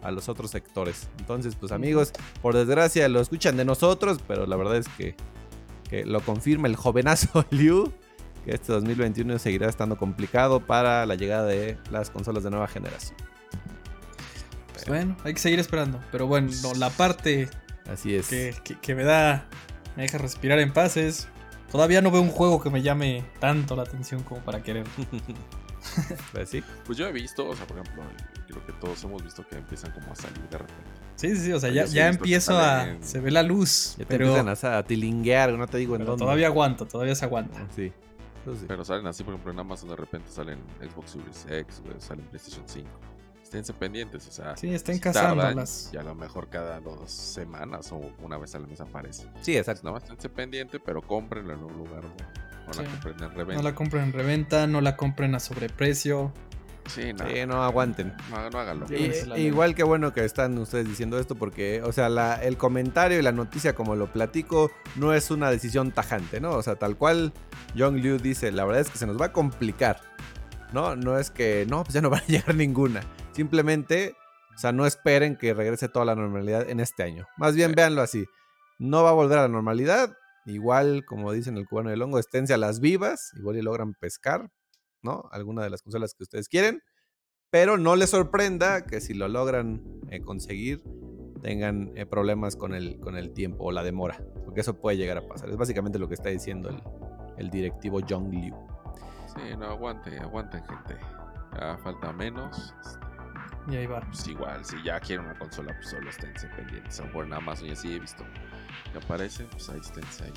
a 0.00 0.12
los 0.12 0.28
otros 0.28 0.52
sectores. 0.52 1.08
Entonces, 1.18 1.56
pues 1.56 1.72
amigos, 1.72 2.12
por 2.40 2.54
desgracia 2.54 3.08
lo 3.08 3.20
escuchan 3.20 3.56
de 3.56 3.64
nosotros, 3.64 4.20
pero 4.28 4.46
la 4.46 4.54
verdad 4.54 4.76
es 4.76 4.88
que, 4.96 5.16
que 5.90 6.04
lo 6.04 6.20
confirma 6.20 6.68
el 6.68 6.76
jovenazo 6.76 7.44
Liu. 7.50 7.92
que 8.44 8.52
este 8.52 8.72
2021 8.72 9.38
seguirá 9.40 9.68
estando 9.68 9.96
complicado 9.96 10.60
para 10.64 11.04
la 11.04 11.16
llegada 11.16 11.46
de 11.46 11.78
las 11.90 12.10
consolas 12.10 12.44
de 12.44 12.50
nueva 12.50 12.68
generación. 12.68 13.16
Bueno, 14.86 15.16
hay 15.24 15.34
que 15.34 15.40
seguir 15.40 15.58
esperando. 15.58 16.00
Pero 16.10 16.26
bueno, 16.26 16.50
no, 16.62 16.74
la 16.74 16.90
parte 16.90 17.48
Así 17.90 18.14
es. 18.14 18.28
que, 18.28 18.54
que- 18.64 18.78
que 18.78 18.94
me 18.94 19.04
da, 19.04 19.46
me 19.96 20.02
deja 20.02 20.18
respirar 20.18 20.58
en 20.58 20.72
paz 20.72 20.96
es, 20.96 21.28
todavía 21.70 22.00
no 22.02 22.10
veo 22.10 22.22
un 22.22 22.30
juego 22.30 22.62
que 22.62 22.70
me 22.70 22.82
llame 22.82 23.24
tanto 23.40 23.76
la 23.76 23.82
atención 23.82 24.22
como 24.22 24.40
para 24.42 24.62
querer. 24.62 24.84
Pues 26.32 26.48
sí. 26.48 26.62
Pues 26.86 26.96
yo 26.96 27.08
he 27.08 27.12
visto, 27.12 27.48
o 27.48 27.56
sea, 27.56 27.66
por 27.66 27.76
ejemplo, 27.78 28.04
creo 28.46 28.64
que 28.64 28.72
todos 28.74 29.02
hemos 29.02 29.22
visto 29.24 29.44
que 29.48 29.56
empiezan 29.56 29.90
como 29.90 30.12
a 30.12 30.14
salir 30.14 30.38
de 30.48 30.58
repente. 30.58 30.82
Sí, 31.16 31.30
sí, 31.34 31.46
sí, 31.46 31.52
o 31.52 31.58
sea, 31.58 31.70
ya, 31.70 31.86
ya 31.86 32.06
empiezo 32.08 32.56
a... 32.56 32.86
Se 33.00 33.18
ve 33.18 33.32
la 33.32 33.42
luz, 33.42 33.94
Ya 33.98 34.04
te 34.04 34.06
pero, 34.06 34.36
empiezan 34.36 34.74
a, 34.74 34.78
a 34.78 34.82
tilinguear, 34.84 35.52
no 35.54 35.66
te 35.66 35.78
digo 35.78 35.94
en 35.96 36.02
pero 36.02 36.12
dónde. 36.12 36.24
todavía 36.24 36.46
aguanto, 36.46 36.86
todavía 36.86 37.16
se 37.16 37.24
aguanta. 37.24 37.66
Sí. 37.74 37.92
Pero 38.68 38.84
salen 38.84 39.06
así, 39.08 39.24
por 39.24 39.34
ejemplo, 39.34 39.52
en 39.52 39.58
Amazon 39.58 39.88
de 39.88 39.96
repente 39.96 40.28
salen 40.30 40.60
Xbox 40.80 41.10
Series 41.10 41.46
X, 41.48 41.82
salen 41.98 42.24
PlayStation 42.26 42.62
5. 42.66 42.88
Esténse 43.52 43.74
pendientes, 43.74 44.26
o 44.28 44.32
sea. 44.32 44.56
Sí, 44.56 44.72
estén 44.72 44.94
si 44.94 45.00
cazándolas. 45.02 45.90
Y 45.92 45.98
a 45.98 46.02
lo 46.02 46.14
mejor 46.14 46.48
cada 46.48 46.80
dos 46.80 47.10
semanas 47.10 47.92
o 47.92 48.00
una 48.22 48.38
vez 48.38 48.54
al 48.54 48.66
mes 48.66 48.80
aparece. 48.80 49.26
Sí, 49.42 49.54
exacto. 49.58 49.82
nada 49.84 49.94
más 49.96 50.04
esténse 50.04 50.30
pendientes, 50.30 50.80
pero 50.82 51.02
cómprenlo 51.02 51.52
en 51.52 51.62
un 51.62 51.74
lugar. 51.76 52.02
No 52.66 52.72
Sí. 52.72 52.80
la 52.82 52.88
compren 52.90 53.14
en 53.14 53.20
No 53.20 53.28
reventa. 53.34 53.62
la 53.62 53.74
compren 53.74 54.04
en 54.04 54.12
reventa, 54.14 54.66
no 54.66 54.80
la 54.80 54.96
compren 54.96 55.34
a 55.34 55.40
sobreprecio. 55.40 56.32
Sí, 56.86 57.12
no. 57.12 57.28
Sí, 57.28 57.44
no 57.46 57.62
aguanten. 57.62 58.14
No, 58.30 58.48
no 58.48 58.58
háganlo. 58.58 58.88
Sí, 58.88 59.10
igual 59.36 59.74
que 59.74 59.82
bueno 59.82 60.14
que 60.14 60.24
están 60.24 60.56
ustedes 60.56 60.88
diciendo 60.88 61.18
esto 61.18 61.34
porque, 61.34 61.82
o 61.82 61.92
sea, 61.92 62.08
la- 62.08 62.42
el 62.42 62.56
comentario 62.56 63.18
y 63.18 63.22
la 63.22 63.32
noticia 63.32 63.74
como 63.74 63.96
lo 63.96 64.10
platico 64.10 64.70
no 64.96 65.12
es 65.12 65.30
una 65.30 65.50
decisión 65.50 65.92
tajante, 65.92 66.40
¿no? 66.40 66.52
O 66.52 66.62
sea, 66.62 66.76
tal 66.76 66.96
cual 66.96 67.34
John 67.76 67.98
Liu 68.00 68.16
dice, 68.16 68.50
la 68.50 68.64
verdad 68.64 68.80
es 68.80 68.88
que 68.88 68.96
se 68.98 69.06
nos 69.06 69.20
va 69.20 69.26
a 69.26 69.32
complicar, 69.32 70.00
¿no? 70.72 70.96
No 70.96 71.18
es 71.18 71.30
que, 71.30 71.66
no, 71.68 71.84
pues 71.84 71.92
ya 71.92 72.00
no 72.00 72.08
va 72.08 72.16
a 72.18 72.26
llegar 72.26 72.54
ninguna. 72.54 73.02
Simplemente, 73.32 74.14
o 74.54 74.58
sea, 74.58 74.72
no 74.72 74.86
esperen 74.86 75.36
que 75.36 75.54
regrese 75.54 75.88
toda 75.88 76.04
la 76.04 76.14
normalidad 76.14 76.68
en 76.68 76.80
este 76.80 77.02
año. 77.02 77.26
Más 77.36 77.54
bien, 77.54 77.70
Sí. 77.70 77.74
véanlo 77.76 78.02
así. 78.02 78.24
No 78.78 79.02
va 79.02 79.10
a 79.10 79.14
volver 79.14 79.38
a 79.38 79.42
la 79.42 79.48
normalidad. 79.48 80.14
Igual, 80.44 81.04
como 81.06 81.32
dicen 81.32 81.56
el 81.56 81.66
cubano 81.66 81.90
del 81.90 82.02
hongo, 82.02 82.18
esténse 82.18 82.52
a 82.54 82.58
las 82.58 82.80
vivas. 82.80 83.30
Igual 83.38 83.56
y 83.56 83.62
logran 83.62 83.94
pescar, 83.94 84.50
¿no? 85.02 85.24
Alguna 85.30 85.62
de 85.62 85.70
las 85.70 85.82
consolas 85.82 86.14
que 86.14 86.24
ustedes 86.24 86.48
quieren. 86.48 86.82
Pero 87.50 87.76
no 87.78 87.96
les 87.96 88.10
sorprenda 88.10 88.84
que 88.86 89.00
si 89.00 89.14
lo 89.14 89.28
logran 89.28 89.82
eh, 90.10 90.20
conseguir 90.22 90.82
tengan 91.42 91.92
eh, 91.96 92.06
problemas 92.06 92.56
con 92.56 92.72
el, 92.74 92.98
con 93.00 93.16
el 93.16 93.32
tiempo 93.32 93.64
o 93.64 93.72
la 93.72 93.82
demora. 93.82 94.18
Porque 94.44 94.60
eso 94.60 94.80
puede 94.80 94.96
llegar 94.96 95.18
a 95.18 95.26
pasar. 95.26 95.50
Es 95.50 95.56
básicamente 95.56 95.98
lo 95.98 96.08
que 96.08 96.14
está 96.14 96.28
diciendo 96.30 96.68
el, 96.70 96.82
el 97.36 97.50
directivo 97.50 98.00
John 98.08 98.30
Liu. 98.30 98.54
Sí, 99.26 99.56
no, 99.58 99.66
aguante, 99.66 100.18
aguanten, 100.18 100.62
gente. 100.64 100.96
Ya 101.54 101.76
falta 101.78 102.12
menos. 102.12 102.74
Y 103.70 103.76
ahí 103.76 103.86
va. 103.86 104.00
Pues 104.00 104.26
igual, 104.26 104.64
si 104.64 104.82
ya 104.82 104.98
quieren 105.00 105.24
una 105.26 105.38
consola, 105.38 105.72
pues 105.74 105.90
solo 105.90 106.10
esténse 106.10 106.48
pendientes. 106.48 106.98
A 106.98 107.02
lo 107.02 107.08
mejor 107.08 107.26
en 107.26 107.34
Amazon 107.34 107.68
y 107.68 107.70
así 107.72 107.94
he 107.94 107.98
visto 108.00 108.24
que 108.92 108.98
aparecen, 108.98 109.46
pues 109.48 109.68
ahí 109.68 109.78
esténse 109.80 110.24
ahí. 110.24 110.32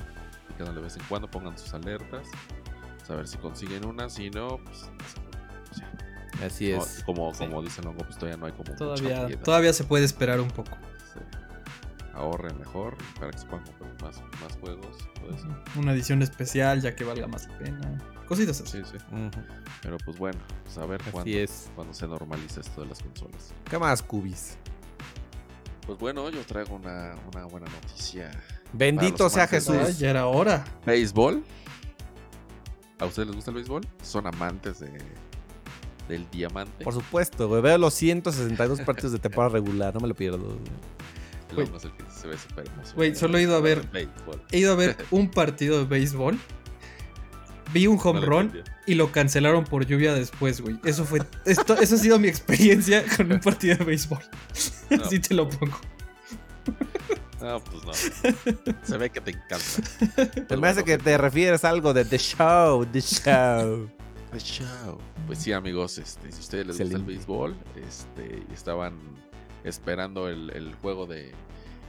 Picando 0.48 0.72
de 0.74 0.80
vez 0.80 0.96
en 0.96 1.02
cuando, 1.08 1.28
pongan 1.30 1.58
sus 1.58 1.72
alertas. 1.74 2.28
Saber 3.04 3.26
si 3.26 3.36
consiguen 3.38 3.84
una, 3.84 4.08
si 4.08 4.30
no, 4.30 4.58
pues. 4.64 4.90
pues 5.68 5.80
ya. 5.80 6.46
Así 6.46 6.72
No, 6.72 6.78
es. 6.82 7.02
como, 7.04 7.32
Sí. 7.34 7.44
como 7.46 7.62
dicen 7.62 7.84
Longo, 7.84 8.04
pues 8.04 8.16
todavía 8.18 8.36
no 8.36 8.46
hay 8.46 8.52
como. 8.52 8.74
Todavía, 8.76 9.28
todavía 9.42 9.72
se 9.72 9.84
puede 9.84 10.04
esperar 10.04 10.40
un 10.40 10.48
poco. 10.48 10.76
Ahorren 12.16 12.58
mejor 12.58 12.96
para 13.20 13.30
que 13.30 13.38
se 13.38 13.46
puedan 13.46 13.64
comprar 13.66 14.02
más, 14.02 14.22
más 14.42 14.56
juegos. 14.60 15.08
Todo 15.20 15.36
eso. 15.36 15.46
Una 15.78 15.92
edición 15.92 16.22
especial 16.22 16.80
ya 16.80 16.96
que 16.96 17.04
valga 17.04 17.26
más 17.26 17.46
la 17.46 17.58
pena. 17.58 17.98
Cositas 18.26 18.60
así. 18.60 18.82
Sí. 18.84 18.96
Pero 19.82 19.98
pues 20.04 20.18
bueno, 20.18 20.38
pues 20.64 20.78
a 20.78 20.86
ver 20.86 21.00
cuándo, 21.12 21.30
es. 21.30 21.70
cuándo 21.74 21.92
se 21.94 22.08
normaliza 22.08 22.60
esto 22.60 22.80
de 22.82 22.88
las 22.88 23.02
consolas. 23.02 23.52
¿Qué 23.68 23.78
más, 23.78 24.02
Cubis? 24.02 24.56
Pues 25.86 25.98
bueno, 25.98 26.28
yo 26.30 26.40
traigo 26.44 26.74
una, 26.76 27.14
una 27.32 27.44
buena 27.44 27.66
noticia. 27.70 28.30
Bendito 28.72 29.28
sea 29.28 29.46
Jesús. 29.46 29.76
Ay, 29.78 29.92
ya 29.94 30.10
era 30.10 30.26
hora. 30.26 30.64
¿Béisbol? 30.84 31.44
¿A 32.98 33.04
ustedes 33.04 33.28
les 33.28 33.36
gusta 33.36 33.50
el 33.50 33.56
béisbol? 33.56 33.86
¿Son 34.02 34.26
amantes 34.26 34.80
de, 34.80 34.90
del 36.08 36.28
diamante? 36.30 36.82
Por 36.82 36.94
supuesto, 36.94 37.46
güey. 37.46 37.62
Veo 37.62 37.78
los 37.78 37.94
162 37.94 38.80
partidos 38.80 39.12
de 39.12 39.18
temporada 39.18 39.52
regular. 39.52 39.94
No 39.94 40.00
me 40.00 40.08
lo 40.08 40.14
pierdo. 40.14 40.38
güey. 40.38 40.58
El 41.50 41.62
es 41.62 41.84
el 41.84 41.92
que 41.92 42.04
se 42.10 42.28
ve 42.28 42.36
súper. 42.38 42.66
Güey, 42.94 43.14
solo 43.14 43.38
he 43.38 43.42
ido 43.42 43.56
a 43.56 43.60
ver-. 43.60 43.84
He 44.52 44.58
ido 44.58 44.72
a 44.72 44.76
ver 44.76 44.96
un 45.10 45.30
partido 45.30 45.78
de 45.78 45.84
béisbol. 45.84 46.38
Vi 47.72 47.86
un 47.88 47.98
home 48.02 48.20
No 48.20 48.26
run 48.26 48.62
y 48.86 48.94
lo 48.94 49.10
cancelaron 49.10 49.64
por 49.64 49.86
lluvia 49.86 50.14
después, 50.14 50.60
güey. 50.60 50.78
Eso 50.84 51.04
fue. 51.04 51.20
Esto, 51.44 51.74
eso 51.76 51.96
ha 51.96 51.98
sido 51.98 52.18
mi 52.18 52.28
experiencia 52.28 53.04
con 53.16 53.32
un 53.32 53.40
partido 53.40 53.76
de 53.76 53.84
béisbol. 53.84 54.20
No. 54.88 54.96
Así 55.04 55.18
te 55.18 55.34
lo 55.34 55.48
pongo. 55.48 55.76
No, 57.40 57.58
pues 57.58 57.84
no. 57.84 57.92
Se 58.84 58.96
ve 58.96 59.10
que 59.10 59.20
te 59.20 59.32
encanta. 59.32 59.58
Pues 60.46 60.60
me 60.60 60.68
hace 60.68 60.82
bueno, 60.82 60.84
que 60.84 60.98
te 60.98 61.18
refieres 61.18 61.64
a 61.64 61.70
algo 61.70 61.92
de 61.92 62.04
The 62.04 62.18
Show, 62.18 62.86
The 62.86 63.00
Show. 63.00 63.90
Pues 64.30 64.44
chao. 64.44 64.98
Pues 65.26 65.38
sí, 65.40 65.52
amigos, 65.52 65.98
este, 65.98 66.30
si 66.30 66.38
a 66.38 66.40
ustedes 66.40 66.66
les 66.66 66.78
gusta 66.78 66.96
el 66.96 67.04
béisbol, 67.04 67.56
este, 67.88 68.44
y 68.48 68.54
estaban 68.54 68.98
esperando 69.66 70.28
el, 70.28 70.50
el 70.54 70.74
juego 70.76 71.06
de 71.06 71.32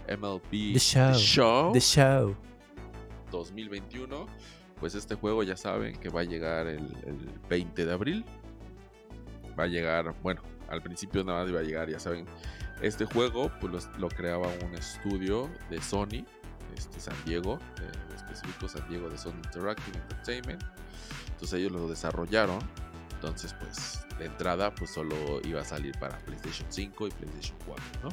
MLB 0.10 0.74
The 0.74 0.80
Show. 0.80 1.14
Show 1.14 1.74
The 1.74 1.80
Show. 1.80 2.36
2021, 3.32 4.26
pues 4.80 4.96
este 4.96 5.16
juego 5.16 5.44
ya 5.44 5.58
saben 5.58 5.96
que 5.98 6.10
va 6.10 6.22
a 6.22 6.24
llegar 6.24 6.68
el, 6.68 6.86
el 7.06 7.30
20 7.50 7.86
de 7.86 7.94
abril. 7.94 8.26
Va 9.60 9.64
a 9.64 9.68
llegar, 9.68 10.14
bueno, 10.22 10.42
al 10.70 10.82
principio 10.82 11.24
nada 11.24 11.42
más 11.42 11.50
iba 11.50 11.60
a 11.60 11.64
llegar, 11.64 11.90
ya 11.90 12.00
saben. 12.00 12.26
Este 12.82 13.06
juego 13.06 13.52
pues 13.60 13.74
lo, 13.74 14.00
lo 14.00 14.08
creaba 14.10 14.48
un 14.64 14.74
estudio 14.76 15.50
de 15.70 15.82
Sony, 15.82 16.26
este 16.76 17.00
San 17.00 17.16
Diego, 17.26 17.58
eh, 17.82 18.16
específico 18.16 18.68
San 18.68 18.88
Diego 18.88 19.10
de 19.10 19.18
Sony 19.18 19.34
Interactive 19.44 19.98
Entertainment. 19.98 20.64
Entonces 21.32 21.60
ellos 21.60 21.72
lo 21.72 21.88
desarrollaron. 21.90 22.60
Entonces, 23.18 23.56
pues, 23.60 24.06
de 24.20 24.26
entrada, 24.26 24.74
pues 24.76 24.92
solo 24.92 25.16
iba 25.44 25.62
a 25.62 25.66
salir 25.66 25.98
para 26.00 26.20
PlayStation 26.20 26.72
5 26.72 27.08
y 27.08 27.12
PlayStation 27.12 27.58
4, 27.66 27.84
¿no? 28.04 28.10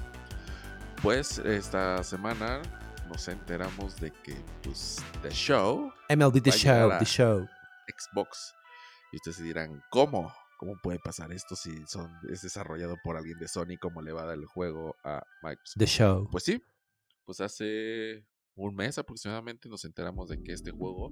Pues 1.02 1.38
esta 1.38 2.02
semana 2.02 2.62
nos 3.06 3.28
enteramos 3.28 3.96
de 4.00 4.10
que, 4.10 4.34
pues, 4.62 5.04
The 5.20 5.30
Show, 5.30 5.92
MLB 6.08 6.40
The 6.40 6.52
Show, 6.52 6.90
The 6.98 7.04
Show. 7.04 7.46
Xbox. 7.86 8.54
Y 9.12 9.16
ustedes 9.16 9.42
dirán, 9.42 9.82
¿cómo? 9.90 10.32
¿Cómo 10.58 10.74
puede 10.82 10.98
pasar 10.98 11.30
esto 11.32 11.54
si 11.54 11.84
son, 11.86 12.10
es 12.30 12.40
desarrollado 12.40 12.96
por 13.04 13.18
alguien 13.18 13.38
de 13.38 13.46
Sony? 13.46 13.76
¿Cómo 13.78 14.00
le 14.00 14.12
va 14.12 14.22
a 14.22 14.26
dar 14.26 14.38
el 14.38 14.46
juego 14.46 14.96
a 15.04 15.22
Microsoft? 15.42 15.78
The 15.78 15.86
Show. 15.86 16.28
Pues 16.30 16.44
sí, 16.44 16.62
pues 17.26 17.42
hace 17.42 18.26
un 18.54 18.74
mes 18.74 18.96
aproximadamente 18.96 19.68
nos 19.68 19.84
enteramos 19.84 20.30
de 20.30 20.42
que 20.42 20.52
este 20.52 20.70
juego 20.70 21.10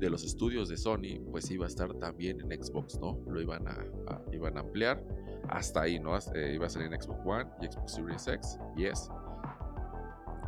de 0.00 0.10
los 0.10 0.24
estudios 0.24 0.68
de 0.68 0.76
Sony 0.76 1.20
pues 1.30 1.50
iba 1.50 1.66
a 1.66 1.68
estar 1.68 1.92
también 1.94 2.40
en 2.40 2.62
Xbox, 2.64 2.98
¿no? 2.98 3.18
Lo 3.28 3.40
iban 3.40 3.68
a, 3.68 3.72
a- 4.08 4.22
iban 4.32 4.56
a 4.56 4.60
ampliar 4.60 5.04
hasta 5.48 5.82
ahí, 5.82 6.00
¿no? 6.00 6.16
Eh, 6.34 6.52
iba 6.54 6.66
a 6.66 6.70
salir 6.70 6.92
en 6.92 7.00
Xbox 7.00 7.20
One 7.24 7.46
y 7.60 7.66
Xbox 7.66 7.92
Series 7.94 8.26
X 8.26 8.58
y. 8.76 8.86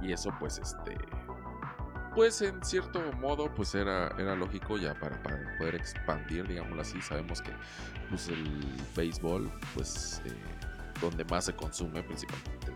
Y 0.07 0.13
eso 0.13 0.31
pues 0.41 0.59
este 0.59 0.97
pues 2.15 2.43
en 2.43 2.63
cierto 2.63 3.01
modo 3.21 3.53
pues 3.55 3.75
era, 3.75 4.09
era 4.19 4.35
lógico 4.37 4.77
ya 4.77 4.93
para, 5.01 5.23
para 5.23 5.57
poder 5.59 5.77
expandir, 5.77 6.47
digámoslo 6.47 6.83
así. 6.83 7.01
Sabemos 7.01 7.41
que 7.41 7.53
pues 8.11 8.29
el 8.29 8.45
béisbol 8.97 9.51
pues 9.75 10.21
eh, 10.27 10.33
donde 11.01 11.25
más 11.27 11.47
se 11.47 11.55
consume 11.55 12.03
principalmente 12.03 12.67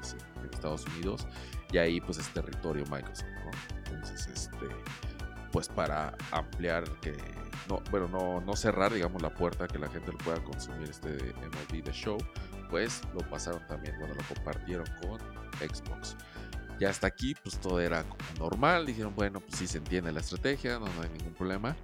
en 0.43 0.51
Estados 0.53 0.87
Unidos 0.87 1.27
y 1.73 1.79
ahí 1.79 2.01
pues 2.01 2.19
es 2.19 2.29
territorio 2.33 2.85
Microsoft, 2.91 3.27
¿no? 3.45 3.51
Entonces 3.93 4.27
este 4.29 4.67
pues 5.57 5.69
para 5.69 6.15
ampliar 6.33 6.85
que 7.01 7.17
no 7.67 7.81
bueno 7.91 8.09
no, 8.09 8.43
no 8.43 8.55
cerrar 8.57 8.93
digamos 8.93 9.23
la 9.23 9.33
puerta 9.33 9.67
que 9.67 9.79
la 9.79 9.89
gente 9.89 10.13
lo 10.13 10.19
pueda 10.19 10.45
consumir 10.45 10.91
este 10.91 11.09
MLB 11.09 11.83
The 11.83 11.93
Show 11.93 12.19
pues 12.69 13.01
lo 13.15 13.21
pasaron 13.31 13.67
también 13.67 13.99
bueno 13.99 14.15
lo 14.17 14.35
compartieron 14.35 14.85
con 15.01 15.19
Xbox 15.67 16.15
ya 16.79 16.91
hasta 16.91 17.07
aquí 17.07 17.35
pues 17.43 17.57
todo 17.57 17.81
era 17.81 18.05
normal 18.39 18.85
dijeron 18.85 19.15
bueno 19.17 19.41
pues 19.41 19.57
sí 19.57 19.67
se 19.67 19.79
entiende 19.79 20.13
la 20.13 20.21
estrategia 20.21 20.79
no, 20.79 20.89
hay 21.01 21.09
ningún 21.17 21.33
problema 21.33 21.75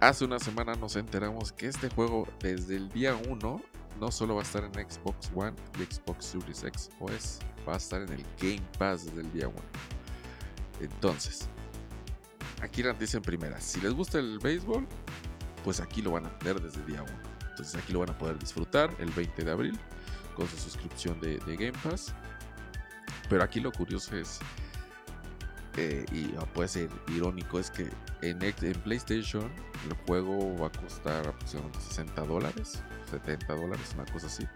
hace 0.00 0.26
una 0.26 0.38
semana 0.38 0.74
nos 0.74 0.96
enteramos 0.96 1.50
que 1.50 1.68
este 1.68 1.88
juego 1.88 2.28
desde 2.40 2.76
el 2.76 2.90
día 2.90 3.14
1 3.14 3.62
no 3.98 4.10
solo 4.10 4.34
va 4.34 4.42
a 4.42 4.44
estar 4.44 4.64
en 4.64 4.74
Xbox 4.74 5.30
One 5.34 5.54
y 5.80 5.84
Xbox 5.90 6.26
Series 6.26 6.62
X 6.62 6.90
o 7.00 7.08
S, 7.08 7.38
va 7.66 7.72
a 7.72 7.76
estar 7.78 8.02
en 8.02 8.12
el 8.12 8.24
Game 8.38 8.68
Pass 8.78 9.06
desde 9.06 9.22
el 9.22 9.32
día 9.32 9.48
1. 9.48 9.56
Entonces, 10.80 11.48
aquí 12.64 12.82
la 12.82 12.92
dicen 12.94 13.22
primera, 13.22 13.60
si 13.60 13.80
les 13.80 13.92
gusta 13.92 14.18
el 14.18 14.38
béisbol, 14.38 14.86
pues 15.62 15.80
aquí 15.80 16.02
lo 16.02 16.12
van 16.12 16.26
a 16.26 16.38
tener 16.38 16.60
desde 16.60 16.84
día 16.84 17.02
1. 17.02 17.12
Entonces 17.50 17.74
aquí 17.76 17.92
lo 17.92 18.00
van 18.00 18.10
a 18.10 18.18
poder 18.18 18.38
disfrutar 18.38 18.90
el 18.98 19.10
20 19.10 19.44
de 19.44 19.50
abril 19.50 19.78
con 20.34 20.48
su 20.48 20.56
suscripción 20.56 21.20
de, 21.20 21.38
Game 21.46 21.72
Pass. 21.82 22.12
Pero 23.28 23.44
aquí 23.44 23.60
lo 23.60 23.70
curioso 23.70 24.16
es, 24.16 24.40
eh, 25.76 26.04
y 26.12 26.24
puede 26.52 26.68
ser 26.68 26.90
irónico, 27.08 27.58
es 27.58 27.70
que 27.70 27.88
en, 28.22 28.42
en 28.42 28.80
PlayStation 28.82 29.50
el 29.88 29.94
juego 30.06 30.56
va 30.58 30.66
a 30.66 30.72
costar 30.72 31.26
aproximadamente 31.26 31.80
60 31.80 32.22
dólares, 32.22 32.82
70 33.10 33.54
dólares, 33.54 33.92
una 33.94 34.04
cosa 34.06 34.26
así. 34.26 34.46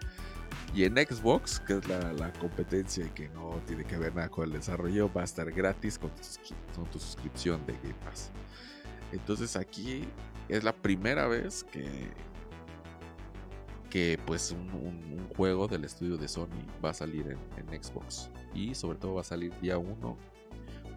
Y 0.75 0.85
en 0.85 0.95
Xbox, 0.97 1.61
que 1.61 1.79
es 1.79 1.89
la, 1.89 2.33
competencia 2.35 3.07
y 3.07 3.11
que 3.11 3.29
no 3.31 3.61
tiene 3.67 3.85
que 3.85 3.97
ver 3.97 4.15
nada 4.15 4.29
con 4.29 4.45
el 4.45 4.53
desarrollo, 4.53 5.11
va 5.13 5.23
a 5.23 5.25
estar 5.25 5.51
gratis 5.51 5.99
con 5.99 6.11
tu, 6.91 6.99
suscripción 6.99 7.65
de 7.67 7.73
Game 7.75 7.95
Pass. 8.05 8.31
Entonces 9.13 9.57
aquí 9.57 10.05
es 10.49 10.65
la 10.65 10.75
primera 10.75 11.27
vez 11.27 11.65
que, 11.65 12.11
que 13.91 14.19
pues 14.27 14.53
un, 14.53 15.27
juego 15.37 15.69
del 15.69 15.85
estudio 15.85 16.17
de 16.17 16.29
Sony 16.29 16.67
va 16.85 16.91
a 16.91 16.95
salir 16.95 17.27
en, 17.57 17.73
en 17.73 17.83
Xbox. 17.83 18.31
Y 18.55 18.75
sobre 18.75 18.99
todo 18.99 19.15
va 19.15 19.21
a 19.23 19.25
salir 19.25 19.53
día 19.61 19.79
1, 19.79 20.17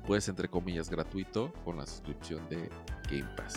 pues 0.06 0.28
entre 0.28 0.50
comillas 0.50 0.90
gratuito, 0.90 1.54
con 1.64 1.78
la 1.78 1.86
suscripción 1.86 2.48
de 2.50 2.70
Game 3.10 3.30
Pass. 3.38 3.54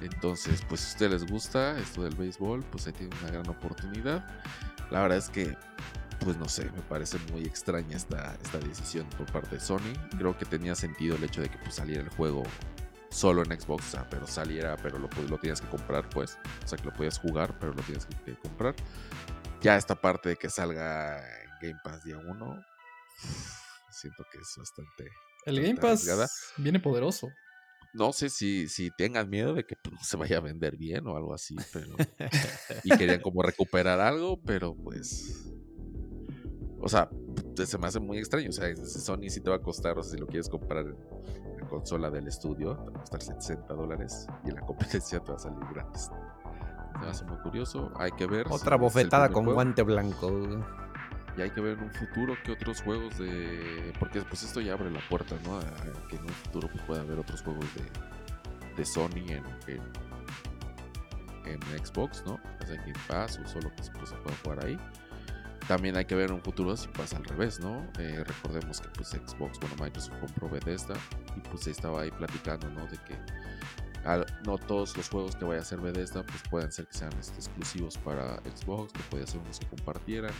Entonces, 0.00 0.62
pues 0.68 0.80
si 0.80 0.86
a 0.86 0.92
ustedes 0.92 1.22
les 1.22 1.30
gusta 1.30 1.78
esto 1.78 2.02
del 2.04 2.14
béisbol, 2.14 2.62
pues 2.70 2.86
ahí 2.86 2.92
tienen 2.92 3.18
una 3.20 3.30
gran 3.30 3.48
oportunidad. 3.48 4.24
La 4.90 5.02
verdad 5.02 5.18
es 5.18 5.28
que, 5.28 5.56
pues 6.20 6.36
no 6.36 6.48
sé, 6.48 6.64
me 6.64 6.82
parece 6.82 7.18
muy 7.32 7.44
extraña 7.44 7.96
esta, 7.96 8.34
esta 8.42 8.58
decisión 8.58 9.06
por 9.16 9.30
parte 9.30 9.56
de 9.56 9.60
Sony. 9.60 9.92
Creo 10.16 10.36
que 10.36 10.44
tenía 10.44 10.74
sentido 10.74 11.16
el 11.16 11.24
hecho 11.24 11.42
de 11.42 11.48
que 11.48 11.58
pues, 11.58 11.74
saliera 11.74 12.02
el 12.02 12.08
juego 12.10 12.42
solo 13.10 13.42
en 13.42 13.60
Xbox, 13.60 13.86
o 13.86 13.90
sea, 13.90 14.08
pero 14.08 14.26
saliera, 14.26 14.76
pero 14.76 14.98
lo, 14.98 15.08
lo 15.28 15.38
tienes 15.38 15.60
que 15.60 15.68
comprar, 15.68 16.08
pues. 16.08 16.38
O 16.64 16.68
sea, 16.68 16.78
que 16.78 16.84
lo 16.84 16.92
podías 16.92 17.18
jugar, 17.18 17.58
pero 17.58 17.72
lo 17.72 17.82
tienes 17.82 18.06
que, 18.06 18.14
que 18.22 18.36
comprar. 18.36 18.74
Ya 19.60 19.76
esta 19.76 19.94
parte 19.94 20.30
de 20.30 20.36
que 20.36 20.48
salga 20.50 21.18
en 21.18 21.50
Game 21.60 21.80
Pass 21.82 22.04
día 22.04 22.18
1, 22.18 22.64
siento 23.90 24.24
que 24.30 24.38
es 24.38 24.54
bastante... 24.56 25.10
El 25.44 25.60
Game 25.62 25.76
Pass 25.76 26.02
arriesgada. 26.02 26.28
viene 26.58 26.80
poderoso. 26.80 27.28
No 27.94 28.12
sé 28.12 28.28
si, 28.30 28.68
si 28.68 28.90
tengan 28.96 29.28
miedo 29.30 29.54
de 29.54 29.64
que 29.64 29.76
pues, 29.76 29.94
no 29.94 30.02
se 30.02 30.16
vaya 30.16 30.38
a 30.38 30.40
vender 30.40 30.76
bien 30.76 31.06
o 31.06 31.16
algo 31.16 31.34
así, 31.34 31.56
pero... 31.72 31.88
y 32.84 32.96
querían 32.96 33.20
como 33.20 33.42
recuperar 33.42 34.00
algo, 34.00 34.40
pero 34.42 34.74
pues... 34.74 35.50
O 36.80 36.88
sea, 36.88 37.10
se 37.66 37.78
me 37.78 37.86
hace 37.86 38.00
muy 38.00 38.18
extraño. 38.18 38.50
O 38.50 38.52
sea, 38.52 38.74
Sony 38.76 39.28
sí 39.28 39.40
te 39.40 39.50
va 39.50 39.56
a 39.56 39.62
costar, 39.62 39.98
o 39.98 40.02
sea, 40.02 40.12
si 40.12 40.18
lo 40.18 40.26
quieres 40.26 40.48
comprar 40.48 40.86
en 40.86 41.60
la 41.60 41.68
consola 41.68 42.10
del 42.10 42.28
estudio, 42.28 42.76
te 42.76 42.90
va 42.90 42.98
a 42.98 43.00
costar 43.00 43.22
60 43.22 43.74
dólares 43.74 44.26
y 44.44 44.50
en 44.50 44.56
la 44.56 44.60
competencia 44.66 45.20
te 45.20 45.32
va 45.32 45.36
a 45.36 45.40
salir 45.40 45.64
gratis. 45.72 46.10
Se 46.92 46.98
me 46.98 47.06
hace 47.06 47.24
muy 47.24 47.38
curioso. 47.38 47.90
Hay 47.96 48.10
que 48.12 48.26
ver. 48.26 48.46
Otra 48.50 48.76
bofetada 48.76 49.28
con 49.28 49.44
juego, 49.44 49.54
guante 49.54 49.82
blanco. 49.82 50.30
Y 51.38 51.42
hay 51.42 51.50
que 51.50 51.60
ver 51.60 51.78
en 51.78 51.84
un 51.84 51.90
futuro 51.92 52.36
qué 52.44 52.50
otros 52.50 52.82
juegos 52.82 53.16
de. 53.16 53.92
Porque 54.00 54.20
pues 54.22 54.42
esto 54.42 54.60
ya 54.60 54.72
abre 54.72 54.90
la 54.90 55.00
puerta, 55.08 55.36
¿no? 55.44 55.60
Que 56.08 56.16
en 56.16 56.22
un 56.22 56.28
futuro 56.30 56.68
pues, 56.68 56.82
pueda 56.82 57.02
haber 57.02 57.16
otros 57.16 57.42
juegos 57.42 57.64
de, 57.76 58.76
de 58.76 58.84
Sony 58.84 59.24
en, 59.28 59.44
en, 61.46 61.62
Xbox, 61.84 62.24
¿no? 62.26 62.40
O 62.60 62.66
sea, 62.66 62.74
Game 62.74 62.92
Pass 63.06 63.38
o 63.38 63.46
solo 63.46 63.70
que 63.70 63.82
pues, 63.92 64.10
se 64.10 64.16
pueda 64.16 64.36
jugar 64.42 64.66
ahí. 64.66 64.76
También 65.68 65.96
hay 65.96 66.06
que 66.06 66.16
ver 66.16 66.30
en 66.30 66.36
un 66.36 66.42
futuro 66.42 66.76
si 66.76 66.88
pasa 66.88 67.18
al 67.18 67.24
revés, 67.24 67.60
¿no? 67.60 67.86
Eh, 68.00 68.24
recordemos 68.26 68.80
que 68.80 68.88
pues 68.88 69.10
Xbox, 69.10 69.60
bueno, 69.60 69.76
Microsoft 69.80 70.18
compró 70.18 70.48
Bethesda 70.48 70.94
y 71.36 71.40
pues 71.48 71.68
estaba 71.68 72.02
ahí 72.02 72.10
platicando, 72.10 72.68
¿no? 72.70 72.84
De 72.86 72.96
que 73.06 73.16
no 74.44 74.58
todos 74.58 74.96
los 74.96 75.08
juegos 75.08 75.36
que 75.36 75.44
vaya 75.44 75.60
a 75.60 75.62
hacer 75.62 75.80
Bethesda 75.80 76.24
pues 76.24 76.42
pueden 76.50 76.72
ser 76.72 76.86
que 76.86 76.94
sean 76.94 77.12
este, 77.20 77.36
exclusivos 77.36 77.96
para 77.98 78.38
Xbox, 78.56 78.92
que 78.92 79.02
puede 79.10 79.26
ser 79.26 79.40
unos 79.40 79.60
que 79.60 79.66
compartieran. 79.66 80.32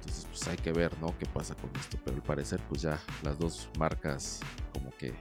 Entonces 0.00 0.26
pues 0.30 0.48
hay 0.48 0.56
que 0.56 0.72
ver, 0.72 0.96
¿no? 1.00 1.16
¿Qué 1.18 1.26
pasa 1.26 1.54
con 1.54 1.70
esto? 1.78 1.98
Pero 2.04 2.16
al 2.16 2.22
parecer 2.22 2.60
pues 2.68 2.82
ya 2.82 2.98
las 3.22 3.38
dos 3.38 3.68
marcas 3.78 4.40
como 4.72 4.90
que 4.96 5.14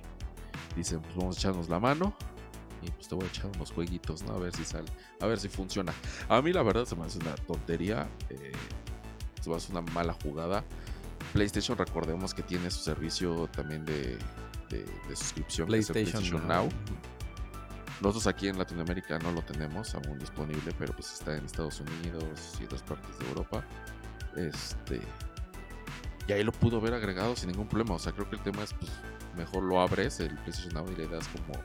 dicen 0.75 1.01
pues 1.01 1.15
vamos 1.15 1.35
a 1.37 1.39
echarnos 1.39 1.69
la 1.69 1.79
mano 1.79 2.15
y 2.81 2.91
pues 2.91 3.07
te 3.07 3.15
voy 3.15 3.25
a 3.25 3.27
echar 3.27 3.47
unos 3.47 3.71
jueguitos, 3.71 4.21
¿no? 4.23 4.33
A 4.33 4.39
ver 4.39 4.55
si 4.55 4.63
sale, 4.63 4.87
a 5.19 5.25
ver 5.25 5.39
si 5.39 5.49
funciona. 5.49 5.93
A 6.29 6.41
mí 6.41 6.53
la 6.53 6.61
verdad 6.63 6.85
se 6.85 6.95
me 6.95 7.05
hace 7.05 7.17
una 7.19 7.35
tontería, 7.35 8.07
eh, 8.29 8.51
se 9.41 9.49
me 9.49 9.55
hace 9.55 9.71
una 9.71 9.81
mala 9.81 10.13
jugada. 10.23 10.63
PlayStation 11.33 11.77
recordemos 11.77 12.33
que 12.33 12.43
tiene 12.43 12.69
su 12.71 12.79
servicio 12.79 13.47
también 13.47 13.83
de, 13.85 14.17
de- 14.69 14.85
de 15.09 15.15
suscripción, 15.15 15.67
que 15.67 15.77
es 15.79 15.89
el 15.89 15.93
PlayStation 16.21 16.47
Now. 16.47 16.69
Nosotros 17.99 18.27
aquí 18.27 18.47
en 18.47 18.59
Latinoamérica 18.59 19.17
no 19.19 19.31
lo 19.31 19.41
tenemos 19.41 19.95
aún 19.95 20.19
disponible, 20.19 20.71
pero 20.77 20.93
pues 20.93 21.11
está 21.13 21.35
en 21.35 21.45
Estados 21.45 21.81
Unidos 21.81 22.57
y 22.61 22.65
otras 22.65 22.83
partes 22.83 23.17
de 23.17 23.27
Europa. 23.27 23.63
Este. 24.37 25.01
Y 26.27 26.31
ahí 26.31 26.43
lo 26.43 26.51
pudo 26.51 26.77
haber 26.77 26.93
agregado 26.93 27.35
sin 27.35 27.49
ningún 27.49 27.67
problema. 27.67 27.95
O 27.95 27.99
sea, 27.99 28.13
creo 28.13 28.29
que 28.29 28.35
el 28.35 28.43
tema 28.43 28.63
es, 28.63 28.73
pues, 28.73 28.91
mejor 29.35 29.63
lo 29.63 29.81
abres, 29.81 30.19
el 30.19 30.35
PlayStation 30.39 30.73
Now, 30.73 30.91
y 30.91 30.95
le 30.95 31.07
das 31.07 31.27
como. 31.27 31.59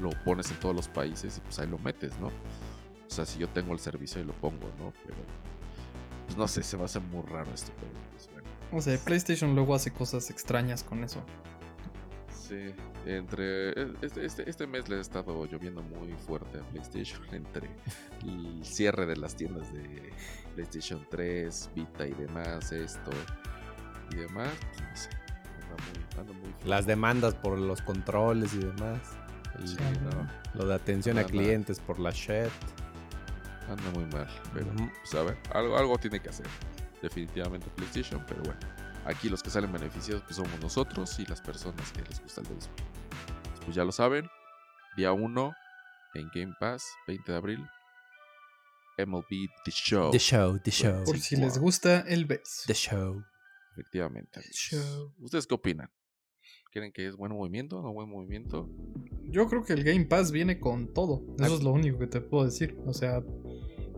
Lo 0.00 0.10
pones 0.24 0.48
en 0.52 0.60
todos 0.60 0.76
los 0.76 0.86
países 0.86 1.38
y 1.38 1.40
pues 1.40 1.58
ahí 1.58 1.66
lo 1.66 1.76
metes, 1.78 2.16
¿no? 2.20 2.28
O 2.28 3.10
sea, 3.10 3.26
si 3.26 3.40
yo 3.40 3.48
tengo 3.48 3.72
el 3.72 3.80
servicio, 3.80 4.20
ahí 4.20 4.26
lo 4.26 4.32
pongo, 4.34 4.70
¿no? 4.78 4.92
Pero. 5.04 5.18
Pues 6.26 6.38
no 6.38 6.46
sé, 6.46 6.62
se 6.62 6.76
va 6.76 6.82
a 6.82 6.86
hacer 6.86 7.02
muy 7.02 7.22
raro 7.22 7.50
esto, 7.52 7.72
pero 7.80 7.92
pues. 8.12 8.28
O 8.70 8.80
sea, 8.80 8.96
PlayStation 8.98 9.54
luego 9.54 9.74
hace 9.74 9.90
cosas 9.92 10.30
extrañas 10.30 10.84
con 10.84 11.02
eso. 11.02 11.20
Sí, 12.48 12.74
entre 13.04 13.70
e- 13.70 13.92
este, 14.00 14.24
este, 14.24 14.48
este 14.48 14.66
mes 14.66 14.88
le 14.88 14.96
ha 14.96 15.00
estado 15.00 15.44
lloviendo 15.46 15.82
muy 15.82 16.12
fuerte 16.14 16.58
a 16.58 16.62
PlayStation 16.68 17.22
entre 17.32 17.68
el 18.22 18.64
cierre 18.64 19.04
de 19.06 19.16
las 19.16 19.34
tiendas 19.36 19.70
de 19.72 20.10
PlayStation 20.54 21.06
3, 21.10 21.70
Vita 21.74 22.06
y 22.06 22.12
demás, 22.12 22.72
esto 22.72 23.10
y 24.12 24.16
demás, 24.16 24.48
pues 24.72 24.80
no 24.82 24.96
sé, 24.96 25.10
anda 25.70 25.84
muy, 25.84 26.20
anda 26.20 26.32
muy 26.32 26.54
Las 26.68 26.86
demandas 26.86 27.34
por 27.34 27.58
los 27.58 27.82
controles 27.82 28.54
y 28.54 28.58
demás. 28.60 29.00
El- 29.58 29.68
Sí, 29.68 29.76
no, 30.04 30.28
Lo 30.60 30.66
de 30.68 30.74
atención 30.74 31.18
a 31.18 31.24
clientes 31.24 31.80
por 31.80 31.98
la 31.98 32.10
shit. 32.10 32.50
anda 33.68 33.90
muy 33.92 34.06
mal, 34.06 34.28
pero 34.54 34.66
pues 34.74 35.14
a 35.14 35.22
ver, 35.22 35.36
algo, 35.52 35.76
algo 35.76 35.98
tiene 35.98 36.20
que 36.20 36.28
hacer, 36.30 36.46
definitivamente 37.02 37.66
PlayStation, 37.76 38.24
pero 38.26 38.40
bueno, 38.42 38.60
aquí 39.08 39.28
los 39.28 39.42
que 39.42 39.50
salen 39.50 39.72
beneficiados 39.72 40.22
pues 40.22 40.36
somos 40.36 40.60
nosotros 40.60 41.18
y 41.18 41.26
las 41.26 41.40
personas 41.40 41.90
que 41.92 42.02
les 42.02 42.20
gusta 42.20 42.42
el 42.42 42.48
béisbol. 42.48 42.74
Pues 43.64 43.74
ya 43.74 43.84
lo 43.84 43.92
saben, 43.92 44.28
día 44.96 45.12
1 45.12 45.52
en 46.14 46.30
Game 46.34 46.54
Pass, 46.60 46.84
20 47.06 47.32
de 47.32 47.38
abril, 47.38 47.66
MLB 48.98 49.48
The 49.64 49.70
Show. 49.70 50.10
The 50.10 50.18
show, 50.18 50.58
the 50.58 50.70
show. 50.70 51.04
Por 51.04 51.18
si 51.18 51.36
les 51.36 51.58
gusta 51.58 52.00
el 52.00 52.26
bass. 52.26 52.64
The 52.66 52.74
show. 52.74 53.22
Efectivamente. 53.72 54.40
amigos. 54.40 54.56
Show. 54.56 55.14
¿Ustedes 55.20 55.46
qué 55.46 55.54
opinan? 55.54 55.90
¿Creen 56.70 56.92
que 56.92 57.06
es 57.06 57.16
buen 57.16 57.32
movimiento 57.32 57.78
o 57.78 57.82
no 57.82 57.92
buen 57.92 58.08
movimiento? 58.08 58.68
Yo 59.22 59.46
creo 59.48 59.64
que 59.64 59.72
el 59.72 59.84
Game 59.84 60.06
Pass 60.06 60.32
viene 60.32 60.58
con 60.60 60.92
todo. 60.92 61.22
Eso 61.38 61.56
es 61.56 61.62
lo 61.62 61.70
único 61.70 61.98
que 61.98 62.06
te 62.08 62.20
puedo 62.20 62.44
decir. 62.44 62.76
O 62.86 62.92
sea, 62.92 63.22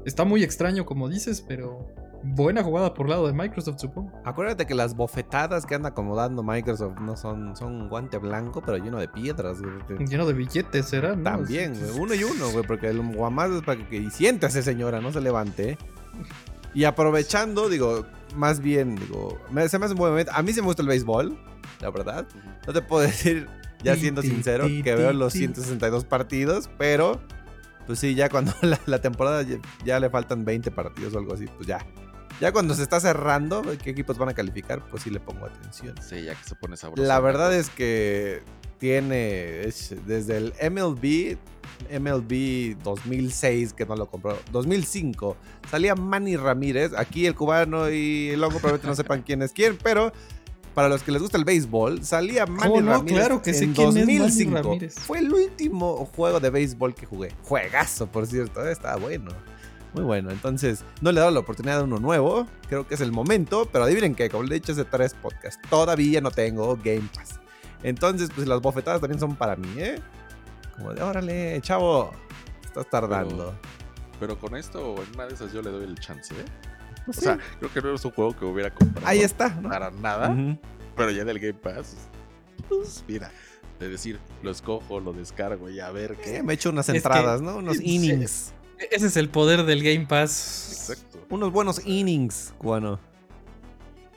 está 0.05 0.25
muy 0.25 0.45
extraño 0.45 0.85
como 0.85 1.09
dices, 1.09 1.41
pero 1.41 1.89
buena 2.23 2.63
jugada 2.63 2.95
por 2.95 3.09
lado 3.09 3.27
de 3.27 3.33
Microsoft, 3.33 3.81
supongo. 3.81 4.13
Acuérdate 4.25 4.67
que 4.67 4.75
las 4.75 4.95
bofetadas 4.95 5.67
que 5.67 5.75
anda 5.75 5.91
acomodando 5.91 6.43
Microsoft 6.43 6.99
no 7.01 7.17
son, 7.17 7.57
son 7.57 7.89
guante 7.89 8.19
blanco, 8.19 8.63
pero 8.65 8.79
lleno 8.79 8.99
de 8.99 9.09
piedras. 9.09 9.59
güey, 9.61 10.07
Lleno 10.07 10.27
de 10.27 10.33
billetes, 10.35 10.87
¿será? 10.87 11.17
¿no? 11.17 11.23
También, 11.23 11.75
güey, 11.79 11.91
uno 11.99 12.15
y 12.15 12.25
uno, 12.25 12.51
güey, 12.51 12.67
porque 12.67 12.89
el 12.89 13.01
guamás 13.15 13.51
es 13.51 13.63
para 13.63 13.87
que 13.89 13.97
y 13.97 14.11
siéntase, 14.11 14.63
señora, 14.63 15.01
no 15.01 15.13
se 15.13 15.21
levante. 15.21 15.71
¿eh? 15.71 15.79
Y 16.75 16.85
aprovechando, 16.85 17.69
digo, 17.69 18.07
más 18.37 18.61
bien, 18.61 18.97
digo, 18.97 19.39
se 19.69 19.79
me 19.79 19.85
hace 19.87 19.95
un 19.95 19.99
buen 19.99 20.13
momento. 20.13 20.33
A 20.35 20.43
mí 20.43 20.53
se 20.53 20.61
me 20.61 20.67
gusta 20.67 20.83
el 20.83 20.89
béisbol, 20.89 21.37
la 21.81 21.91
verdad. 21.91 22.27
No 22.67 22.73
te 22.73 22.83
puedo 22.83 23.03
decir, 23.07 23.49
ya 23.83 23.97
siendo 23.97 24.23
sincero, 24.23 24.67
que 24.67 24.95
veo 24.95 25.13
los 25.13 25.33
ti. 25.33 25.41
162 25.41 26.05
partidos, 26.05 26.71
pero 26.79 27.21
pues 27.87 27.99
sí, 27.99 28.15
ya 28.15 28.29
cuando 28.29 28.53
la, 28.63 28.79
la 28.87 29.01
temporada 29.01 29.43
ya, 29.43 29.57
ya 29.85 29.99
le 29.99 30.11
faltan 30.11 30.45
20 30.45 30.71
partidos 30.71 31.15
o 31.15 31.19
algo 31.19 31.35
así, 31.35 31.47
pues 31.57 31.67
ya. 31.67 31.85
Ya 32.41 32.53
cuando 32.53 32.75
se 32.75 32.83
está 32.83 33.01
cerrando, 33.01 33.63
qué 33.83 33.91
equipos 33.91 34.17
van 34.17 34.31
a 34.31 34.35
calificar, 34.35 34.83
pues 34.91 35.03
sí 35.03 35.11
le 35.11 35.21
pongo 35.21 35.47
atención. 35.47 35.95
Sí, 36.03 36.23
ya 36.23 36.35
que 36.35 36.45
se 36.45 36.55
pone 36.55 36.77
sabroso. 36.77 37.07
La 37.07 37.21
verdad 37.21 37.55
es 37.55 37.69
que 37.69 38.43
tiene 38.79 39.63
es 39.65 39.95
desde 40.07 40.39
el 40.39 40.55
MLB, 40.73 41.37
MLB 42.01 42.83
2006 42.83 43.75
que 43.75 43.85
no 43.85 43.95
lo 43.95 44.07
compró, 44.09 44.39
2005 44.53 45.37
salía 45.71 45.95
Manny 45.95 46.37
Ramírez, 46.37 46.93
aquí 46.97 47.27
el 47.27 47.35
cubano 47.35 47.91
y 47.91 48.31
el 48.31 48.43
hongo 48.43 48.59
probablemente 48.59 48.87
no 48.89 48.95
sepan 48.97 49.23
quién 49.23 49.43
es 49.43 49.53
quién, 49.53 49.79
pero 49.83 50.13
para 50.75 50.89
los 50.89 51.03
que 51.03 51.13
les 51.13 51.21
gusta 51.21 51.37
el 51.37 51.45
béisbol 51.45 52.05
salía 52.05 52.47
Manny 52.47 52.69
¿Cómo 52.71 52.81
no? 52.81 52.93
Ramírez 52.93 53.19
Claro 53.19 53.43
que 53.43 53.53
sé 53.53 53.65
en 53.65 53.75
quién 53.75 53.89
es 53.89 53.95
Manny 53.97 54.19
2005. 54.19 54.63
Ramírez. 54.63 54.95
Fue 54.95 55.19
el 55.19 55.33
último 55.33 56.07
juego 56.17 56.41
de 56.41 56.49
béisbol 56.49 56.95
que 56.95 57.05
jugué, 57.05 57.35
juegazo 57.43 58.07
por 58.07 58.27
cierto, 58.27 58.67
estaba 58.67 58.97
bueno. 58.97 59.31
Muy 59.95 60.05
bueno, 60.05 60.31
entonces 60.31 60.85
no 61.01 61.11
le 61.11 61.19
he 61.19 61.21
dado 61.21 61.33
la 61.33 61.41
oportunidad 61.41 61.81
a 61.81 61.85
uno 61.85 61.99
nuevo. 61.99 62.47
Creo 62.69 62.87
que 62.87 62.95
es 62.95 63.01
el 63.01 63.11
momento, 63.13 63.69
pero 63.73 63.85
adivinen 63.85 64.15
que, 64.15 64.29
como 64.31 64.45
le 64.45 64.57
he 64.57 64.61
dicho 64.61 64.73
hace 64.73 64.85
tres 64.85 65.15
podcasts, 65.15 65.61
todavía 65.69 66.21
no 66.21 66.31
tengo 66.31 66.77
Game 66.77 67.09
Pass. 67.15 67.41
Entonces, 67.83 68.31
pues 68.35 68.47
las 68.47 68.61
bofetadas 68.61 69.01
también 69.01 69.19
son 69.19 69.35
para 69.37 69.57
mí, 69.57 69.69
¿eh? 69.79 70.01
Como 70.77 70.95
de, 70.95 71.03
órale, 71.03 71.61
chavo, 71.63 72.13
estás 72.63 72.89
tardando. 72.89 73.55
Pero 74.21 74.39
con 74.39 74.55
esto, 74.57 74.97
en 75.03 75.15
una 75.15 75.27
de 75.27 75.35
esas 75.35 75.53
yo 75.53 75.63
le 75.63 75.71
doy 75.71 75.85
el 75.85 75.99
chance, 75.99 76.35
¿eh? 76.35 76.45
Pues 77.07 77.17
O 77.19 77.21
sí, 77.21 77.27
sea, 77.27 77.39
creo 77.59 77.73
que 77.73 77.81
no 77.81 77.95
es 77.95 78.05
un 78.05 78.11
juego 78.13 78.37
que 78.37 78.45
hubiera 78.45 78.71
comprado 78.71 79.07
ahí 79.07 79.21
está, 79.23 79.49
¿no? 79.49 79.71
para 79.71 79.91
nada, 79.91 80.37
pero 80.95 81.11
ya 81.11 81.23
en 81.23 81.29
el 81.31 81.39
Game 81.41 81.55
Pass 81.55 81.97
pues, 82.69 83.03
mira, 83.09 83.31
de 83.81 83.89
decir, 83.89 84.21
lo 84.43 84.51
escojo, 84.51 85.01
lo 85.01 85.15
descargo 85.15 85.71
y 85.71 85.81
a 85.81 85.91
ver 85.91 86.17
qué. 86.17 86.43
me 86.43 86.53
he 86.53 86.55
hecho 86.57 86.69
unas 86.71 86.87
Es 86.89 86.93
que- 86.93 86.99
entradas, 86.99 87.41
¿no? 87.41 87.57
Unos 87.57 87.79
Sí. 87.79 87.85
innings. 87.95 88.53
Ese 88.91 89.07
es 89.07 89.17
el 89.17 89.29
poder 89.29 89.65
del 89.65 89.83
Game 89.83 90.07
Pass. 90.07 90.89
Exacto. 90.91 91.25
Unos 91.31 91.53
buenos 91.53 91.85
innings, 91.87 92.55
cubano. 92.59 92.99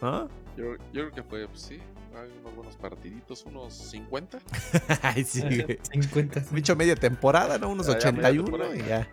¿No? 0.01 0.27
Yo, 0.57 0.73
yo 0.75 0.77
creo 0.91 1.11
que 1.11 1.23
fue, 1.23 1.47
pues 1.47 1.61
sí, 1.61 1.79
hay 2.15 2.29
unos 2.41 2.55
buenos 2.55 2.75
partiditos, 2.75 3.43
unos 3.45 3.73
50. 3.73 4.39
Ay, 5.01 5.23
sí, 5.23 5.41
güey. 5.41 5.79
50. 5.91 6.45
Me 6.51 6.57
he 6.57 6.59
hecho 6.59 6.75
media 6.75 6.95
temporada, 6.95 7.57
¿no? 7.57 7.69
Unos 7.69 7.87
Ya, 7.87 7.97
ya, 7.99 8.11
media 8.11 8.29
81 8.29 8.43
temporada. 8.45 8.75
y 8.75 8.87
ya. 8.87 9.07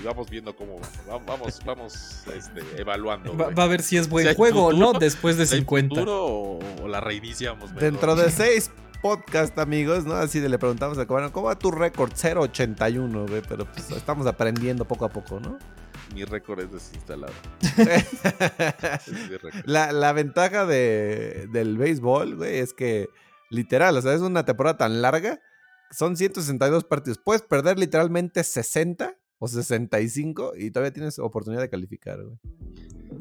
Y 0.00 0.04
vamos 0.04 0.28
viendo 0.28 0.56
cómo 0.56 0.80
va. 0.80 1.12
Va- 1.18 1.24
Vamos, 1.24 1.60
vamos 1.64 2.24
este, 2.34 2.62
evaluando. 2.80 3.36
Va, 3.36 3.44
güey. 3.44 3.54
va 3.56 3.62
a 3.62 3.66
ver 3.68 3.80
si 3.82 3.96
es 3.96 4.08
buen 4.08 4.24
Si 4.24 4.30
hay 4.30 4.34
juego 4.34 4.66
o 4.66 4.72
no 4.72 4.86
futuro, 4.86 4.98
después 4.98 5.36
de 5.36 5.42
¿Hay 5.44 5.48
50. 5.60 5.94
futuro 5.94 6.26
o, 6.26 6.58
o 6.82 6.88
la 6.88 7.00
reiniciamos? 7.00 7.68
mejor? 7.70 7.80
Dentro 7.80 8.16
de 8.16 8.30
seis 8.32 8.70
podcast, 9.04 9.58
amigos, 9.58 10.06
¿no? 10.06 10.14
Así 10.14 10.40
de 10.40 10.48
le 10.48 10.58
preguntamos 10.58 10.96
a 10.96 11.04
Cubano, 11.04 11.30
¿cómo 11.30 11.48
va 11.48 11.58
tu 11.58 11.70
récord? 11.70 12.10
081, 12.14 13.26
güey, 13.26 13.42
pero 13.46 13.70
pues 13.70 13.90
estamos 13.90 14.26
aprendiendo 14.26 14.86
poco 14.86 15.04
a 15.04 15.10
poco, 15.10 15.38
¿no? 15.40 15.58
Mi 16.14 16.24
récord 16.24 16.60
es 16.60 16.72
desinstalado. 16.72 17.34
Es 17.76 19.66
la, 19.66 19.92
la 19.92 20.14
ventaja 20.14 20.64
de, 20.64 21.50
del 21.52 21.76
béisbol, 21.76 22.36
güey, 22.36 22.60
es 22.60 22.72
que 22.72 23.10
literal, 23.50 23.94
o 23.98 24.00
sea, 24.00 24.14
es 24.14 24.22
una 24.22 24.46
temporada 24.46 24.78
tan 24.78 25.02
larga, 25.02 25.38
son 25.90 26.16
162 26.16 26.84
partidos. 26.84 27.18
Puedes 27.22 27.42
perder 27.42 27.78
literalmente 27.78 28.42
60 28.42 29.18
o 29.38 29.48
65 29.48 30.54
y 30.56 30.70
todavía 30.70 30.94
tienes 30.94 31.18
oportunidad 31.18 31.60
de 31.60 31.68
calificar, 31.68 32.24
güey. 32.24 32.38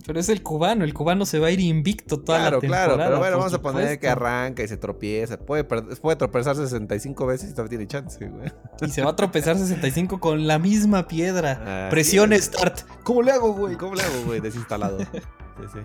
Pero 0.05 0.19
es 0.19 0.27
el 0.29 0.43
cubano, 0.43 0.83
el 0.83 0.93
cubano 0.93 1.25
se 1.25 1.39
va 1.39 1.47
a 1.47 1.51
ir 1.51 1.61
invicto 1.61 2.19
toda 2.19 2.39
Claro, 2.39 2.57
la 2.57 2.61
temporada. 2.61 2.85
claro, 2.95 3.03
pero 3.09 3.19
bueno, 3.19 3.37
vamos 3.37 3.53
a 3.53 3.61
poner 3.61 3.99
que 3.99 4.09
arranca 4.09 4.61
y 4.63 4.67
se 4.67 4.75
tropieza. 4.77 5.37
Puede, 5.39 5.63
puede 5.63 6.15
tropezar 6.17 6.55
65 6.57 7.25
veces 7.25 7.49
y 7.51 7.53
todavía 7.53 7.69
tiene 7.69 7.87
chance, 7.87 8.25
güey. 8.27 8.51
Y 8.81 8.89
se 8.89 9.01
va 9.01 9.11
a 9.11 9.15
tropezar 9.15 9.57
65 9.57 10.19
con 10.19 10.45
la 10.45 10.59
misma 10.59 11.07
piedra. 11.07 11.89
Es. 11.91 12.43
Start. 12.45 12.81
¿Cómo 13.03 13.21
le 13.21 13.31
hago, 13.31 13.53
güey? 13.53 13.77
¿Cómo 13.77 13.95
le 13.95 14.03
hago, 14.03 14.23
güey? 14.25 14.39
Desinstalado. 14.41 14.97
Sí, 15.55 15.67
sí. 15.71 15.79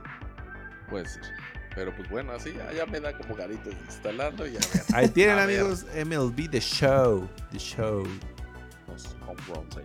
Puede 0.89 1.07
ser. 1.07 1.23
Pero 1.75 1.95
pues 1.95 2.09
bueno, 2.11 2.33
así 2.33 2.55
ya, 2.57 2.73
ya 2.73 2.87
me 2.87 2.99
da 3.01 3.17
como 3.17 3.35
garitas 3.37 3.75
instalando 3.87 4.47
y 4.47 4.57
a 4.57 4.61
ver. 4.61 4.83
Ahí 4.95 5.09
tienen, 5.09 5.39
A 5.39 5.45
ver, 5.45 5.61
amigos, 5.61 5.85
MLB 5.95 6.51
The 6.51 6.61
Show. 6.61 7.29
The 7.53 7.59
Show. 7.59 8.05
los 8.89 9.15
home 9.27 9.41
runs 9.55 9.77
ahí. 9.77 9.85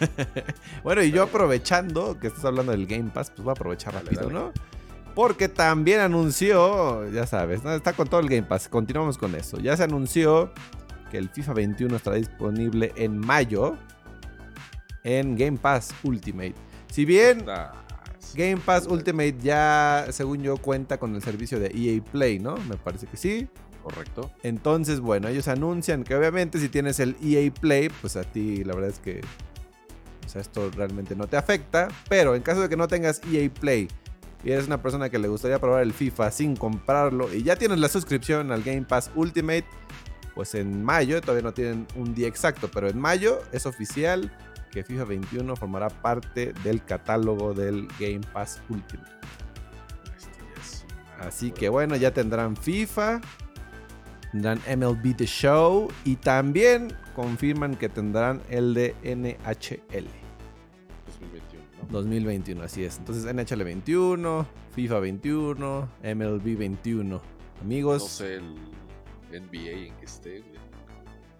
Bueno, 0.82 1.02
y 1.02 1.10
yo 1.10 1.22
aprovechando 1.22 2.18
que 2.18 2.28
estás 2.28 2.44
hablando 2.44 2.72
del 2.72 2.86
Game 2.86 3.10
Pass, 3.10 3.30
pues 3.30 3.44
voy 3.44 3.50
a 3.50 3.52
aprovechar 3.52 3.94
rápido, 3.94 4.22
dale. 4.22 4.34
¿no? 4.34 4.52
Porque 5.14 5.48
también 5.48 6.00
anunció, 6.00 7.08
ya 7.10 7.26
sabes, 7.26 7.64
¿no? 7.64 7.72
Está 7.72 7.94
con 7.94 8.06
todo 8.06 8.20
el 8.20 8.28
Game 8.28 8.42
Pass. 8.42 8.68
Continuamos 8.68 9.16
con 9.16 9.34
eso. 9.34 9.58
Ya 9.58 9.76
se 9.76 9.82
anunció 9.82 10.52
que 11.10 11.18
el 11.18 11.30
FIFA 11.30 11.54
21 11.54 11.96
estará 11.96 12.16
disponible 12.16 12.92
en 12.96 13.18
mayo 13.18 13.76
en 15.04 15.36
Game 15.36 15.56
Pass 15.56 15.94
Ultimate. 16.02 16.54
Si 16.92 17.04
bien. 17.04 17.44
Game 18.34 18.58
Pass 18.58 18.86
Ultimate 18.86 19.36
ya, 19.40 20.06
según 20.10 20.42
yo, 20.42 20.58
cuenta 20.58 20.98
con 20.98 21.14
el 21.14 21.22
servicio 21.22 21.58
de 21.58 21.68
EA 21.74 22.02
Play, 22.02 22.38
¿no? 22.38 22.56
Me 22.68 22.76
parece 22.76 23.06
que 23.06 23.16
sí. 23.16 23.48
Correcto. 23.82 24.32
Entonces, 24.42 25.00
bueno, 25.00 25.28
ellos 25.28 25.46
anuncian 25.48 26.02
que 26.04 26.14
obviamente 26.14 26.58
si 26.58 26.68
tienes 26.68 26.98
el 26.98 27.16
EA 27.22 27.50
Play, 27.52 27.88
pues 28.00 28.16
a 28.16 28.24
ti 28.24 28.64
la 28.64 28.74
verdad 28.74 28.90
es 28.90 28.98
que 28.98 29.20
o 30.26 30.28
sea, 30.28 30.40
esto 30.40 30.70
realmente 30.76 31.16
no 31.16 31.26
te 31.26 31.36
afecta. 31.36 31.88
Pero 32.08 32.34
en 32.34 32.42
caso 32.42 32.60
de 32.60 32.68
que 32.68 32.76
no 32.76 32.88
tengas 32.88 33.20
EA 33.32 33.48
Play 33.48 33.88
y 34.44 34.52
eres 34.52 34.66
una 34.66 34.82
persona 34.82 35.08
que 35.08 35.18
le 35.18 35.28
gustaría 35.28 35.58
probar 35.58 35.82
el 35.82 35.92
FIFA 35.92 36.30
sin 36.30 36.56
comprarlo 36.56 37.32
y 37.32 37.42
ya 37.42 37.56
tienes 37.56 37.78
la 37.78 37.88
suscripción 37.88 38.52
al 38.52 38.62
Game 38.62 38.82
Pass 38.82 39.10
Ultimate, 39.14 39.64
pues 40.34 40.54
en 40.54 40.84
mayo, 40.84 41.20
todavía 41.20 41.42
no 41.42 41.54
tienen 41.54 41.86
un 41.94 42.14
día 42.14 42.28
exacto, 42.28 42.70
pero 42.72 42.88
en 42.88 42.98
mayo 42.98 43.40
es 43.52 43.64
oficial 43.64 44.30
que 44.70 44.84
FIFA 44.84 45.04
21 45.04 45.56
formará 45.56 45.88
parte 45.88 46.52
del 46.62 46.84
catálogo 46.84 47.54
del 47.54 47.88
Game 47.98 48.20
Pass 48.32 48.60
Ultimate. 48.68 49.10
Así 51.18 51.50
que 51.50 51.70
bueno, 51.70 51.96
ya 51.96 52.12
tendrán 52.12 52.56
FIFA, 52.56 53.22
tendrán 54.32 54.58
MLB 54.78 55.14
The 55.16 55.26
Show 55.26 55.88
y 56.04 56.16
también 56.16 56.92
confirman 57.14 57.76
que 57.76 57.88
tendrán 57.88 58.42
el 58.50 58.74
de 58.74 58.94
NHL 59.04 60.06
2021, 61.06 61.64
¿no? 61.82 61.88
2021, 61.90 62.62
así 62.62 62.84
es. 62.84 62.98
Entonces 62.98 63.24
NHL 63.32 63.64
21, 63.64 64.46
FIFA 64.74 65.00
21, 65.00 65.88
MLB 66.02 66.56
21. 66.58 67.08
No 67.16 67.22
Amigos, 67.62 68.08
sé 68.10 68.36
el 68.36 68.54
NBA 69.32 69.86
en 69.88 69.94
que 69.96 70.04
esté, 70.04 70.40
güey. 70.40 70.52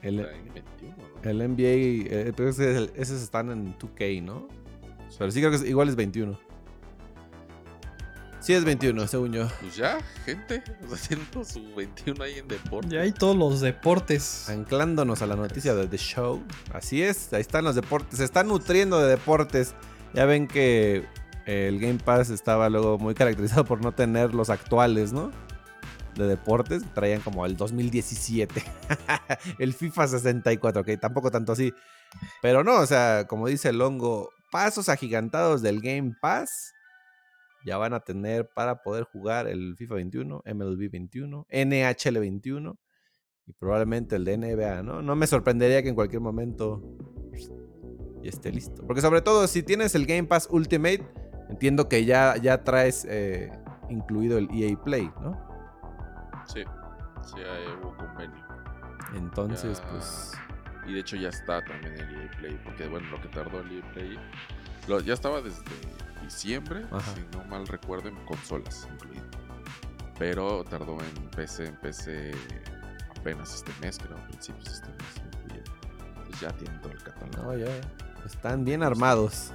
el, 0.03 0.20
Está 0.20 0.32
en 0.37 0.55
21, 0.55 0.97
¿no? 0.97 1.30
el 1.30 1.39
NBA, 1.39 2.28
eh, 2.28 2.32
pero 2.37 2.49
ese 2.49 2.91
están 2.97 3.51
en 3.51 3.76
2K, 3.78 4.22
¿no? 4.22 4.49
Pero 5.18 5.30
sí 5.30 5.41
creo 5.41 5.51
que 5.51 5.57
es- 5.57 5.68
igual 5.68 5.89
es 5.89 5.97
21. 5.97 6.39
Sí 8.47 8.55
es 8.55 8.64
21, 8.64 9.09
según 9.09 9.32
yo. 9.32 9.49
Pues 9.61 9.74
ya, 9.74 9.99
gente, 10.24 10.62
haciendo 10.92 11.44
su 11.44 11.74
21 11.74 12.22
ahí 12.22 12.38
en 12.38 12.47
deporte. 12.47 12.94
Ya 12.94 13.01
hay 13.01 13.11
todos 13.11 13.34
los 13.34 13.61
deportes. 13.61 14.49
Anclándonos 14.49 15.20
a 15.20 15.26
la 15.26 15.34
noticia 15.34 15.74
de 15.74 15.88
The 15.88 15.99
Show. 15.99 16.44
Así 16.72 17.03
es, 17.03 17.32
ahí 17.32 17.40
están 17.40 17.64
los 17.64 17.74
deportes. 17.74 18.18
Se 18.18 18.24
están 18.24 18.47
nutriendo 18.47 19.01
de 19.03 19.09
deportes. 19.09 19.74
Ya 20.14 20.26
ven 20.26 20.47
que 20.47 21.05
el 21.44 21.80
Game 21.80 21.99
Pass 21.99 22.30
estaba 22.30 22.68
luego 22.68 22.99
muy 22.99 23.14
caracterizado 23.14 23.64
por 23.64 23.82
no 23.82 23.90
tener 23.90 24.32
los 24.32 24.49
actuales, 24.49 25.12
¿no? 25.12 25.32
De 26.14 26.28
deportes. 26.28 26.84
Traían 26.94 27.22
como 27.22 27.44
el 27.47 27.57
2017. 27.57 28.62
el 29.59 29.74
FIFA 29.74 30.07
64, 30.07 30.82
ok, 30.82 30.90
tampoco 31.01 31.32
tanto 31.32 31.51
así. 31.51 31.74
Pero 32.42 32.62
no, 32.62 32.76
o 32.76 32.86
sea, 32.86 33.26
como 33.26 33.49
dice 33.49 33.70
el 33.70 33.82
hongo, 33.82 34.30
pasos 34.53 34.88
agigantados 34.88 35.62
del 35.62 35.80
Game 35.80 36.14
Pass. 36.20 36.76
Ya 37.66 37.76
van 37.78 37.94
a 37.94 38.00
tener 38.00 38.48
para 38.54 38.82
poder 38.82 39.02
jugar 39.04 39.48
el 39.48 39.74
FIFA 39.76 39.96
21, 39.96 40.42
MLB 40.46 40.88
21, 40.88 41.46
NHL 41.50 42.18
21 42.20 42.78
y 43.46 43.52
probablemente 43.54 44.14
el 44.14 44.24
de 44.24 44.38
NBA, 44.38 44.84
¿no? 44.84 45.02
No 45.02 45.16
me 45.16 45.26
sorprendería 45.26 45.82
que 45.82 45.88
en 45.88 45.96
cualquier 45.96 46.20
momento 46.22 46.80
ya 48.22 48.30
esté 48.30 48.52
listo. 48.52 48.86
Porque 48.86 49.00
sobre 49.00 49.20
todo 49.20 49.48
si 49.48 49.64
tienes 49.64 49.96
el 49.96 50.06
Game 50.06 50.24
Pass 50.28 50.46
Ultimate, 50.48 51.04
entiendo 51.48 51.88
que 51.88 52.04
ya, 52.04 52.36
ya 52.36 52.62
traes 52.62 53.04
eh, 53.08 53.50
incluido 53.90 54.38
el 54.38 54.48
EA 54.52 54.76
Play, 54.82 55.10
¿no? 55.20 55.36
Sí, 56.46 56.62
sí, 57.22 57.36
hubo 57.82 57.96
convenio. 57.96 58.46
Entonces, 59.16 59.80
Ya. 59.80 59.90
pues... 59.90 60.32
Y 60.86 60.92
de 60.92 61.00
hecho 61.00 61.16
ya 61.16 61.30
está 61.30 61.64
también 61.64 61.94
el 61.94 62.14
EA 62.14 62.30
Play, 62.38 62.60
porque 62.64 62.86
bueno, 62.86 63.08
lo 63.10 63.20
que 63.20 63.26
tardó 63.28 63.58
el 63.60 63.78
EA 63.78 63.92
Play, 63.92 64.16
lo- 64.89 65.01
ya 65.01 65.14
estaba 65.14 65.41
desde 65.43 65.62
diciembre, 66.22 66.84
Ajá. 66.91 67.14
si 67.14 67.20
no 67.37 67.45
mal 67.45 67.66
recuerdo, 67.66 68.09
en 68.09 68.16
consolas 68.26 68.89
incluido. 68.93 69.24
Pero 70.18 70.64
tardó 70.64 70.99
en 71.01 71.28
PC, 71.30 71.66
en 71.66 71.76
PC 71.76 72.32
apenas 73.18 73.55
este 73.55 73.72
mes, 73.80 73.99
creo, 73.99 74.16
a 74.16 74.26
principios 74.26 74.64
de 74.64 74.72
este 74.72 74.89
mes. 74.89 75.16
lo 75.20 75.26
incluyeron. 75.39 75.74
Entonces 76.16 76.41
ya 76.41 76.53
tienen 76.53 76.80
todo 76.80 76.93
el 76.93 77.03
catálogo. 77.03 77.43
No, 77.53 77.57
ya, 77.59 77.66
ya. 77.66 78.24
Están 78.24 78.64
bien 78.64 78.82
armados. 78.82 79.53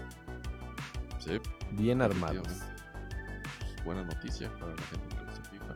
Sí, 1.20 1.40
Bien 1.72 2.02
armados. 2.02 2.48
Pues, 2.48 3.84
buena 3.86 4.04
noticia 4.04 4.50
para 4.60 4.76
la 4.76 4.82
gente 4.84 5.16
que 5.16 5.24
gusta 5.24 5.50
FIFA. 5.50 5.74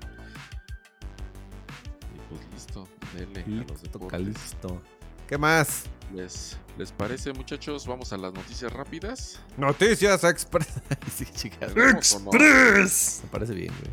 Y 2.14 2.20
pues 2.30 2.54
listo, 2.54 2.88
dele 3.14 3.42
a 3.42 3.48
los 3.48 3.70
Listo, 3.70 3.74
deportes. 3.94 4.10
calisto. 4.12 4.82
¿Qué 5.28 5.40
más? 5.40 5.86
¿Les, 6.14 6.58
¿Les 6.78 6.92
parece, 6.92 7.34
muchachos? 7.34 7.88
Vamos 7.88 8.14
a 8.14 8.18
las 8.18 8.32
noticias 8.32 8.72
rápidas. 8.72 9.40
Noticias 9.58 10.24
Express. 10.24 10.68
sí, 11.16 11.26
chicas. 11.34 11.72
¡Express! 11.76 13.22
Me 13.24 13.30
parece 13.30 13.54
bien, 13.56 13.74
güey. 13.80 13.92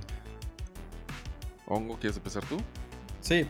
Hongo, 1.66 1.98
¿quieres 1.98 2.18
empezar 2.18 2.44
tú? 2.44 2.58
Sí. 3.22 3.46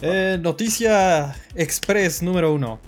Eh, 0.00 0.38
noticia 0.40 1.36
Express 1.54 2.22
número 2.22 2.52
uno. 2.52 2.80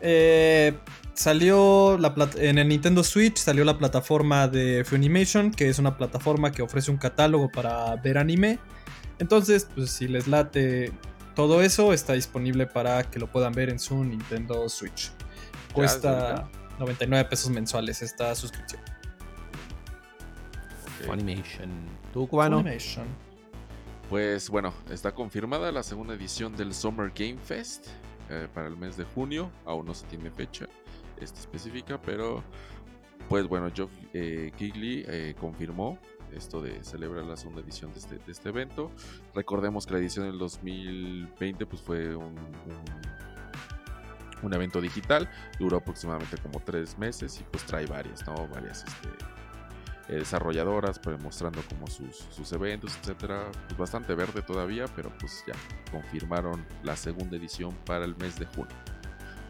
Eh, 0.00 0.78
salió 1.14 1.98
la 1.98 2.14
en 2.36 2.58
el 2.58 2.68
Nintendo 2.68 3.02
Switch 3.02 3.38
salió 3.38 3.64
la 3.64 3.76
plataforma 3.76 4.46
de 4.46 4.84
Funimation, 4.84 5.50
que 5.50 5.68
es 5.68 5.80
una 5.80 5.96
plataforma 5.96 6.52
que 6.52 6.62
ofrece 6.62 6.92
un 6.92 6.96
catálogo 6.96 7.50
para 7.50 7.96
ver 7.96 8.18
anime. 8.18 8.60
Entonces, 9.18 9.66
pues 9.74 9.90
si 9.90 10.06
les 10.06 10.28
late 10.28 10.92
todo 11.34 11.62
eso, 11.62 11.92
está 11.92 12.14
disponible 12.14 12.66
para 12.66 13.04
que 13.10 13.18
lo 13.18 13.26
puedan 13.26 13.52
ver 13.52 13.70
en 13.70 13.78
su 13.78 14.04
Nintendo 14.04 14.68
Switch. 14.68 15.12
Cuesta 15.72 16.38
ahorita? 16.38 16.50
99 16.78 17.28
pesos 17.28 17.50
mensuales 17.50 18.02
esta 18.02 18.34
suscripción. 18.34 18.82
Ok. 21.00 21.06
Funimation. 21.06 21.70
¿Tú, 22.12 22.26
cubano? 22.26 22.58
Funimation. 22.58 23.06
Pues 24.08 24.50
bueno, 24.50 24.74
está 24.90 25.12
confirmada 25.12 25.70
la 25.70 25.82
segunda 25.82 26.14
edición 26.14 26.56
del 26.56 26.74
Summer 26.74 27.12
Game 27.14 27.38
Fest 27.38 27.86
eh, 28.28 28.48
para 28.52 28.66
el 28.66 28.76
mes 28.76 28.96
de 28.96 29.04
junio. 29.04 29.50
Aún 29.64 29.86
no 29.86 29.94
se 29.94 30.06
tiene 30.06 30.30
fecha 30.30 30.66
específica, 31.20 32.00
pero 32.00 32.42
pues 33.28 33.46
bueno, 33.46 33.70
Geoff 33.72 33.92
eh, 34.12 34.50
eh, 34.58 35.34
confirmó 35.38 35.98
esto 36.34 36.62
de 36.62 36.82
celebrar 36.84 37.24
la 37.24 37.36
segunda 37.36 37.62
edición 37.62 37.92
de 37.92 37.98
este, 37.98 38.18
de 38.18 38.32
este 38.32 38.48
evento. 38.48 38.90
Recordemos 39.34 39.86
que 39.86 39.94
la 39.94 39.98
edición 39.98 40.26
del 40.26 40.38
2020 40.38 41.66
pues 41.66 41.82
fue 41.82 42.14
un, 42.14 42.38
un, 42.38 42.82
un 44.42 44.54
evento 44.54 44.80
digital, 44.80 45.28
duró 45.58 45.78
aproximadamente 45.78 46.36
como 46.38 46.60
tres 46.60 46.98
meses 46.98 47.40
y 47.40 47.44
pues 47.44 47.64
trae 47.64 47.86
varias, 47.86 48.26
¿no? 48.26 48.48
Varias 48.48 48.84
este, 48.84 49.08
eh, 50.08 50.16
desarrolladoras 50.16 50.98
pues, 50.98 51.22
mostrando 51.22 51.62
como 51.68 51.86
sus, 51.86 52.16
sus 52.30 52.52
eventos, 52.52 52.96
etcétera. 53.00 53.50
Pues 53.68 53.78
bastante 53.78 54.14
verde 54.14 54.42
todavía, 54.42 54.86
pero 54.96 55.12
pues 55.18 55.44
ya 55.46 55.54
confirmaron 55.90 56.66
la 56.82 56.96
segunda 56.96 57.36
edición 57.36 57.74
para 57.86 58.04
el 58.04 58.16
mes 58.16 58.38
de 58.38 58.46
junio 58.46 58.74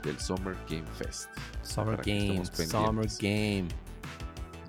del 0.03 0.19
Summer 0.19 0.57
Game 0.69 0.87
Fest. 0.99 1.31
Summer 1.63 2.01
Game, 2.05 2.45
Summer. 2.45 3.07
Game. 3.19 3.69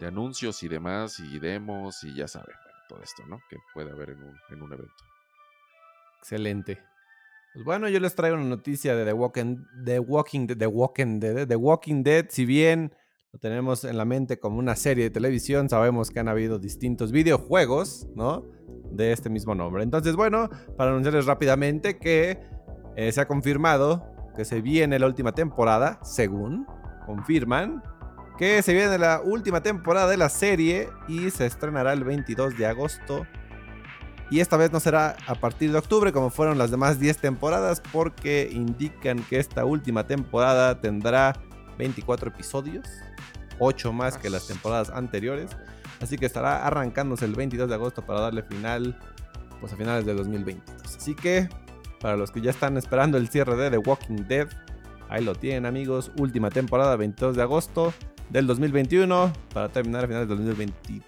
De 0.01 0.07
anuncios 0.07 0.63
y 0.63 0.67
demás, 0.67 1.19
y 1.19 1.37
demos, 1.37 2.03
y 2.03 2.15
ya 2.15 2.27
saben, 2.27 2.55
bueno, 2.63 2.79
todo 2.89 3.03
esto, 3.03 3.23
¿no? 3.27 3.39
Que 3.49 3.57
puede 3.71 3.91
haber 3.91 4.09
en 4.09 4.23
un, 4.23 4.35
en 4.49 4.61
un 4.63 4.73
evento. 4.73 5.03
Excelente. 6.17 6.79
Pues 7.53 7.63
bueno, 7.63 7.87
yo 7.87 7.99
les 7.99 8.15
traigo 8.15 8.35
una 8.35 8.45
noticia 8.45 8.95
de 8.95 9.05
The 9.05 9.13
Walking, 9.13 9.57
The 9.85 9.99
Walking, 9.99 10.47
The 10.47 10.65
Walking 10.65 11.19
Dead. 11.19 11.47
The 11.47 11.55
Walking 11.55 12.01
Dead, 12.01 12.25
si 12.29 12.45
bien 12.45 12.95
lo 13.31 13.39
tenemos 13.39 13.83
en 13.83 13.95
la 13.95 14.05
mente 14.05 14.39
como 14.39 14.57
una 14.57 14.75
serie 14.75 15.03
de 15.03 15.09
televisión, 15.11 15.69
sabemos 15.69 16.09
que 16.09 16.19
han 16.19 16.29
habido 16.29 16.57
distintos 16.57 17.11
videojuegos, 17.11 18.07
¿no? 18.15 18.43
De 18.91 19.11
este 19.11 19.29
mismo 19.29 19.53
nombre. 19.53 19.83
Entonces, 19.83 20.15
bueno, 20.15 20.49
para 20.77 20.89
anunciarles 20.89 21.27
rápidamente 21.27 21.99
que 21.99 22.39
eh, 22.95 23.11
se 23.11 23.21
ha 23.21 23.27
confirmado 23.27 24.03
que 24.35 24.45
se 24.45 24.61
viene 24.61 24.97
la 24.97 25.05
última 25.05 25.33
temporada, 25.33 25.99
según 26.03 26.65
confirman, 27.05 27.83
que 28.41 28.63
se 28.63 28.73
viene 28.73 28.97
la 28.97 29.21
última 29.23 29.61
temporada 29.61 30.09
de 30.09 30.17
la 30.17 30.27
serie 30.27 30.89
y 31.07 31.29
se 31.29 31.45
estrenará 31.45 31.93
el 31.93 32.03
22 32.03 32.57
de 32.57 32.65
agosto 32.65 33.27
y 34.31 34.39
esta 34.39 34.57
vez 34.57 34.71
no 34.71 34.79
será 34.79 35.15
a 35.27 35.35
partir 35.35 35.71
de 35.71 35.77
octubre 35.77 36.11
como 36.11 36.31
fueron 36.31 36.57
las 36.57 36.71
demás 36.71 36.99
10 36.99 37.19
temporadas 37.19 37.83
porque 37.93 38.49
indican 38.51 39.19
que 39.25 39.37
esta 39.37 39.63
última 39.63 40.07
temporada 40.07 40.81
tendrá 40.81 41.39
24 41.77 42.29
episodios, 42.29 42.87
8 43.59 43.93
más 43.93 44.17
que 44.17 44.31
las 44.31 44.47
temporadas 44.47 44.89
anteriores. 44.89 45.51
Así 46.01 46.17
que 46.17 46.25
estará 46.25 46.65
arrancándose 46.65 47.25
el 47.25 47.35
22 47.35 47.69
de 47.69 47.75
agosto 47.75 48.03
para 48.03 48.21
darle 48.21 48.41
final 48.41 48.97
pues 49.59 49.71
a 49.71 49.75
finales 49.77 50.03
de 50.03 50.15
2022. 50.15 50.95
Así 50.97 51.13
que 51.13 51.47
para 51.99 52.17
los 52.17 52.31
que 52.31 52.41
ya 52.41 52.49
están 52.49 52.75
esperando 52.75 53.19
el 53.19 53.29
cierre 53.29 53.55
de 53.55 53.69
The 53.69 53.77
Walking 53.77 54.25
Dead, 54.27 54.47
ahí 55.09 55.23
lo 55.23 55.35
tienen 55.35 55.67
amigos, 55.67 56.11
última 56.17 56.49
temporada 56.49 56.95
22 56.95 57.35
de 57.35 57.43
agosto 57.43 57.93
del 58.31 58.47
2021 58.47 59.33
para 59.53 59.69
terminar 59.69 60.05
a 60.05 60.07
finales 60.07 60.27
del 60.29 60.37
2022. 60.37 61.03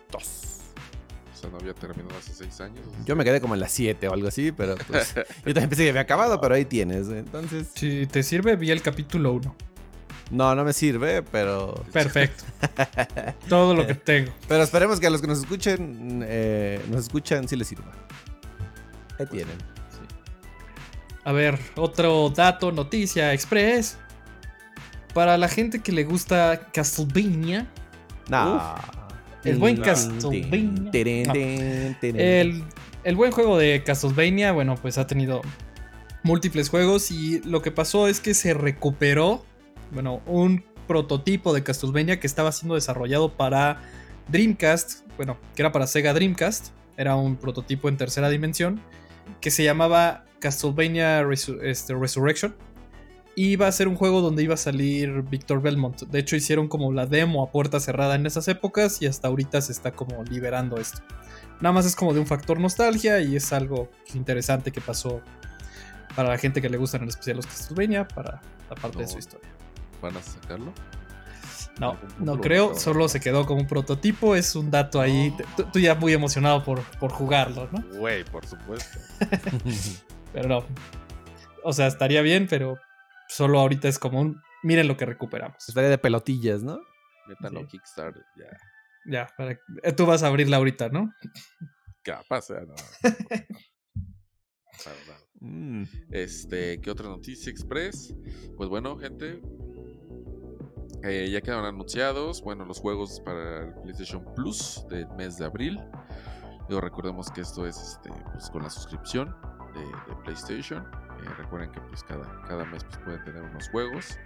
O 1.33 1.35
sea, 1.35 1.49
no 1.49 1.57
había 1.57 1.73
terminado 1.73 2.17
hace 2.17 2.33
seis 2.33 2.59
años. 2.61 2.79
Yo 3.05 3.15
me 3.15 3.23
quedé 3.23 3.41
como 3.41 3.53
en 3.53 3.59
las 3.59 3.71
7 3.71 4.07
o 4.07 4.13
algo 4.13 4.27
así, 4.27 4.51
pero 4.51 4.75
pues 4.87 5.13
yo 5.45 5.53
también 5.53 5.69
pensé 5.69 5.83
que 5.83 5.89
había 5.89 6.01
acabado, 6.01 6.39
pero 6.39 6.55
ahí 6.55 6.65
tienes. 6.65 7.07
Entonces, 7.09 7.69
Si 7.75 8.07
te 8.07 8.23
sirve, 8.23 8.55
vi 8.55 8.71
el 8.71 8.81
capítulo 8.81 9.33
1. 9.33 9.55
no, 10.31 10.55
no 10.55 10.63
me 10.63 10.73
sirve, 10.73 11.21
pero 11.23 11.73
Perfecto. 11.91 12.43
Todo 13.49 13.73
lo 13.75 13.85
que 13.85 13.95
tengo. 13.95 14.31
pero 14.47 14.63
esperemos 14.63 14.99
que 14.99 15.07
a 15.07 15.09
los 15.09 15.21
que 15.21 15.27
nos 15.27 15.39
escuchen 15.39 16.23
eh, 16.27 16.81
nos 16.89 17.01
escuchan 17.01 17.47
sí 17.47 17.55
les 17.55 17.67
sirva. 17.67 17.91
Ahí 19.19 19.25
tienen. 19.27 19.57
A 21.25 21.31
ver, 21.31 21.57
otro 21.75 22.29
dato, 22.35 22.71
noticia, 22.73 23.31
express. 23.33 23.97
Para 25.13 25.37
la 25.37 25.47
gente 25.47 25.79
que 25.79 25.91
le 25.91 26.03
gusta 26.03 26.69
Castlevania, 26.73 27.67
Nah. 28.29 28.75
el 29.43 29.57
buen 29.57 29.77
Castlevania. 29.77 30.91
el, 32.03 32.63
el 33.03 33.15
buen 33.15 33.31
juego 33.31 33.57
de 33.57 33.83
Castlevania, 33.83 34.51
bueno, 34.53 34.75
pues 34.81 34.97
ha 34.97 35.05
tenido 35.07 35.41
múltiples 36.23 36.69
juegos 36.69 37.11
y 37.11 37.41
lo 37.41 37.61
que 37.61 37.71
pasó 37.71 38.07
es 38.07 38.19
que 38.21 38.33
se 38.33 38.53
recuperó, 38.53 39.43
bueno, 39.91 40.21
un 40.25 40.63
prototipo 40.87 41.53
de 41.53 41.63
Castlevania 41.63 42.19
que 42.19 42.27
estaba 42.27 42.51
siendo 42.51 42.75
desarrollado 42.75 43.33
para 43.33 43.81
Dreamcast, 44.29 45.05
bueno, 45.17 45.37
que 45.55 45.61
era 45.61 45.71
para 45.71 45.85
Sega 45.87 46.13
Dreamcast, 46.13 46.69
era 46.97 47.15
un 47.15 47.35
prototipo 47.35 47.89
en 47.89 47.97
tercera 47.97 48.29
dimensión 48.29 48.81
que 49.41 49.51
se 49.51 49.63
llamaba 49.63 50.25
Castlevania 50.39 51.25
este, 51.61 51.93
Resurrection. 51.93 52.55
Y 53.35 53.47
iba 53.47 53.67
a 53.67 53.71
ser 53.71 53.87
un 53.87 53.95
juego 53.95 54.21
donde 54.21 54.43
iba 54.43 54.53
a 54.53 54.57
salir 54.57 55.23
Victor 55.23 55.61
Belmont. 55.61 56.03
De 56.03 56.19
hecho, 56.19 56.35
hicieron 56.35 56.67
como 56.67 56.91
la 56.93 57.07
demo 57.07 57.43
a 57.43 57.51
puerta 57.51 57.79
cerrada 57.79 58.15
en 58.15 58.25
esas 58.27 58.47
épocas 58.47 59.01
y 59.01 59.07
hasta 59.07 59.27
ahorita 59.27 59.59
se 59.61 59.71
está 59.71 59.91
como 59.91 60.23
liberando 60.23 60.77
esto. 60.77 60.99
Nada 61.59 61.73
más 61.73 61.85
es 61.85 61.95
como 61.95 62.13
de 62.13 62.19
un 62.19 62.27
factor 62.27 62.59
nostalgia 62.59 63.19
y 63.21 63.35
es 63.35 63.51
algo 63.53 63.89
interesante 64.13 64.71
que 64.71 64.81
pasó 64.81 65.21
para 66.15 66.29
la 66.29 66.37
gente 66.37 66.61
que 66.61 66.69
le 66.69 66.77
gustan 66.77 67.01
en 67.03 67.09
especial 67.09 67.37
los 67.37 67.47
Castlevania, 67.47 68.07
para 68.07 68.39
la 68.69 68.75
parte 68.75 68.99
de 68.99 69.07
su 69.07 69.13
No. 69.13 69.19
historia. 69.19 69.49
¿Van 70.01 70.15
a 70.17 70.21
sacarlo? 70.21 70.73
No, 71.79 71.97
no 72.19 72.39
creo, 72.39 72.75
solo 72.77 73.09
se 73.09 73.19
quedó 73.19 73.47
como 73.47 73.61
un 73.61 73.67
prototipo, 73.67 74.35
es 74.35 74.55
un 74.55 74.69
dato 74.69 75.01
ahí. 75.01 75.35
Tú, 75.57 75.63
tú 75.73 75.79
ya 75.79 75.95
muy 75.95 76.13
emocionado 76.13 76.63
por, 76.63 76.83
por 76.99 77.11
jugarlo, 77.11 77.67
¿no? 77.71 77.83
Güey, 77.97 78.23
por 78.25 78.45
supuesto. 78.45 78.99
Pero 80.33 80.47
no. 80.49 80.63
O 81.63 81.73
sea, 81.73 81.87
estaría 81.87 82.21
bien, 82.21 82.45
pero 82.47 82.77
solo 83.35 83.59
ahorita 83.59 83.87
es 83.87 83.99
como 83.99 84.19
un. 84.21 84.41
Miren 84.63 84.87
lo 84.87 84.95
que 84.97 85.05
recuperamos. 85.05 85.57
Estaría 85.67 85.89
de 85.89 85.97
pelotillas, 85.97 86.63
¿no? 86.63 86.79
Métanlo 87.27 87.61
Sí. 87.61 87.67
Kickstarter, 87.67 88.23
ya. 88.37 88.57
Ya, 89.05 89.29
para- 89.37 89.59
eh, 89.83 89.91
tú 89.93 90.05
vas 90.05 90.23
a 90.23 90.27
abrirla 90.27 90.57
ahorita, 90.57 90.89
¿no? 90.89 91.11
Capaz, 92.03 92.49
no. 92.49 92.75
Mm. 95.39 95.83
Este, 96.11 96.79
¿qué 96.81 96.89
otra 96.89 97.07
noticia 97.09 97.51
express? 97.51 98.13
Pues 98.57 98.69
bueno, 98.69 98.97
gente. 98.97 99.41
eh, 101.03 101.29
ya 101.29 101.41
quedaron 101.41 101.65
anunciados, 101.65 102.41
bueno, 102.41 102.63
los 102.65 102.79
juegos 102.79 103.19
para 103.25 103.65
el 103.65 103.73
PlayStation 103.81 104.23
Plus 104.35 104.85
del 104.89 105.07
mes 105.17 105.37
de 105.37 105.45
abril. 105.45 105.77
Digo, 106.69 106.79
recordemos 106.79 107.29
que 107.29 107.41
esto 107.41 107.67
es 107.67 107.77
este, 107.77 108.09
pues, 108.31 108.49
con 108.49 108.63
la 108.63 108.69
suscripción 108.69 109.35
de, 109.73 109.81
de 109.81 110.21
PlayStation. 110.23 110.85
Recuerden 111.37 111.71
que 111.71 111.81
pues 111.81 112.03
cada, 112.03 112.41
cada 112.47 112.65
mes 112.65 112.83
pues, 112.83 112.97
pueden 112.99 113.23
tener 113.23 113.41
unos 113.41 113.69
juegos. 113.69 114.17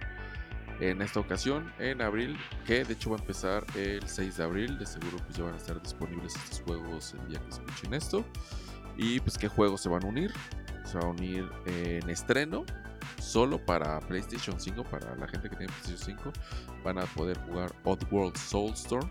En 0.80 1.02
esta 1.02 1.18
ocasión, 1.18 1.72
en 1.80 2.00
abril, 2.02 2.38
que 2.64 2.84
de 2.84 2.92
hecho 2.92 3.10
va 3.10 3.16
a 3.16 3.18
empezar 3.18 3.64
el 3.74 4.06
6 4.06 4.36
de 4.36 4.44
abril, 4.44 4.78
de 4.78 4.86
seguro 4.86 5.16
pues 5.24 5.36
ya 5.36 5.42
van 5.42 5.54
a 5.54 5.56
estar 5.56 5.82
disponibles 5.82 6.36
estos 6.36 6.60
juegos 6.60 7.14
el 7.14 7.28
día 7.28 7.40
que 7.40 7.48
escuchen 7.48 7.94
esto. 7.94 8.24
Y 8.96 9.18
pues 9.20 9.38
qué 9.38 9.48
juegos 9.48 9.80
se 9.80 9.88
van 9.88 10.04
a 10.04 10.06
unir. 10.06 10.32
Se 10.84 10.98
va 10.98 11.04
a 11.04 11.08
unir 11.08 11.48
en 11.66 12.08
estreno 12.08 12.64
solo 13.20 13.58
para 13.64 14.00
PlayStation 14.00 14.58
5, 14.60 14.84
para 14.84 15.14
la 15.16 15.26
gente 15.28 15.48
que 15.48 15.56
tiene 15.56 15.72
PlayStation 15.72 16.16
5, 16.16 16.32
van 16.84 16.98
a 16.98 17.06
poder 17.06 17.38
jugar 17.38 17.74
Oddworld 17.84 18.36
Soulstorm. 18.36 19.10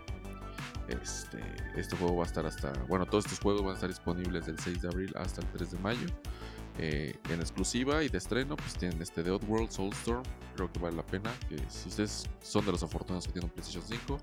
Este, 0.88 1.42
este 1.76 1.96
juego 1.96 2.16
va 2.16 2.24
a 2.24 2.26
estar 2.26 2.46
hasta, 2.46 2.72
bueno, 2.88 3.04
todos 3.04 3.26
estos 3.26 3.40
juegos 3.40 3.62
van 3.62 3.72
a 3.72 3.74
estar 3.74 3.88
disponibles 3.88 4.46
del 4.46 4.58
6 4.58 4.82
de 4.82 4.88
abril 4.88 5.12
hasta 5.16 5.42
el 5.42 5.46
3 5.48 5.72
de 5.72 5.78
mayo. 5.78 6.06
Eh, 6.78 7.16
en 7.30 7.40
exclusiva 7.40 8.02
y 8.04 8.08
de 8.08 8.18
estreno, 8.18 8.56
pues 8.56 8.74
tienen 8.74 9.02
este 9.02 9.22
de 9.24 9.30
Oddworld 9.32 9.70
Soulstorm. 9.70 10.22
Creo 10.54 10.70
que 10.72 10.78
vale 10.78 10.96
la 10.96 11.04
pena. 11.04 11.30
Que 11.48 11.58
si 11.68 11.88
ustedes 11.88 12.28
son 12.40 12.64
de 12.64 12.72
los 12.72 12.82
afortunados 12.82 13.26
que 13.26 13.32
tienen 13.32 13.50
un 13.50 13.54
PlayStation 13.54 13.82
5, 13.84 14.20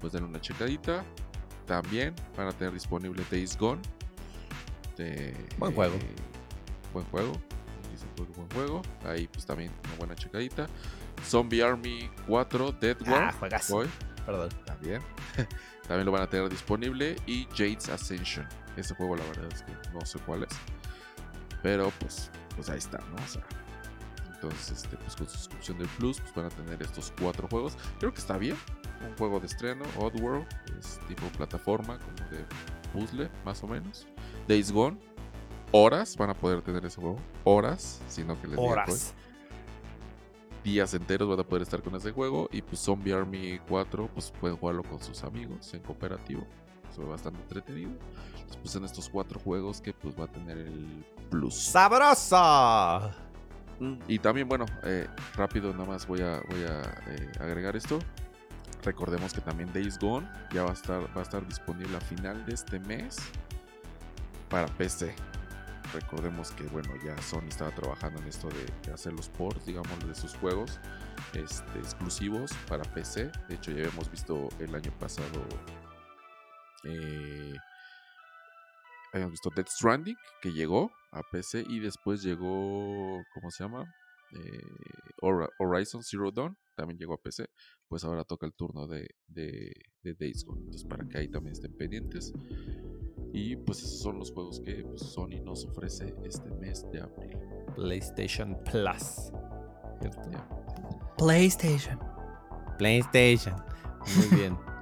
pues 0.00 0.12
denle 0.12 0.28
una 0.28 0.40
checadita. 0.40 1.02
También 1.66 2.14
van 2.36 2.48
a 2.48 2.52
tener 2.52 2.74
disponible 2.74 3.22
Days 3.30 3.56
Gone. 3.56 3.80
de- 4.96 5.34
Buen 5.58 5.74
juego. 5.74 5.94
eh, 5.96 6.14
buen 6.92 7.04
juego. 7.06 7.32
Buen 8.36 8.48
juego. 8.50 8.82
Ahí 9.04 9.26
pues 9.28 9.46
también 9.46 9.72
una 9.86 9.94
buena 9.96 10.14
checadita. 10.14 10.66
Zombie 11.24 11.62
Army 11.62 12.10
4 12.26 12.72
Dead 12.72 12.96
War. 13.08 13.24
Ah, 13.24 13.32
juegazo. 13.32 13.76
Boy, 13.76 13.88
Perdón. 14.26 14.50
también. 14.66 15.00
también 15.88 16.04
lo 16.04 16.12
van 16.12 16.22
a 16.22 16.28
tener 16.28 16.48
disponible. 16.50 17.16
Y 17.26 17.46
Jade's 17.56 17.88
Ascension. 17.88 18.46
Ese 18.76 18.94
juego 18.94 19.16
la 19.16 19.24
verdad 19.24 19.48
es 19.52 19.62
que 19.62 19.72
no 19.92 20.04
sé 20.04 20.18
cuál 20.20 20.42
es. 20.44 20.50
Pero 21.64 21.90
pues, 21.98 22.30
pues 22.54 22.68
ahí 22.68 22.76
está, 22.76 22.98
¿no? 22.98 23.24
O 23.24 23.26
sea, 23.26 23.42
entonces, 24.34 24.82
este, 24.82 24.98
pues 24.98 25.16
con 25.16 25.26
suscripción 25.26 25.78
del 25.78 25.88
Plus, 25.88 26.20
pues 26.20 26.34
van 26.34 26.44
a 26.44 26.50
tener 26.50 26.82
estos 26.82 27.10
cuatro 27.18 27.48
juegos. 27.48 27.78
Creo 27.98 28.12
que 28.12 28.20
está 28.20 28.36
bien. 28.36 28.56
Un 29.00 29.16
juego 29.16 29.40
de 29.40 29.46
estreno, 29.46 29.82
Oddworld, 29.98 30.46
es 30.78 31.00
tipo 31.08 31.26
plataforma, 31.28 31.98
como 31.98 32.30
de 32.30 32.44
puzzle, 32.92 33.30
más 33.46 33.62
o 33.64 33.66
menos. 33.66 34.06
Days 34.46 34.70
Gone, 34.70 34.98
horas 35.72 36.16
van 36.18 36.28
a 36.30 36.34
poder 36.34 36.60
tener 36.60 36.84
ese 36.84 37.00
juego. 37.00 37.16
Horas, 37.44 38.02
sino 38.08 38.38
que 38.38 38.48
les 38.48 38.58
diga, 38.58 38.84
pues, 38.84 39.14
Horas. 39.14 39.14
días 40.62 40.92
enteros 40.92 41.30
van 41.30 41.40
a 41.40 41.44
poder 41.44 41.62
estar 41.62 41.82
con 41.82 41.94
ese 41.94 42.12
juego. 42.12 42.50
Y 42.52 42.60
pues 42.60 42.78
Zombie 42.78 43.14
Army 43.14 43.58
4, 43.68 44.10
pues 44.12 44.30
pueden 44.38 44.58
jugarlo 44.58 44.82
con 44.82 45.00
sus 45.00 45.24
amigos 45.24 45.72
en 45.72 45.80
cooperativo. 45.80 46.46
Se 46.94 47.00
ve 47.00 47.06
bastante 47.06 47.40
entretenido. 47.40 47.92
Pues 48.62 48.74
en 48.76 48.84
estos 48.84 49.08
cuatro 49.08 49.38
juegos 49.40 49.80
que 49.80 49.92
pues 49.92 50.18
va 50.18 50.24
a 50.24 50.28
tener 50.28 50.58
el 50.58 51.04
plus. 51.30 51.54
¡Sabrosa! 51.54 53.12
Y 54.08 54.18
también, 54.18 54.48
bueno, 54.48 54.66
eh, 54.84 55.06
rápido 55.34 55.72
nada 55.72 55.84
más 55.84 56.06
voy 56.06 56.20
a, 56.20 56.40
voy 56.48 56.62
a 56.62 56.80
eh, 57.08 57.32
agregar 57.40 57.76
esto. 57.76 57.98
Recordemos 58.84 59.32
que 59.32 59.40
también 59.40 59.72
Days 59.72 59.98
Gone 59.98 60.28
ya 60.52 60.62
va 60.62 60.70
a 60.70 60.74
estar, 60.74 61.02
va 61.16 61.20
a 61.20 61.22
estar 61.22 61.46
disponible 61.46 61.96
a 61.96 62.00
final 62.00 62.44
de 62.46 62.54
este 62.54 62.78
mes 62.80 63.16
para 64.48 64.66
PC. 64.66 65.14
Recordemos 65.92 66.50
que 66.52 66.64
bueno, 66.64 66.90
ya 67.04 67.20
Sony 67.22 67.48
estaba 67.48 67.70
trabajando 67.70 68.20
en 68.20 68.28
esto 68.28 68.48
de 68.48 68.92
hacer 68.92 69.12
los 69.12 69.28
ports, 69.28 69.64
digamos, 69.66 70.06
de 70.06 70.14
sus 70.14 70.34
juegos 70.34 70.80
este, 71.32 71.78
exclusivos 71.78 72.52
para 72.68 72.82
PC. 72.84 73.30
De 73.48 73.54
hecho, 73.54 73.70
ya 73.70 73.84
habíamos 73.84 74.10
visto 74.10 74.48
el 74.58 74.74
año 74.74 74.92
pasado. 74.98 75.40
Eh, 76.84 77.54
habíamos 79.14 79.32
visto 79.32 79.50
Death 79.54 79.68
Stranding, 79.68 80.16
que 80.42 80.52
llegó 80.52 80.90
a 81.12 81.22
PC 81.22 81.64
y 81.68 81.80
después 81.80 82.22
llegó. 82.22 83.22
¿Cómo 83.32 83.50
se 83.50 83.64
llama? 83.64 83.84
Eh, 84.32 84.62
Horizon 85.58 86.02
Zero 86.02 86.32
Dawn 86.32 86.56
también 86.74 86.98
llegó 86.98 87.14
a 87.14 87.18
PC. 87.18 87.46
Pues 87.88 88.04
ahora 88.04 88.24
toca 88.24 88.46
el 88.46 88.54
turno 88.54 88.86
de, 88.86 89.08
de, 89.28 89.72
de 90.02 90.14
Days 90.14 90.44
Gone. 90.44 90.60
Entonces, 90.60 90.88
para 90.88 91.06
que 91.06 91.18
ahí 91.18 91.28
también 91.28 91.52
estén 91.52 91.76
pendientes. 91.76 92.32
Y 93.32 93.56
pues 93.56 93.78
esos 93.78 94.00
son 94.00 94.18
los 94.18 94.32
juegos 94.32 94.60
que 94.60 94.84
pues, 94.84 95.02
Sony 95.02 95.40
nos 95.44 95.64
ofrece 95.64 96.14
este 96.24 96.50
mes 96.50 96.84
de 96.92 97.00
abril. 97.00 97.36
PlayStation 97.74 98.56
Plus. 98.64 99.32
PlayStation. 101.16 101.98
PlayStation. 102.78 103.56
Muy 104.16 104.38
bien. 104.38 104.58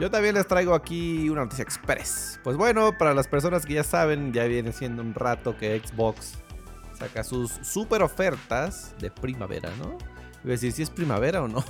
Yo 0.00 0.10
también 0.10 0.34
les 0.34 0.46
traigo 0.46 0.74
aquí 0.74 1.28
una 1.28 1.42
noticia 1.42 1.62
express. 1.62 2.40
Pues 2.42 2.56
bueno, 2.56 2.96
para 2.96 3.12
las 3.12 3.28
personas 3.28 3.66
que 3.66 3.74
ya 3.74 3.84
saben, 3.84 4.32
ya 4.32 4.44
viene 4.44 4.72
siendo 4.72 5.02
un 5.02 5.12
rato 5.12 5.58
que 5.58 5.78
Xbox 5.78 6.38
saca 6.98 7.22
sus 7.22 7.50
super 7.62 8.02
ofertas 8.02 8.94
de 8.98 9.10
primavera, 9.10 9.68
¿no? 9.78 9.98
A 10.42 10.48
decir 10.48 10.72
si 10.72 10.82
es 10.82 10.88
primavera 10.88 11.42
o 11.42 11.48
no. 11.48 11.62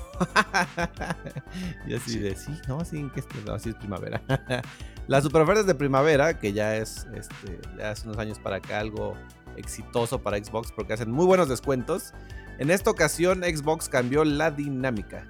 y 1.88 1.94
así 1.94 2.20
de 2.20 2.36
sí, 2.36 2.52
no, 2.68 2.84
sí, 2.84 3.10
que 3.12 3.20
no, 3.44 3.54
así 3.54 3.70
es 3.70 3.74
primavera. 3.74 4.22
Las 5.08 5.24
super 5.24 5.42
ofertas 5.42 5.66
de 5.66 5.74
primavera, 5.74 6.38
que 6.38 6.52
ya 6.52 6.76
es 6.76 7.08
este, 7.12 7.82
hace 7.82 8.06
unos 8.06 8.18
años 8.18 8.38
para 8.38 8.56
acá 8.56 8.78
algo 8.78 9.16
exitoso 9.56 10.22
para 10.22 10.38
Xbox 10.38 10.70
porque 10.70 10.92
hacen 10.92 11.10
muy 11.10 11.26
buenos 11.26 11.48
descuentos. 11.48 12.14
En 12.60 12.70
esta 12.70 12.92
ocasión 12.92 13.42
Xbox 13.42 13.88
cambió 13.88 14.22
la 14.22 14.52
dinámica. 14.52 15.26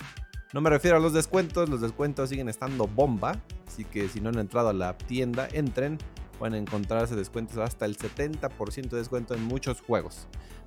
No 0.52 0.60
me 0.60 0.70
refiero 0.70 0.96
a 0.96 1.00
los 1.00 1.12
descuentos, 1.12 1.68
los 1.68 1.80
descuentos 1.80 2.28
siguen 2.28 2.48
estando 2.48 2.88
bomba, 2.88 3.40
así 3.68 3.84
que 3.84 4.08
si 4.08 4.20
no 4.20 4.30
han 4.30 4.38
entrado 4.38 4.68
a 4.68 4.72
la 4.72 4.98
tienda, 4.98 5.46
entren, 5.52 5.96
pueden 6.40 6.54
encontrarse 6.54 7.14
descuentos 7.14 7.58
hasta 7.58 7.86
el 7.86 7.96
70% 7.96 8.88
de 8.88 8.96
descuento 8.98 9.34
en 9.34 9.44
muchos 9.44 9.80
juegos. 9.80 10.26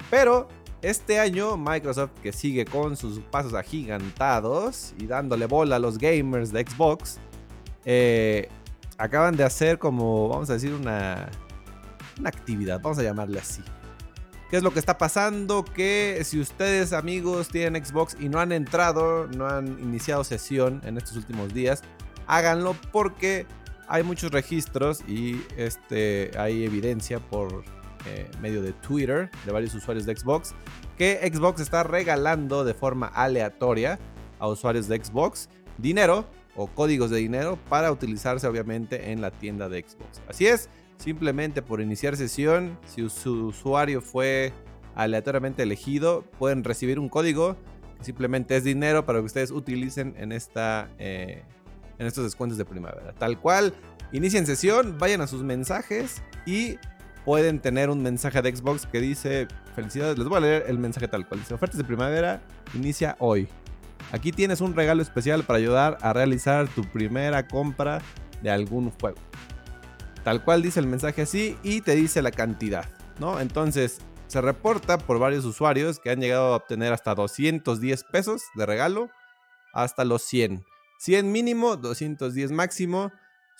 Pero 0.10 0.48
este 0.82 1.20
año 1.20 1.58
Microsoft, 1.58 2.12
que 2.22 2.32
sigue 2.32 2.64
con 2.64 2.96
sus 2.96 3.20
pasos 3.20 3.54
agigantados 3.54 4.94
y 5.00 5.06
dándole 5.06 5.48
bola 5.48 5.76
a 5.76 5.80
los 5.80 5.98
gamers 5.98 6.54
de 6.54 6.66
Xbox, 6.66 7.18
eh, 7.84 8.48
acaban 8.98 9.36
de 9.36 9.44
hacer 9.44 9.80
como, 9.80 10.30
vamos 10.30 10.50
a 10.50 10.54
decir, 10.54 10.74
una, 10.74 11.30
una 12.20 12.30
actividad, 12.30 12.80
vamos 12.82 13.00
a 13.00 13.04
llamarle 13.04 13.40
así. 13.40 13.62
¿Qué 14.54 14.58
es 14.58 14.64
lo 14.64 14.72
que 14.72 14.78
está 14.78 15.00
pasando? 15.00 15.66
Que 15.66 16.22
si 16.24 16.40
ustedes 16.40 16.94
amigos 16.94 17.48
tienen 17.48 17.84
Xbox 17.84 18.16
y 18.20 18.30
no 18.30 18.38
han 18.38 18.52
entrado, 18.52 19.26
no 19.26 19.48
han 19.48 19.80
iniciado 19.80 20.24
sesión 20.24 20.80
en 20.86 20.96
estos 20.96 21.18
últimos 21.18 21.56
días, 21.56 21.82
háganlo 22.28 22.76
porque 22.92 23.48
hay 23.88 24.04
muchos 24.04 24.32
registros 24.32 25.02
y 25.08 25.42
este, 25.58 26.30
hay 26.38 26.66
evidencia 26.66 27.18
por 27.18 27.64
eh, 28.06 28.30
medio 28.42 28.62
de 28.62 28.74
Twitter 28.74 29.32
de 29.44 29.52
varios 29.52 29.74
usuarios 29.74 30.06
de 30.06 30.16
Xbox 30.16 30.54
que 31.00 31.28
Xbox 31.34 31.60
está 31.60 31.82
regalando 31.82 32.64
de 32.64 32.76
forma 32.76 33.08
aleatoria 33.08 33.98
a 34.38 34.48
usuarios 34.48 34.88
de 34.88 35.04
Xbox 35.04 35.50
dinero 35.80 36.28
o 36.56 36.68
códigos 36.68 37.10
de 37.10 37.18
dinero 37.18 37.58
para 37.70 37.92
utilizarse 37.92 38.46
obviamente 38.46 39.12
en 39.12 39.20
la 39.20 39.32
tienda 39.32 39.68
de 39.68 39.82
Xbox. 39.82 40.22
Así 40.30 40.46
es, 40.46 40.70
simplemente 41.04 41.62
por 41.62 41.82
iniciar 41.82 42.16
sesión, 42.16 42.80
si 42.86 43.10
su 43.10 43.48
usuario 43.48 44.02
fue 44.02 44.54
aleatoriamente 44.96 45.62
elegido, 45.62 46.24
pueden 46.40 46.64
recibir 46.64 46.98
un 46.98 47.10
código 47.10 47.58
que 47.98 48.06
simplemente 48.06 48.56
es 48.56 48.64
dinero 48.64 49.06
para 49.06 49.20
que 49.20 49.26
ustedes 49.26 49.52
utilicen 49.52 50.16
en, 50.18 50.32
esta, 50.32 50.90
eh, 51.00 51.44
en 52.00 52.08
estos 52.08 52.24
descuentos 52.24 52.58
de 52.58 52.64
primavera. 52.64 53.12
Tal 53.12 53.38
cual, 53.38 53.74
inicien 54.14 54.46
sesión, 54.46 54.98
vayan 54.98 55.20
a 55.20 55.28
sus 55.28 55.44
mensajes 55.44 56.24
y 56.46 56.78
pueden 57.26 57.60
tener 57.60 57.90
un 57.90 58.02
mensaje 58.02 58.42
de 58.42 58.56
Xbox 58.56 58.86
que 58.86 59.02
dice, 59.02 59.50
felicidades, 59.76 60.18
les 60.18 60.28
voy 60.30 60.38
a 60.38 60.42
leer 60.42 60.64
el 60.68 60.78
mensaje 60.78 61.10
tal 61.10 61.28
cual. 61.28 61.42
Dice, 61.42 61.54
ofertas 61.54 61.78
de 61.78 61.84
primavera, 61.84 62.42
inicia 62.74 63.18
hoy. 63.20 63.50
Aquí 64.14 64.32
tienes 64.32 64.62
un 64.62 64.74
regalo 64.74 65.02
especial 65.02 65.44
para 65.44 65.60
ayudar 65.60 65.98
a 66.02 66.14
realizar 66.14 66.70
tu 66.70 66.82
primera 66.84 67.46
compra 67.46 68.02
de 68.42 68.52
algún 68.52 68.90
juego. 68.92 69.18
Tal 70.24 70.44
cual 70.44 70.62
dice 70.62 70.80
el 70.80 70.88
mensaje 70.88 71.24
así 71.24 71.58
y 71.64 71.82
te 71.82 71.96
dice 71.96 72.22
la 72.22 72.32
cantidad, 72.32 72.86
¿no? 73.20 73.40
Entonces, 73.40 74.00
se 74.28 74.42
reporta 74.42 74.98
por 74.98 75.20
varios 75.20 75.46
usuarios 75.46 76.00
que 76.00 76.10
han 76.10 76.20
llegado 76.20 76.54
a 76.54 76.58
obtener 76.58 76.94
hasta 76.94 77.14
210 77.14 78.04
pesos 78.06 78.42
de 78.56 78.66
regalo 78.66 79.10
hasta 79.74 80.06
los 80.06 80.22
100. 80.24 80.64
100 81.00 81.32
mínimo, 81.32 81.76
210 81.76 82.52
máximo. 82.52 83.12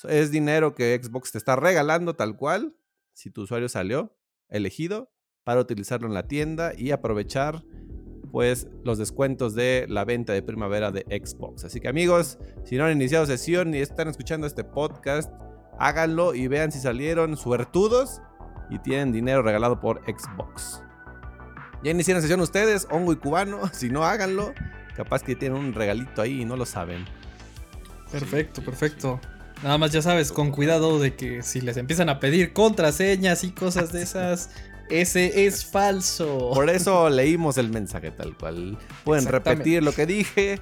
Es 0.08 0.32
dinero 0.32 0.74
que 0.74 1.00
Xbox 1.02 1.34
te 1.34 1.38
está 1.38 1.56
regalando 1.56 2.16
tal 2.16 2.38
cual, 2.38 2.76
si 3.14 3.30
tu 3.30 3.42
usuario 3.44 3.70
salió 3.70 4.16
elegido, 4.50 5.12
para 5.44 5.60
utilizarlo 5.60 6.08
en 6.08 6.14
la 6.14 6.28
tienda 6.28 6.72
y 6.76 6.92
aprovechar 6.92 7.64
pues 8.32 8.68
los 8.84 8.98
descuentos 8.98 9.54
de 9.54 9.86
la 9.90 10.06
venta 10.06 10.34
de 10.34 10.42
primavera 10.42 10.92
de 10.92 11.02
Xbox. 11.02 11.66
Así 11.66 11.80
que 11.80 11.88
amigos, 11.88 12.40
si 12.64 12.78
no 12.78 12.86
han 12.86 12.94
iniciado 12.94 13.28
sesión 13.28 13.76
y 13.76 13.78
están 13.78 14.08
escuchando 14.08 14.48
este 14.48 14.64
podcast, 14.64 15.32
háganlo 15.80 16.36
y 16.36 16.48
vean 16.48 16.72
si 16.72 16.80
salieron 16.80 17.38
suertudos 17.38 18.22
y 18.70 18.80
tienen 18.80 19.12
dinero 19.12 19.42
regalado 19.42 19.80
por 19.80 20.02
Xbox. 20.06 20.82
Ya 21.84 21.92
iniciaron 21.92 22.22
sesión 22.22 22.40
ustedes, 22.40 22.88
hongo 22.90 23.14
y 23.14 23.18
cubano. 23.18 23.62
Si 23.74 23.90
no, 23.90 24.06
háganlo. 24.06 24.54
Capaz 24.96 25.24
que 25.24 25.36
tienen 25.36 25.58
un 25.58 25.74
regalito 25.74 26.22
ahí 26.22 26.42
y 26.42 26.46
no 26.46 26.56
lo 26.56 26.66
saben. 26.66 27.06
Perfecto, 28.12 28.64
perfecto. 28.64 29.20
Nada 29.64 29.78
más 29.78 29.92
ya 29.92 30.02
sabes, 30.02 30.32
con 30.32 30.52
cuidado 30.52 31.00
de 31.00 31.16
que 31.16 31.42
si 31.42 31.62
les 31.62 31.78
empiezan 31.78 32.10
a 32.10 32.20
pedir 32.20 32.54
contraseñas 32.54 33.44
y 33.44 33.52
cosas 33.52 33.92
de 33.92 34.04
esas, 34.04 34.50
ese 34.90 35.46
es 35.46 35.66
falso. 35.66 36.52
Por 36.54 36.70
eso 36.70 37.10
leímos 37.10 37.58
el 37.58 37.70
mensaje 37.70 38.12
tal 38.12 38.38
cual. 38.38 38.78
Pueden 39.04 39.26
repetir 39.26 39.84
lo 39.84 39.92
que 39.94 40.06
dije. 40.06 40.60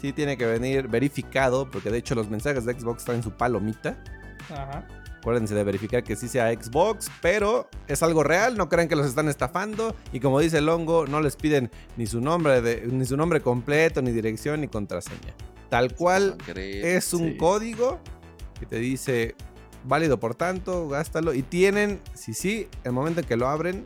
Sí 0.00 0.12
tiene 0.12 0.36
que 0.36 0.46
venir 0.46 0.88
verificado, 0.88 1.70
porque 1.70 1.90
de 1.90 1.98
hecho 1.98 2.14
los 2.14 2.30
mensajes 2.30 2.64
de 2.64 2.74
Xbox 2.74 3.04
traen 3.04 3.22
su 3.22 3.32
palomita. 3.32 3.96
Ajá. 4.50 4.86
Acuérdense 5.18 5.54
de 5.56 5.64
verificar 5.64 6.04
que 6.04 6.14
sí 6.14 6.28
sea 6.28 6.52
Xbox, 6.52 7.10
pero 7.20 7.68
es 7.88 8.02
algo 8.04 8.22
real, 8.22 8.56
no 8.56 8.68
crean 8.68 8.86
que 8.86 8.94
los 8.94 9.06
están 9.06 9.28
estafando. 9.28 9.96
Y 10.12 10.20
como 10.20 10.38
dice 10.38 10.58
el 10.58 10.68
hongo, 10.68 11.06
no 11.06 11.20
les 11.20 11.34
piden 11.34 11.70
ni 11.96 12.06
su 12.06 12.20
nombre, 12.20 12.86
ni 12.86 13.04
su 13.04 13.16
nombre 13.16 13.40
completo, 13.40 14.02
ni 14.02 14.12
dirección, 14.12 14.60
ni 14.60 14.68
contraseña. 14.68 15.34
Tal 15.68 15.94
cual 15.94 16.36
es 16.56 17.12
un 17.12 17.36
código 17.36 17.98
que 18.60 18.66
te 18.66 18.78
dice 18.78 19.34
válido 19.82 20.20
por 20.20 20.36
tanto, 20.36 20.88
gástalo. 20.88 21.34
Y 21.34 21.42
tienen, 21.42 22.00
si 22.14 22.32
sí, 22.32 22.68
el 22.84 22.92
momento 22.92 23.20
en 23.20 23.26
que 23.26 23.36
lo 23.36 23.48
abren, 23.48 23.84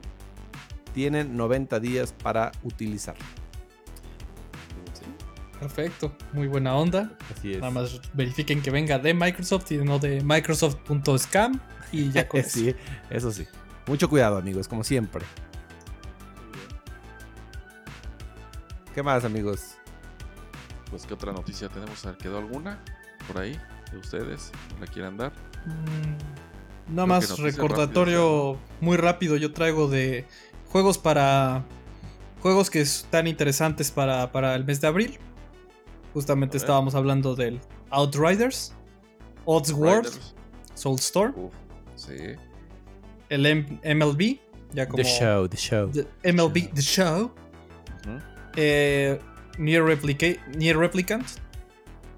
tienen 0.93 1.37
90 1.37 1.81
días 1.81 2.13
para 2.13 2.53
utilizarlo. 2.65 3.25
Perfecto, 5.61 6.13
muy 6.33 6.49
buena 6.49 6.75
onda. 6.75 7.13
Así 7.37 7.53
es. 7.53 7.61
Nada 7.61 7.71
más 7.71 8.01
verifiquen 8.15 8.63
que 8.63 8.71
venga 8.71 8.99
de 8.99 9.13
Microsoft 9.13 9.71
y 9.73 9.77
no 9.77 9.99
de 9.99 10.23
Microsoft.scam 10.23 11.61
y 11.93 12.11
ya 12.11 12.27
con 12.27 12.43
Sí, 12.45 12.75
eso 13.11 13.31
sí. 13.31 13.47
Mucho 13.87 14.09
cuidado, 14.09 14.39
amigos, 14.39 14.67
como 14.67 14.83
siempre. 14.83 15.25
¿Qué 18.95 19.03
más, 19.03 19.25
amigos? 19.25 19.77
Pues, 20.91 21.07
¿qué 21.07 21.15
otra 21.15 21.33
noticia 21.33 21.69
tenemos? 21.69 22.03
¿Quedó 22.19 22.39
alguna 22.39 22.83
por 23.27 23.39
ahí 23.39 23.59
de 23.93 23.99
ustedes? 23.99 24.51
¿La 24.81 24.87
quieren 24.87 25.17
dar? 25.17 25.33
Mm, 25.67 26.95
nada 26.95 27.07
más 27.07 27.39
recordatorio 27.39 28.59
muy 28.81 28.97
rápido. 28.97 29.37
Yo 29.37 29.53
traigo 29.53 29.89
de 29.89 30.27
juegos 30.69 30.99
para. 30.99 31.65
Juegos 32.41 32.71
que 32.71 32.81
están 32.81 33.27
interesantes 33.27 33.91
para, 33.91 34.33
para 34.33 34.55
el 34.55 34.65
mes 34.65 34.81
de 34.81 34.87
abril. 34.87 35.19
Justamente 36.13 36.57
estábamos 36.57 36.95
hablando 36.95 37.35
del 37.37 37.61
Outriders, 37.91 38.75
Oddsworld, 39.45 40.11
Soulstorm. 40.75 41.51
sí. 41.97 42.15
El 43.29 43.43
MLB, 43.85 44.41
ya 44.73 44.89
como. 44.89 45.03
The 45.03 45.09
Show, 45.09 45.49
The 45.49 45.57
Show. 45.57 45.93
MLB, 46.25 46.73
The 46.75 46.83
Show. 46.83 47.31
Eh, 48.57 49.21
Near, 49.59 49.85
Replicant. 49.85 51.27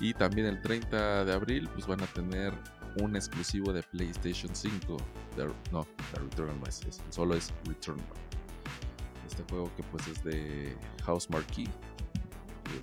Y 0.00 0.14
también 0.14 0.46
el 0.46 0.60
30 0.60 1.24
de 1.24 1.32
abril, 1.32 1.68
pues 1.72 1.86
van 1.86 2.02
a 2.02 2.06
tener 2.06 2.52
un 3.00 3.14
exclusivo 3.16 3.72
de 3.72 3.82
PlayStation 3.82 4.54
5. 4.54 4.96
de- 5.36 5.50
no, 5.70 5.86
de 6.12 6.18
Returnal 6.18 6.60
no 6.60 6.66
es, 6.66 6.82
es- 6.84 7.00
solo 7.10 7.34
es 7.34 7.52
Returnal. 7.64 8.04
Este 9.26 9.42
juego 9.48 9.70
que 9.76 9.82
pues 9.84 10.06
es 10.08 10.22
de 10.24 10.76
House 11.04 11.30
Marquee. 11.30 11.68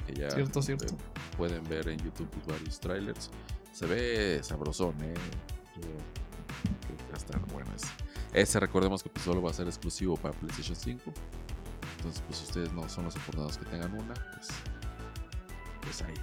que- 0.08 0.14
ya 0.16 0.30
Cierto, 0.32 0.62
cierto. 0.62 0.96
pueden 1.38 1.64
ver 1.70 1.90
en 1.90 2.00
YouTube 2.00 2.28
pues, 2.32 2.46
varios 2.48 2.80
trailers. 2.80 3.30
Se 3.72 3.86
ve 3.86 4.40
sabrosón, 4.44 4.96
eh. 5.02 5.14
Yo 5.76 5.82
creo 5.82 6.98
que 6.98 7.04
va 7.08 7.14
a 7.14 7.18
estar 7.18 7.40
bueno 7.54 7.72
ese. 7.76 7.88
Ese 8.34 8.60
recordemos 8.60 9.02
que 9.04 9.10
pues, 9.10 9.24
solo 9.26 9.42
va 9.42 9.52
a 9.52 9.54
ser 9.54 9.68
exclusivo 9.68 10.16
para 10.18 10.34
PlayStation 10.38 10.76
5. 10.76 11.12
Entonces, 11.98 12.24
pues 12.26 12.40
si 12.40 12.46
ustedes 12.46 12.72
no 12.74 12.88
son 12.90 13.06
los 13.06 13.16
afortunados 13.16 13.58
que 13.58 13.66
tengan 13.66 13.94
una, 13.94 14.14
pues, 14.14 14.48
pues 15.82 16.02
ahí, 16.02 16.14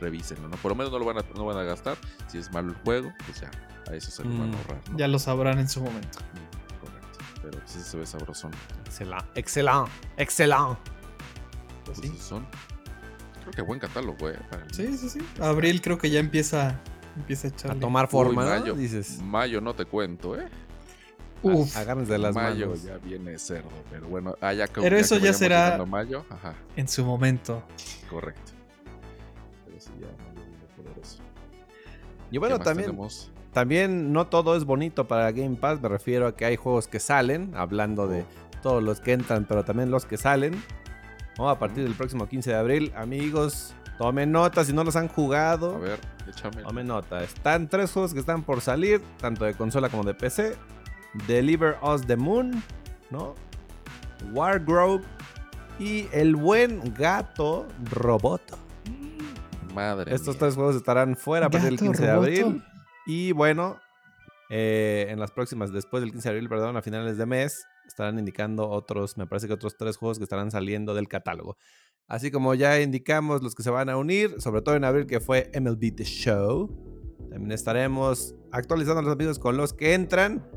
revísenlo, 0.00 0.48
¿no? 0.48 0.56
Por 0.56 0.72
lo 0.72 0.76
menos 0.76 0.92
no 0.92 0.98
lo 0.98 1.04
van 1.04 1.18
a, 1.18 1.24
no 1.34 1.44
van 1.44 1.56
a 1.58 1.62
gastar. 1.62 1.96
Si 2.28 2.38
es 2.38 2.50
malo 2.52 2.70
el 2.70 2.76
juego, 2.76 3.12
pues 3.26 3.40
ya, 3.40 3.50
a 3.90 3.94
eso 3.94 4.10
se 4.10 4.24
lo 4.24 4.30
van 4.30 4.42
a 4.42 4.46
Mm, 4.46 4.54
ahorrar, 4.56 4.80
¿no? 4.90 4.98
Ya 4.98 5.08
lo 5.08 5.18
sabrán 5.18 5.58
en 5.58 5.68
su 5.68 5.80
momento. 5.82 6.18
Mm, 6.20 6.80
Correcto. 6.84 7.18
Pero 7.42 7.58
ese 7.64 7.80
se 7.82 7.96
ve 7.96 8.06
sabrosón. 8.06 8.50
Excelente. 8.84 9.24
Excelente. 9.34 9.90
Excelente. 10.16 10.80
Pues 11.84 11.98
Pues 12.00 12.10
sí. 12.12 12.18
son. 12.18 12.46
Creo 13.42 13.52
que 13.54 13.62
buen 13.62 13.78
catálogo, 13.78 14.28
eh. 14.28 14.38
para 14.50 14.64
el- 14.64 14.74
sí, 14.74 14.96
sí, 14.98 15.08
sí. 15.08 15.18
Abril 15.40 15.80
creo 15.80 15.98
que 15.98 16.10
ya 16.10 16.18
empieza, 16.18 16.80
empieza 17.16 17.46
a 17.46 17.50
A 17.50 17.54
echarle. 17.54 17.80
tomar 17.80 18.06
Uy, 18.06 18.10
forma, 18.10 18.44
¿no? 18.44 18.50
mayo, 18.50 18.74
Dices. 18.74 19.22
mayo 19.22 19.60
no 19.60 19.74
te 19.74 19.84
cuento, 19.84 20.36
eh. 20.38 20.48
Uf, 21.42 21.76
Agárrense 21.76 22.10
de 22.12 22.18
las 22.18 22.34
mayo 22.34 22.66
manos. 22.68 22.82
ya 22.82 22.96
viene 22.98 23.38
cerdo, 23.38 23.68
pero 23.90 24.08
bueno, 24.08 24.34
ah, 24.40 24.52
ya 24.52 24.66
que, 24.66 24.80
Pero 24.80 24.96
ya 24.96 25.02
eso 25.02 25.16
que 25.18 25.22
ya 25.26 25.32
será- 25.32 25.64
llegando 25.66 25.84
a 25.84 25.86
mayo, 25.86 26.26
ajá, 26.30 26.54
en 26.74 26.88
su 26.88 27.04
momento. 27.04 27.62
correcto. 28.10 28.52
Y 32.30 32.32
¿Qué 32.32 32.38
bueno, 32.38 32.58
también, 32.58 32.90
tenemos? 32.90 33.30
también 33.52 34.12
no 34.12 34.26
todo 34.26 34.56
es 34.56 34.64
bonito 34.64 35.06
para 35.06 35.30
Game 35.32 35.56
Pass. 35.56 35.80
Me 35.80 35.88
refiero 35.88 36.26
a 36.26 36.34
que 36.34 36.44
hay 36.44 36.56
juegos 36.56 36.88
que 36.88 37.00
salen, 37.00 37.52
hablando 37.54 38.06
de 38.08 38.24
todos 38.62 38.82
los 38.82 39.00
que 39.00 39.12
entran, 39.12 39.44
pero 39.48 39.64
también 39.64 39.90
los 39.90 40.04
que 40.06 40.16
salen. 40.16 40.60
¿no? 41.38 41.48
A 41.50 41.58
partir 41.58 41.84
del 41.84 41.94
próximo 41.94 42.28
15 42.28 42.50
de 42.50 42.56
abril, 42.56 42.92
amigos, 42.96 43.74
tomen 43.98 44.32
nota 44.32 44.64
si 44.64 44.72
no 44.72 44.82
los 44.84 44.96
han 44.96 45.08
jugado. 45.08 45.76
A 45.76 45.78
ver, 45.78 46.00
échame. 46.28 46.62
Tomen 46.62 46.86
nota. 46.86 47.22
Están 47.22 47.68
tres 47.68 47.92
juegos 47.92 48.12
que 48.12 48.20
están 48.20 48.42
por 48.42 48.60
salir, 48.60 49.00
tanto 49.20 49.44
de 49.44 49.54
consola 49.54 49.88
como 49.88 50.02
de 50.04 50.14
PC. 50.14 50.56
Deliver 51.26 51.76
Us 51.82 52.06
the 52.06 52.16
Moon, 52.16 52.62
¿no? 53.10 53.34
Wargrove 54.32 55.04
y 55.78 56.08
El 56.12 56.36
Buen 56.36 56.94
Gato 56.94 57.66
Roboto. 57.90 58.58
Madre 59.76 60.14
Estos 60.14 60.34
mía. 60.34 60.40
tres 60.40 60.54
juegos 60.54 60.74
estarán 60.74 61.16
fuera 61.16 61.46
a 61.46 61.50
partir 61.50 61.68
del 61.68 61.78
Gato 61.78 61.92
15 61.92 62.02
de 62.02 62.10
abril. 62.10 62.64
Y 63.06 63.32
bueno, 63.32 63.78
eh, 64.48 65.06
en 65.10 65.20
las 65.20 65.30
próximas, 65.30 65.72
después 65.72 66.02
del 66.02 66.12
15 66.12 66.28
de 66.28 66.34
abril, 66.34 66.48
perdón, 66.48 66.76
a 66.76 66.82
finales 66.82 67.18
de 67.18 67.26
mes, 67.26 67.66
estarán 67.86 68.18
indicando 68.18 68.68
otros, 68.68 69.16
me 69.16 69.26
parece 69.26 69.46
que 69.46 69.52
otros 69.52 69.76
tres 69.76 69.96
juegos 69.96 70.18
que 70.18 70.24
estarán 70.24 70.50
saliendo 70.50 70.94
del 70.94 71.08
catálogo. 71.08 71.56
Así 72.08 72.30
como 72.30 72.54
ya 72.54 72.80
indicamos 72.80 73.42
los 73.42 73.54
que 73.54 73.62
se 73.62 73.70
van 73.70 73.88
a 73.88 73.96
unir, 73.96 74.40
sobre 74.40 74.62
todo 74.62 74.76
en 74.76 74.84
abril 74.84 75.06
que 75.06 75.20
fue 75.20 75.50
MLB 75.54 75.94
The 75.94 76.04
Show. 76.04 76.70
También 77.30 77.52
estaremos 77.52 78.34
actualizando 78.52 79.00
a 79.00 79.02
los 79.02 79.12
amigos 79.12 79.38
con 79.38 79.56
los 79.56 79.72
que 79.72 79.94
entran 79.94 80.48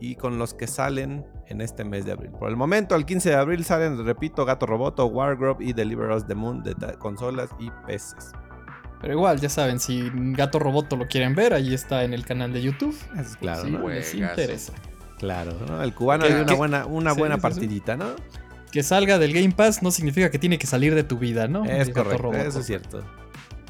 y 0.00 0.16
con 0.16 0.38
los 0.38 0.52
que 0.52 0.66
salen 0.66 1.24
en 1.46 1.60
este 1.60 1.84
mes 1.84 2.04
de 2.06 2.12
abril. 2.12 2.32
Por 2.32 2.48
el 2.48 2.56
momento, 2.56 2.96
el 2.96 3.04
15 3.06 3.30
de 3.30 3.36
abril 3.36 3.64
salen, 3.64 4.04
repito, 4.04 4.44
Gato 4.44 4.66
Roboto, 4.66 5.06
Wargrove 5.06 5.64
y 5.64 5.72
Deliver 5.74 6.10
Us 6.10 6.26
the 6.26 6.34
Moon 6.34 6.62
de 6.62 6.74
consolas 6.98 7.50
y 7.58 7.70
PCs. 7.86 8.32
Pero 9.04 9.16
igual, 9.18 9.38
ya 9.38 9.50
saben, 9.50 9.80
si 9.80 10.10
Gato 10.14 10.58
Roboto 10.58 10.96
lo 10.96 11.06
quieren 11.06 11.34
ver, 11.34 11.52
ahí 11.52 11.74
está 11.74 12.04
en 12.04 12.14
el 12.14 12.24
canal 12.24 12.54
de 12.54 12.62
YouTube. 12.62 12.96
Es 13.20 13.36
claro, 13.36 13.62
si 13.62 13.70
¿no? 13.70 13.86
les 13.86 14.14
interesa. 14.14 14.72
Claro, 15.18 15.52
¿no? 15.68 15.82
El 15.82 15.92
cubano 15.92 16.24
hay 16.24 16.32
una 16.32 16.54
buena, 16.54 16.86
una 16.86 17.12
sí, 17.12 17.18
buena 17.18 17.34
sí, 17.34 17.40
partidita, 17.42 17.98
¿no? 17.98 18.16
Que 18.72 18.82
salga 18.82 19.18
del 19.18 19.34
Game 19.34 19.50
Pass 19.52 19.82
no 19.82 19.90
significa 19.90 20.30
que 20.30 20.38
tiene 20.38 20.56
que 20.58 20.66
salir 20.66 20.94
de 20.94 21.04
tu 21.04 21.18
vida, 21.18 21.48
¿no? 21.48 21.66
Es 21.66 21.88
El 21.88 21.92
Gato 21.92 21.92
correcto, 22.04 22.22
Roboto. 22.22 22.38
eso 22.48 22.60
es 22.60 22.66
cierto. 22.66 23.04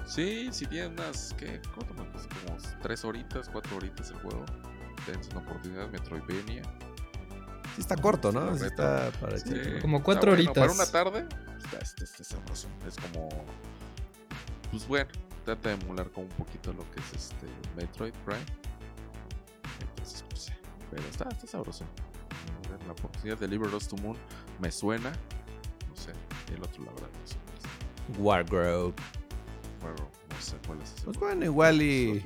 Sí, 0.07 0.51
si 0.53 0.67
tienes 0.67 0.91
unas, 0.93 1.35
¿qué? 1.37 1.61
¿Cuánto 1.75 1.95
me 1.95 2.09
costó? 2.13 2.29
Como 2.47 2.57
tres 2.81 3.05
horitas, 3.05 3.49
cuatro 3.53 3.77
horitas 3.77 4.11
el 4.11 4.17
juego. 4.19 4.45
Dense 5.09 5.31
una 5.33 5.41
oportunidad, 5.41 5.89
Metroidvania. 5.91 6.63
Sí 7.75 7.81
está 7.81 7.97
corto, 7.97 8.31
¿no? 8.31 8.53
Sí, 8.53 8.59
Sí 8.59 8.65
reto. 8.67 8.83
está 8.85 9.11
para 9.21 9.37
Sí, 9.37 9.49
echarle. 9.51 9.81
Como 9.81 9.97
está 9.97 10.05
cuatro 10.05 10.31
bueno. 10.31 10.53
Para 10.55 10.67
horitas. 10.67 10.79
una 10.79 10.93
tarde, 11.05 11.27
está, 11.59 11.79
está, 11.79 12.05
está 12.05 12.23
sabroso. 12.23 12.69
Es 12.87 12.95
como. 12.99 13.29
Pues 14.71 14.87
bueno, 14.89 15.11
trata 15.45 15.69
de 15.71 15.75
emular 15.83 16.11
como 16.11 16.27
un 16.27 16.33
poquito 16.33 16.73
lo 16.73 16.89
que 16.91 17.01
es 17.01 17.13
este 17.15 17.47
Metroid 17.77 18.15
Prime. 18.25 18.45
Entonces, 19.81 20.25
pues 20.29 20.43
sí. 20.43 20.53
Pero 20.91 21.03
está, 21.09 21.29
está 21.29 21.47
sabroso. 21.47 21.85
La 22.87 22.93
oportunidad 22.93 23.39
de 23.39 23.47
Deliver 23.47 23.75
Us 23.75 23.89
to 23.89 23.97
Moon 23.97 24.17
me 24.61 24.71
suena. 24.71 25.11
No 25.89 25.97
sé. 25.97 26.13
Y 26.51 26.55
el 26.55 26.63
otro, 26.63 26.85
la 26.85 26.93
verdad, 26.93 27.09
no 27.09 27.27
sé. 27.27 28.21
Wargrove. 28.21 28.93
Bueno, 29.81 29.97
no 30.31 30.41
sé 30.41 30.57
cuál 30.67 30.81
es 30.83 30.93
ese 30.93 31.05
Pues 31.05 31.19
bueno, 31.19 31.45
igual 31.45 31.81
y. 31.81 32.23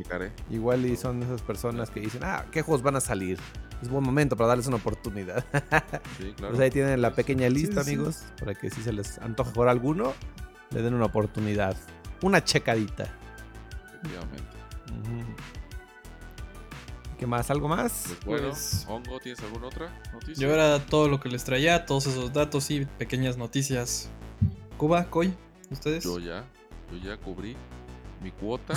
Igual 0.51 0.87
y 0.87 0.97
son 0.97 1.23
esas 1.23 1.43
personas 1.43 1.91
que 1.91 2.01
dicen, 2.01 2.23
ah, 2.25 2.47
¿qué 2.51 2.62
juegos 2.62 2.83
van 2.83 2.97
a 2.97 3.01
salir? 3.01 3.39
Es 3.83 3.89
buen 3.89 4.03
momento 4.03 4.37
para 4.37 4.49
darles 4.49 4.66
una 4.66 4.77
oportunidad. 4.77 5.45
Sí, 6.19 6.33
claro. 6.37 6.55
Pues 6.55 6.61
ahí 6.61 6.71
tienen 6.71 7.01
la 7.01 7.11
Sí, 7.11 7.16
pequeña 7.16 7.49
lista, 7.49 7.85
sí. 7.85 7.95
amigos, 7.95 8.25
para 8.41 8.55
que 8.55 8.71
si 8.71 8.83
se 8.83 8.93
les 8.93 9.19
antoja 9.19 9.53
jugar 9.53 9.69
alguno, 9.69 10.14
le 10.71 10.83
den 10.83 10.95
una 10.95 11.05
oportunidad. 11.05 11.77
Una 12.23 12.43
checadita. 12.43 13.05
Efectivamente. 14.03 14.49
¿Qué 17.19 17.27
más? 17.27 17.51
¿Algo 17.51 17.66
más? 17.69 18.05
Pues 18.07 18.25
bueno, 18.25 18.49
Pues- 18.51 18.87
Hongo, 18.89 19.19
¿tienes 19.19 19.41
alguna 19.43 19.66
otra 19.66 19.91
noticia? 20.12 20.35
Yo 20.47 20.55
era 20.55 20.79
todo 20.79 21.09
lo 21.09 21.19
que 21.19 21.29
les 21.29 21.43
traía, 21.45 21.85
todos 21.85 22.07
esos 22.07 22.33
datos 22.33 22.71
y 22.71 22.85
pequeñas 22.85 23.37
noticias. 23.37 24.09
Cuba, 24.77 25.05
Coy, 25.11 25.35
ustedes. 25.71 26.05
Yo 26.05 26.21
ya, 26.21 26.45
yo 26.93 26.99
ya 26.99 27.16
cubrí 27.16 27.57
mi 28.23 28.31
cuota. 28.31 28.75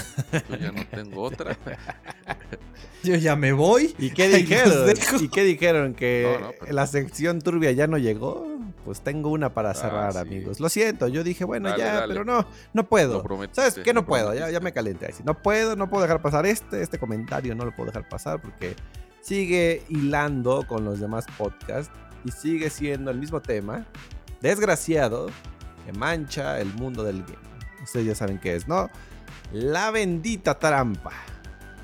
Yo 0.50 0.56
ya 0.56 0.72
no 0.72 0.84
tengo 0.88 1.22
otra. 1.22 1.56
Yo 3.04 3.16
ya 3.16 3.36
me 3.36 3.52
voy. 3.52 3.96
¿Y 3.98 4.12
qué 4.12 4.30
dijeron? 4.30 4.94
¿Y 5.20 5.28
qué 5.30 5.44
dijeron? 5.44 5.94
¿Que 5.96 6.38
No, 6.40 6.48
no, 6.48 6.54
pero- 6.60 6.72
la 6.74 6.86
sección 6.86 7.42
turbia 7.42 7.72
ya 7.72 7.88
no 7.88 7.98
llegó? 7.98 8.51
Pues 8.86 9.02
tengo 9.02 9.30
una 9.30 9.54
para 9.54 9.74
cerrar, 9.74 10.10
Ah, 10.10 10.12
sí. 10.14 10.18
amigos. 10.20 10.60
Lo 10.60 10.68
siento, 10.70 11.08
yo 11.08 11.24
dije, 11.24 11.44
bueno, 11.46 11.70
Dale, 11.70 11.84
ya, 11.84 11.94
dale. 12.02 12.14
pero 12.14 12.26
no, 12.26 12.42
no 12.42 12.48
Lo 12.74 12.90
puedo. 12.90 13.24
¿Sabes 13.52 13.76
qué? 13.84 13.94
No 13.94 14.06
puedo, 14.06 14.34
ya, 14.34 14.50
ya 14.50 14.60
me 14.60 14.74
calenté. 14.74 15.08
Así, 15.08 15.22
no 15.24 15.40
puedo, 15.42 15.76
no 15.76 15.90
puedo 15.90 16.02
dejar 16.04 16.22
pasar 16.22 16.46
este, 16.48 16.82
este 16.82 16.98
comentario, 16.98 17.54
no 17.56 17.64
lo 17.66 17.76
puedo 17.76 17.88
dejar 17.92 18.10
pasar 18.10 18.42
porque 18.42 18.76
sigue 19.22 19.84
hilando 19.90 20.66
con 20.68 20.84
los 20.84 21.00
demás 21.00 21.26
podcasts 21.38 21.94
y 22.26 22.32
sigue 22.32 22.70
siendo 22.72 23.12
el 23.12 23.20
mismo 23.20 23.40
tema, 23.42 23.86
desgraciado, 24.42 25.28
que 25.86 25.94
mancha 25.94 26.60
el 26.60 26.74
mundo 26.74 27.04
del 27.04 27.22
game. 27.24 27.38
Ustedes 27.84 28.06
ya 28.08 28.16
saben 28.16 28.40
qué 28.40 28.56
es, 28.56 28.68
¿no? 28.68 28.90
La 29.52 29.92
bendita 29.92 30.58
trampa. 30.58 31.12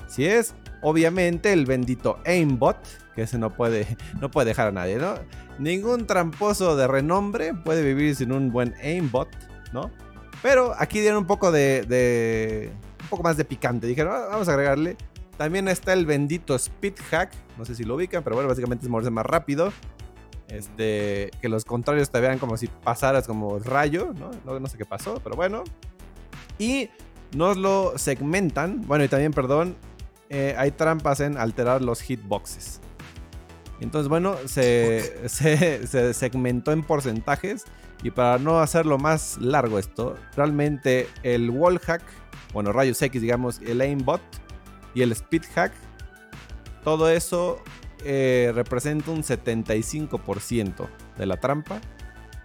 Si 0.06 0.24
es, 0.24 0.54
obviamente 0.82 1.52
el 1.52 1.66
bendito 1.66 2.18
aimbot, 2.24 2.76
que 3.16 3.22
ese 3.22 3.38
no 3.38 3.50
puede, 3.50 3.96
no 4.20 4.30
puede 4.30 4.48
dejar 4.48 4.68
a 4.68 4.72
nadie, 4.72 4.96
¿no? 4.98 5.14
Ningún 5.58 6.06
tramposo 6.06 6.76
de 6.76 6.86
renombre 6.86 7.54
puede 7.54 7.82
vivir 7.82 8.14
sin 8.14 8.30
un 8.30 8.52
buen 8.52 8.74
aimbot, 8.82 9.28
¿no? 9.72 9.90
Pero 10.42 10.74
aquí 10.78 11.00
dieron 11.00 11.18
un 11.20 11.26
poco 11.26 11.50
de, 11.50 11.82
de- 11.88 12.70
un 13.02 13.08
poco 13.08 13.22
más 13.24 13.36
de 13.36 13.44
picante. 13.44 13.86
Dijeron, 13.86 14.12
"Ah, 14.14 14.26
vamos 14.30 14.48
a 14.48 14.52
agregarle. 14.52 14.96
También 15.36 15.68
está 15.68 15.92
el 15.92 16.06
bendito 16.06 16.54
speed 16.54 16.94
hack, 17.10 17.32
no 17.58 17.64
sé 17.64 17.74
si 17.74 17.84
lo 17.84 17.96
ubican, 17.96 18.22
pero 18.22 18.36
bueno, 18.36 18.48
básicamente 18.48 18.86
es 18.86 18.90
moverse 18.90 19.10
más 19.10 19.26
rápido. 19.26 19.72
Este, 20.48 21.30
que 21.40 21.48
los 21.48 21.64
contrarios 21.64 22.10
te 22.10 22.20
vean 22.20 22.38
como 22.38 22.56
si 22.56 22.68
pasaras 22.68 23.26
como 23.26 23.58
rayo, 23.58 24.14
¿no? 24.14 24.58
No, 24.60 24.66
sé 24.68 24.78
qué 24.78 24.86
pasó, 24.86 25.20
pero 25.22 25.36
bueno. 25.36 25.64
Y 26.58 26.88
nos 27.34 27.56
lo 27.56 27.98
segmentan, 27.98 28.82
bueno, 28.86 29.04
y 29.04 29.08
también, 29.08 29.32
perdón, 29.32 29.76
eh, 30.30 30.54
hay 30.56 30.70
trampas 30.70 31.20
en 31.20 31.36
alterar 31.36 31.82
los 31.82 32.00
hitboxes. 32.00 32.80
Entonces, 33.80 34.08
bueno, 34.08 34.36
se, 34.46 35.28
se, 35.28 35.86
se 35.86 36.14
segmentó 36.14 36.72
en 36.72 36.82
porcentajes. 36.82 37.64
Y 38.02 38.10
para 38.10 38.38
no 38.38 38.60
hacerlo 38.60 38.98
más 38.98 39.38
largo 39.38 39.78
esto, 39.78 40.16
realmente 40.36 41.08
el 41.22 41.48
wall 41.48 41.78
hack, 41.78 42.02
bueno, 42.52 42.70
rayos 42.70 43.00
X, 43.00 43.22
digamos, 43.22 43.58
el 43.60 43.80
aimbot 43.80 44.20
y 44.96 45.02
el 45.02 45.12
speed 45.12 45.42
hack, 45.54 45.72
todo 46.82 47.10
eso 47.10 47.62
eh, 48.02 48.50
representa 48.54 49.10
un 49.10 49.22
75% 49.22 50.88
de 51.18 51.26
la 51.26 51.36
trampa. 51.36 51.82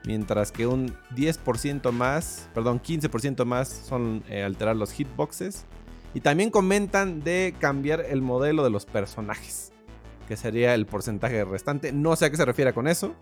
Mientras 0.04 0.52
que 0.52 0.68
un 0.68 0.93
10% 1.16 1.91
más, 1.93 2.49
perdón, 2.54 2.82
15% 2.82 3.45
más 3.45 3.70
son 3.70 4.24
eh, 4.28 4.43
alterar 4.43 4.76
los 4.76 4.91
hitboxes. 4.91 5.66
Y 6.14 6.20
también 6.20 6.49
comentan 6.49 7.24
de 7.24 7.56
cambiar 7.58 8.02
el 8.02 8.22
modelo 8.22 8.66
de 8.66 8.70
los 8.70 8.86
personajes. 8.86 9.72
Que 10.28 10.36
sería 10.36 10.76
el 10.76 10.86
porcentaje 10.86 11.45
restante. 11.45 11.93
No 11.93 12.18
sé 12.18 12.26
a 12.26 12.32
qué 12.32 12.36
se 12.36 12.43
refiere 12.43 12.74
con 12.74 12.89
eso. 12.89 13.16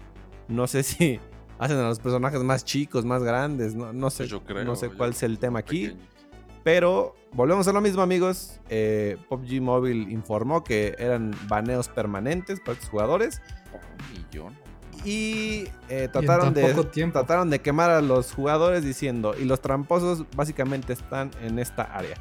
No 0.47 0.65
sé 0.65 0.81
si 0.83 1.19
hacen 1.59 1.77
a 1.77 1.87
los 1.89 1.99
personajes 1.99 2.41
más 2.41 2.65
chicos, 2.65 3.05
más 3.05 3.21
grandes. 3.21 3.75
No, 3.75 3.93
no 3.93 4.09
sé, 4.09 4.25
yo 4.25 4.43
creo, 4.43 4.63
no 4.63 4.75
sé 4.75 4.89
cuál 4.89 5.11
es 5.11 5.21
el 5.21 5.37
tema 5.37 5.59
aquí. 5.59 5.89
Pequeño. 5.89 6.18
Pero 6.63 7.15
volvemos 7.31 7.67
a 7.67 7.73
lo 7.73 7.81
mismo, 7.81 8.01
amigos. 8.01 8.59
Eh, 8.69 9.17
PUBG 9.29 9.61
Mobile 9.61 10.11
informó 10.11 10.63
que 10.63 10.95
eran 10.99 11.33
baneos 11.47 11.87
permanentes 11.87 12.59
para 12.59 12.73
estos 12.73 12.89
jugadores. 12.89 13.41
Un 13.73 14.13
millón. 14.13 14.69
Y 15.05 15.65
eh, 15.87 16.09
trataron, 16.11 16.53
de, 16.53 16.73
trataron 17.11 17.49
de 17.49 17.59
quemar 17.59 17.89
a 17.89 18.01
los 18.01 18.33
jugadores 18.33 18.83
diciendo, 18.83 19.33
y 19.39 19.45
los 19.45 19.61
tramposos 19.61 20.25
básicamente 20.35 20.91
están 20.93 21.31
en 21.41 21.57
esta 21.57 21.83
área. 21.83 22.17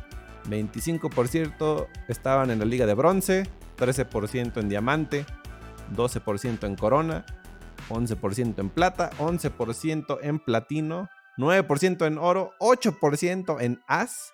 25% 0.48 1.86
estaban 2.06 2.50
en 2.50 2.60
la 2.60 2.64
liga 2.64 2.86
de 2.86 2.94
bronce, 2.94 3.48
13% 3.78 4.60
en 4.60 4.68
diamante, 4.68 5.26
12% 5.94 6.66
en 6.66 6.76
corona, 6.76 7.26
11% 7.88 8.58
en 8.58 8.70
plata, 8.70 9.10
11% 9.18 10.18
en 10.22 10.38
platino, 10.38 11.08
9% 11.38 12.06
en 12.06 12.18
oro, 12.18 12.52
8% 12.60 13.60
en 13.60 13.80
as 13.86 14.32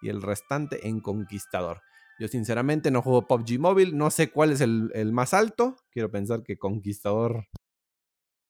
y 0.00 0.08
el 0.08 0.22
restante 0.22 0.88
en 0.88 1.00
conquistador. 1.00 1.82
Yo 2.18 2.28
sinceramente 2.28 2.90
no 2.90 3.02
juego 3.02 3.26
PUBG 3.26 3.58
Mobile, 3.58 3.92
no 3.92 4.10
sé 4.10 4.30
cuál 4.30 4.52
es 4.52 4.62
el, 4.62 4.90
el 4.94 5.12
más 5.12 5.34
alto. 5.34 5.76
Quiero 5.90 6.10
pensar 6.10 6.42
que 6.42 6.56
conquistador 6.56 7.46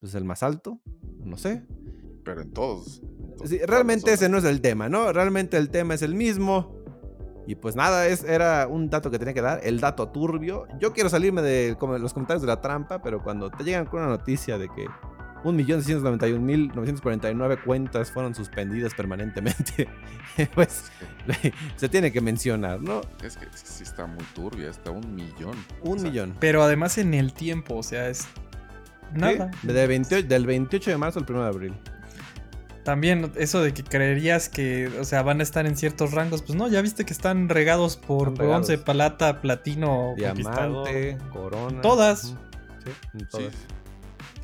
es 0.02 0.14
el 0.14 0.24
más 0.24 0.42
alto, 0.42 0.80
no 1.18 1.36
sé. 1.36 1.66
Pero 2.24 2.42
en 2.42 2.52
todos. 2.52 3.02
Sí, 3.44 3.58
realmente 3.66 4.12
ese 4.12 4.28
no 4.28 4.38
es 4.38 4.44
el 4.44 4.60
tema, 4.60 4.88
¿no? 4.88 5.12
Realmente 5.12 5.56
el 5.56 5.70
tema 5.70 5.94
es 5.94 6.02
el 6.02 6.14
mismo. 6.14 6.76
Y 7.46 7.54
pues 7.54 7.76
nada, 7.76 8.08
es, 8.08 8.24
era 8.24 8.66
un 8.66 8.90
dato 8.90 9.10
que 9.10 9.18
tenía 9.18 9.34
que 9.34 9.42
dar, 9.42 9.60
el 9.62 9.80
dato 9.80 10.08
turbio. 10.10 10.66
Yo 10.80 10.92
quiero 10.92 11.08
salirme 11.08 11.42
de 11.42 11.76
como 11.78 11.96
los 11.98 12.12
comentarios 12.12 12.42
de 12.42 12.48
la 12.48 12.60
trampa, 12.60 13.00
pero 13.02 13.22
cuando 13.22 13.50
te 13.50 13.62
llegan 13.62 13.86
con 13.86 14.00
una 14.00 14.08
noticia 14.08 14.58
de 14.58 14.68
que 14.68 14.86
1.691.949 15.52 17.62
cuentas 17.62 18.10
fueron 18.10 18.34
suspendidas 18.34 18.94
permanentemente, 18.94 19.88
pues 20.54 20.90
se 21.76 21.88
tiene 21.88 22.12
que 22.12 22.20
mencionar, 22.20 22.80
¿no? 22.80 23.00
Es 23.22 23.36
que 23.36 23.46
sí 23.54 23.82
está 23.82 24.06
muy 24.06 24.24
turbia, 24.34 24.70
está 24.70 24.90
un 24.90 25.14
millón. 25.14 25.56
Un 25.82 25.98
O 25.98 26.00
sea, 26.00 26.10
millón. 26.10 26.34
Pero 26.40 26.62
además 26.62 26.98
en 26.98 27.14
el 27.14 27.32
tiempo, 27.32 27.76
o 27.76 27.82
sea, 27.82 28.08
es 28.08 28.26
nada. 29.14 29.50
Sí, 29.62 29.68
de 29.68 29.86
28 29.86 30.28
del 30.28 30.46
28 30.46 30.90
de 30.90 30.98
marzo 30.98 31.18
al 31.20 31.26
1 31.28 31.42
de 31.42 31.48
abril. 31.48 31.74
También 32.84 33.32
eso 33.34 33.62
de 33.62 33.74
que 33.74 33.82
creerías 33.82 34.48
que, 34.48 34.88
o 35.00 35.04
sea, 35.04 35.22
van 35.22 35.40
a 35.40 35.42
estar 35.42 35.66
en 35.66 35.76
ciertos 35.76 36.12
rangos, 36.12 36.42
pues 36.42 36.56
no, 36.56 36.68
ya 36.68 36.80
viste 36.82 37.04
que 37.04 37.12
están 37.12 37.48
regados 37.48 37.96
por 37.96 38.28
Están 38.28 38.46
regados. 38.46 38.68
bronce, 38.68 38.78
plata, 38.84 39.40
platino. 39.40 40.14
Diamante, 40.16 41.18
corona. 41.32 41.80
Todas. 41.80 42.36
Sí, 42.84 42.92
sí, 43.32 43.48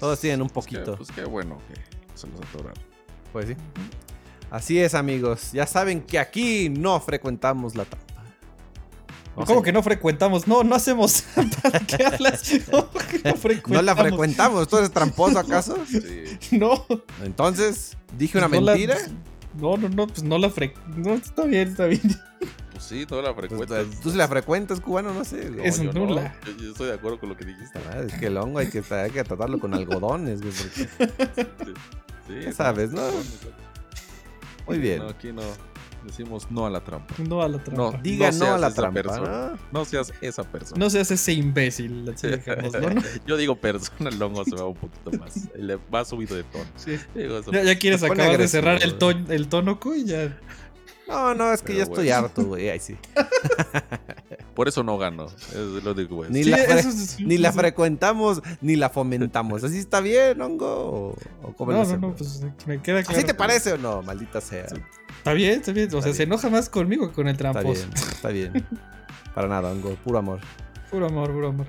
Todas 0.02 0.18
tienen 0.18 0.42
un 0.42 0.48
pues 0.48 0.66
poquito. 0.66 0.96
Pues 0.96 1.12
qué 1.12 1.22
bueno 1.24 1.58
que 1.68 1.74
se 2.18 2.26
los 2.26 2.40
atoraron. 2.40 2.82
Pues 3.32 3.46
sí. 3.46 3.56
Así 4.50 4.80
es, 4.80 4.96
amigos. 4.96 5.52
Ya 5.52 5.64
saben 5.64 6.02
que 6.02 6.18
aquí 6.18 6.68
no 6.68 6.98
frecuentamos 6.98 7.76
la 7.76 7.84
trampa. 7.84 8.24
No, 9.36 9.44
¿Cómo 9.44 9.60
sé, 9.60 9.64
que 9.66 9.72
no 9.72 9.80
frecuentamos? 9.80 10.48
No, 10.48 10.64
no 10.64 10.74
hacemos 10.74 11.22
trampa. 11.22 11.70
¿De 11.70 11.86
qué 11.86 12.04
hablas? 12.04 12.50
¿Cómo 12.72 12.88
que 12.90 13.20
no 13.30 13.36
frecuentamos? 13.36 13.70
¿No 13.76 13.82
la 13.82 13.94
frecuentamos? 13.94 14.66
¿Tú 14.66 14.78
eres 14.78 14.90
tramposo 14.90 15.38
acaso? 15.38 15.78
Sí. 15.88 16.00
No. 16.58 16.84
Entonces, 17.22 17.96
dije 18.18 18.38
una 18.38 18.48
Pues 18.48 18.60
no 18.60 18.66
la- 18.66 18.72
mentira. 18.72 18.98
No, 19.56 19.76
no, 19.76 19.88
no, 19.88 20.08
pues 20.08 20.24
no 20.24 20.36
la 20.36 20.50
fre... 20.50 20.74
No, 20.96 21.14
está 21.14 21.44
bien, 21.44 21.68
está 21.68 21.86
bien. 21.86 22.02
Pues 22.88 23.00
sí, 23.00 23.06
no 23.08 23.22
la 23.22 23.32
Pues, 23.34 23.46
frecuentas. 23.48 23.86
¿Tú 24.02 24.10
si 24.10 24.16
la 24.16 24.26
frecuentas, 24.26 24.80
cubano? 24.80 25.14
No 25.14 25.24
sé. 25.24 25.50
No, 25.50 25.62
Es 25.62 25.80
yo 25.80 25.92
no. 25.92 26.04
nula. 26.06 26.34
Yo, 26.44 26.52
yo 26.64 26.70
estoy 26.72 26.88
de 26.88 26.94
acuerdo 26.94 27.20
con 27.20 27.28
lo 27.28 27.36
que 27.36 27.44
dijiste. 27.44 27.78
Ah, 27.90 27.98
Es 28.06 28.14
que 28.14 28.26
el 28.26 28.36
hongo 28.36 28.58
hay 28.58 28.68
que, 28.68 28.82
hay 28.92 29.10
que 29.10 29.22
tratarlo 29.22 29.58
con 29.60 29.72
algodones, 29.74 30.40
güey, 30.42 30.52
porque- 30.52 31.74
Sí, 32.28 32.34
Ya 32.44 32.52
sabes, 32.52 32.90
¿no? 32.92 33.02
Muy 34.66 34.78
bien. 34.78 34.98
No, 35.00 35.08
aquí 35.08 35.32
no. 35.32 35.42
Decimos 36.04 36.48
no 36.50 36.66
a 36.66 36.70
la 36.70 36.80
trampa. 36.80 37.14
No 37.18 37.42
a 37.42 37.48
la 37.48 37.58
trampa. 37.62 37.80
No, 37.82 37.92
No, 37.92 37.98
Diga 38.02 38.32
no, 38.32 38.54
a 38.54 38.58
la 38.58 38.74
trampa, 38.74 39.02
persona. 39.02 39.52
¿no? 39.52 39.58
No 39.80 39.84
seas 39.84 40.12
esa 40.20 40.42
persona. 40.42 40.78
seas 40.90 41.10
ese 41.12 41.32
imbécil. 41.32 42.08
así 42.12 42.26
dejémoslo, 42.26 42.90
¿no? 42.90 43.02
Yo 43.26 43.36
digo 43.36 43.54
persona, 43.56 44.10
el 44.10 44.20
hongo 44.20 44.44
se 44.44 44.56
va 44.56 44.66
un 44.66 44.74
poquito 44.74 45.12
más. 45.18 45.48
Le 45.54 45.76
va 45.94 46.04
subido 46.04 46.34
de 46.34 46.42
tono. 46.44 46.64
Sí. 46.74 46.96
Digo 47.14 47.38
eso. 47.38 47.52
Ya, 47.52 47.62
ya 47.62 47.78
quieres 47.78 48.02
acabar 48.02 48.36
de 48.36 48.48
cerrar 48.48 48.82
el, 48.82 48.88
güey. 48.90 48.98
ton, 48.98 49.26
el 49.30 49.46
tono, 49.48 49.78
y 49.94 50.04
ya. 50.04 50.36
No, 51.12 51.34
no, 51.34 51.52
es 51.52 51.60
que 51.60 51.66
Pero 51.68 51.78
ya 51.78 51.82
estoy 51.84 52.10
harto, 52.10 52.44
güey. 52.44 52.70
Ay, 52.70 52.80
sí. 52.80 52.96
Por 54.54 54.68
eso 54.68 54.82
no 54.82 54.98
gano. 54.98 55.26
Es 55.26 55.56
lo 55.84 55.94
digo. 55.94 56.24
Ni 56.28 56.44
Sí, 56.44 56.50
la 56.50 56.58
fre- 56.58 56.78
eso 56.78 56.88
es- 56.90 57.20
Ni 57.20 57.38
la 57.38 57.52
frecuentamos, 57.52 58.42
ni 58.60 58.76
la 58.76 58.90
fomentamos. 58.90 59.64
¿Así 59.64 59.78
está 59.78 60.00
bien, 60.00 60.40
hongo? 60.40 60.66
¿O, 60.66 61.16
o 61.48 61.52
cómo 61.54 61.72
le 61.72 61.78
No, 61.78 61.84
no, 61.84 61.96
no, 62.08 62.14
pues 62.14 62.42
me 62.66 62.80
queda 62.82 63.02
claro. 63.02 63.16
¿Así 63.16 63.20
te 63.26 63.32
que- 63.32 63.34
parece 63.34 63.72
o 63.72 63.78
no? 63.78 64.02
Maldita 64.02 64.40
sea. 64.40 64.66
Está 65.18 65.32
bien, 65.32 65.60
está 65.60 65.72
bien. 65.72 65.86
O 65.94 65.98
Está 65.98 66.02
sea, 66.02 66.14
se 66.14 66.22
enoja 66.24 66.50
más 66.50 66.68
conmigo 66.68 67.08
que 67.08 67.14
con 67.14 67.28
el 67.28 67.32
Está 67.36 67.52
tramposo. 67.52 67.86
bien, 67.86 67.92
está 68.12 68.28
bien. 68.28 68.66
Para 69.34 69.48
nada, 69.48 69.70
hongo. 69.72 69.94
Puro 70.04 70.18
amor. 70.18 70.40
Puro 70.90 71.06
amor, 71.06 71.32
puro 71.32 71.48
amor. 71.48 71.66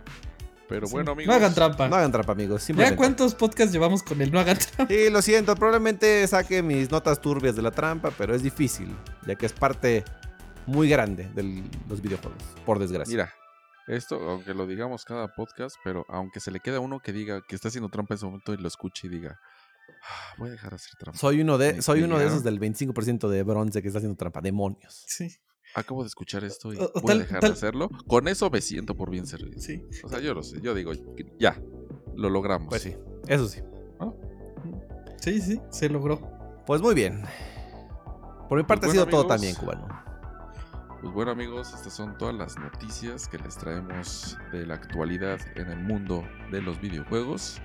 Pero 0.69 0.87
Sí. 0.87 0.93
bueno, 0.93 1.11
amigos. 1.11 1.27
No 1.27 1.33
hagan 1.33 1.53
trampa. 1.53 1.87
No 1.89 1.95
hagan 1.95 2.11
trampa, 2.11 2.31
amigos. 2.31 2.65
¿Ya 2.67 2.95
cuántos 2.95 3.35
podcasts 3.35 3.71
llevamos 3.73 4.01
con 4.03 4.21
el 4.21 4.31
no 4.31 4.39
hagan 4.39 4.57
trampa? 4.57 4.87
Sí, 4.93 5.09
lo 5.09 5.21
siento. 5.21 5.55
Probablemente 5.55 6.25
saque 6.27 6.61
mis 6.63 6.89
notas 6.89 7.19
turbias 7.21 7.55
de 7.55 7.61
la 7.61 7.71
trampa, 7.71 8.11
pero 8.17 8.33
es 8.33 8.41
difícil, 8.43 8.95
ya 9.27 9.35
que 9.35 9.45
es 9.45 9.53
parte 9.53 10.03
muy 10.65 10.87
grande 10.89 11.29
de 11.35 11.63
los 11.89 12.01
videojuegos, 12.01 12.41
por 12.65 12.79
desgracia. 12.79 13.11
Mira, 13.11 13.33
esto, 13.87 14.15
aunque 14.29 14.53
lo 14.53 14.65
digamos 14.65 15.03
cada 15.03 15.27
podcast, 15.35 15.75
pero 15.83 16.05
aunque 16.07 16.39
se 16.39 16.51
le 16.51 16.61
quede 16.61 16.77
a 16.77 16.79
uno 16.79 17.01
que 17.01 17.11
diga 17.11 17.41
que 17.47 17.55
está 17.55 17.67
haciendo 17.67 17.89
trampa 17.89 18.13
en 18.13 18.17
ese 18.17 18.25
momento 18.25 18.53
y 18.53 18.57
lo 18.57 18.67
escuche 18.69 19.07
y 19.07 19.09
diga, 19.09 19.37
"Ah, 20.07 20.35
voy 20.37 20.47
a 20.47 20.51
dejar 20.53 20.69
de 20.69 20.75
hacer 20.77 20.95
trampa. 20.97 21.19
Soy 21.19 21.41
uno 21.41 21.57
de, 21.57 21.81
soy 21.81 22.03
uno 22.03 22.17
de 22.17 22.27
esos 22.27 22.43
del 22.43 22.59
25% 22.61 23.29
de 23.29 23.43
bronce 23.43 23.81
que 23.81 23.89
está 23.89 23.97
haciendo 23.99 24.15
trampa. 24.17 24.39
Demonios. 24.39 25.03
Sí, 25.07 25.35
Acabo 25.75 26.03
de 26.03 26.07
escuchar 26.07 26.43
esto 26.43 26.71
y 26.73 26.77
O- 26.77 26.85
o 26.93 27.01
voy 27.01 27.03
tal- 27.07 27.17
a 27.17 27.23
dejar 27.23 27.39
tal- 27.41 27.49
de 27.51 27.53
hacerlo. 27.57 27.89
Con 28.07 28.27
eso 28.27 28.49
me 28.49 28.61
siento 28.61 28.95
por 28.95 29.09
bien 29.09 29.25
servido. 29.25 29.59
sí. 29.59 29.83
O 30.03 30.09
sea, 30.09 30.19
yo 30.19 30.33
lo 30.33 30.43
sé. 30.43 30.61
Yo 30.61 30.73
digo, 30.75 30.91
ya, 31.39 31.59
lo 32.15 32.29
logramos. 32.29 32.69
Pues 32.69 32.81
sí, 32.83 32.95
eso 33.27 33.47
sí. 33.47 33.61
¿no? 33.99 34.15
Sí, 35.19 35.41
sí, 35.41 35.59
se 35.69 35.89
logró. 35.89 36.21
Pues 36.67 36.81
muy 36.81 36.93
bien. 36.93 37.23
Por 38.49 38.57
mi 38.57 38.63
parte 38.65 38.87
Pues 38.87 38.97
ha 38.97 39.01
bueno, 39.05 39.11
sido 39.11 39.21
todo 39.23 39.27
también, 39.27 39.55
cubano. 39.55 39.87
Pues 41.01 41.13
bueno 41.13 41.31
amigos, 41.31 41.73
estas 41.73 41.93
son 41.93 42.17
todas 42.17 42.33
las 42.35 42.57
noticias 42.57 43.27
que 43.27 43.37
les 43.39 43.57
traemos 43.57 44.37
de 44.53 44.65
la 44.65 44.75
actualidad 44.75 45.39
en 45.55 45.69
el 45.69 45.79
mundo 45.79 46.23
de 46.51 46.61
los 46.61 46.79
videojuegos. 46.79 47.59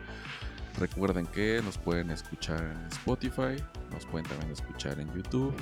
Recuerden 0.79 1.27
que 1.27 1.61
nos 1.65 1.77
pueden 1.79 2.11
escuchar 2.11 2.61
en 2.65 2.87
Spotify, 2.89 3.63
nos 3.93 4.07
pueden 4.07 4.27
también 4.29 4.51
escuchar 4.53 4.99
en 4.99 5.13
YouTube 5.15 5.55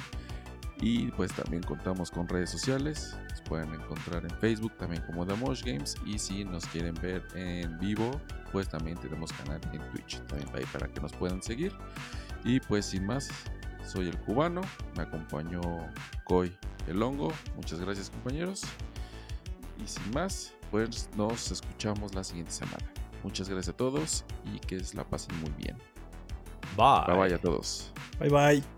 y 0.80 1.10
pues 1.12 1.32
también 1.32 1.62
contamos 1.62 2.10
con 2.10 2.28
redes 2.28 2.50
sociales. 2.50 3.16
Nos 3.30 3.40
pueden 3.42 3.72
encontrar 3.74 4.24
en 4.24 4.30
Facebook 4.38 4.72
también 4.76 5.02
como 5.02 5.26
The 5.26 5.34
Mosh 5.34 5.62
Games 5.64 5.96
y 6.04 6.18
si 6.18 6.44
nos 6.44 6.66
quieren 6.66 6.94
ver 7.00 7.22
en 7.34 7.78
vivo, 7.78 8.20
pues 8.52 8.68
también 8.68 8.98
tenemos 8.98 9.32
canal 9.32 9.60
en 9.72 9.80
Twitch 9.90 10.20
también 10.26 10.48
ahí 10.54 10.64
para 10.72 10.88
que 10.88 11.00
nos 11.00 11.12
puedan 11.12 11.42
seguir. 11.42 11.72
Y 12.44 12.60
pues 12.60 12.86
sin 12.86 13.06
más, 13.06 13.28
soy 13.84 14.08
el 14.08 14.18
cubano, 14.18 14.60
me 14.96 15.02
acompañó 15.02 15.60
Coy 16.24 16.56
el 16.86 17.02
hongo. 17.02 17.32
Muchas 17.56 17.80
gracias 17.80 18.10
compañeros. 18.10 18.62
Y 19.82 19.86
sin 19.86 20.10
más, 20.12 20.54
pues 20.70 21.08
nos 21.16 21.50
escuchamos 21.50 22.14
la 22.14 22.24
siguiente 22.24 22.52
semana. 22.52 22.84
Muchas 23.22 23.48
gracias 23.48 23.74
a 23.74 23.76
todos 23.76 24.24
y 24.44 24.58
que 24.58 24.80
la 24.94 25.04
pasen 25.04 25.38
muy 25.40 25.50
bien. 25.58 25.76
Bye. 26.76 27.06
Bye 27.06 27.16
bye 27.16 27.34
a 27.34 27.38
todos. 27.38 27.92
Bye 28.20 28.30
bye. 28.30 28.75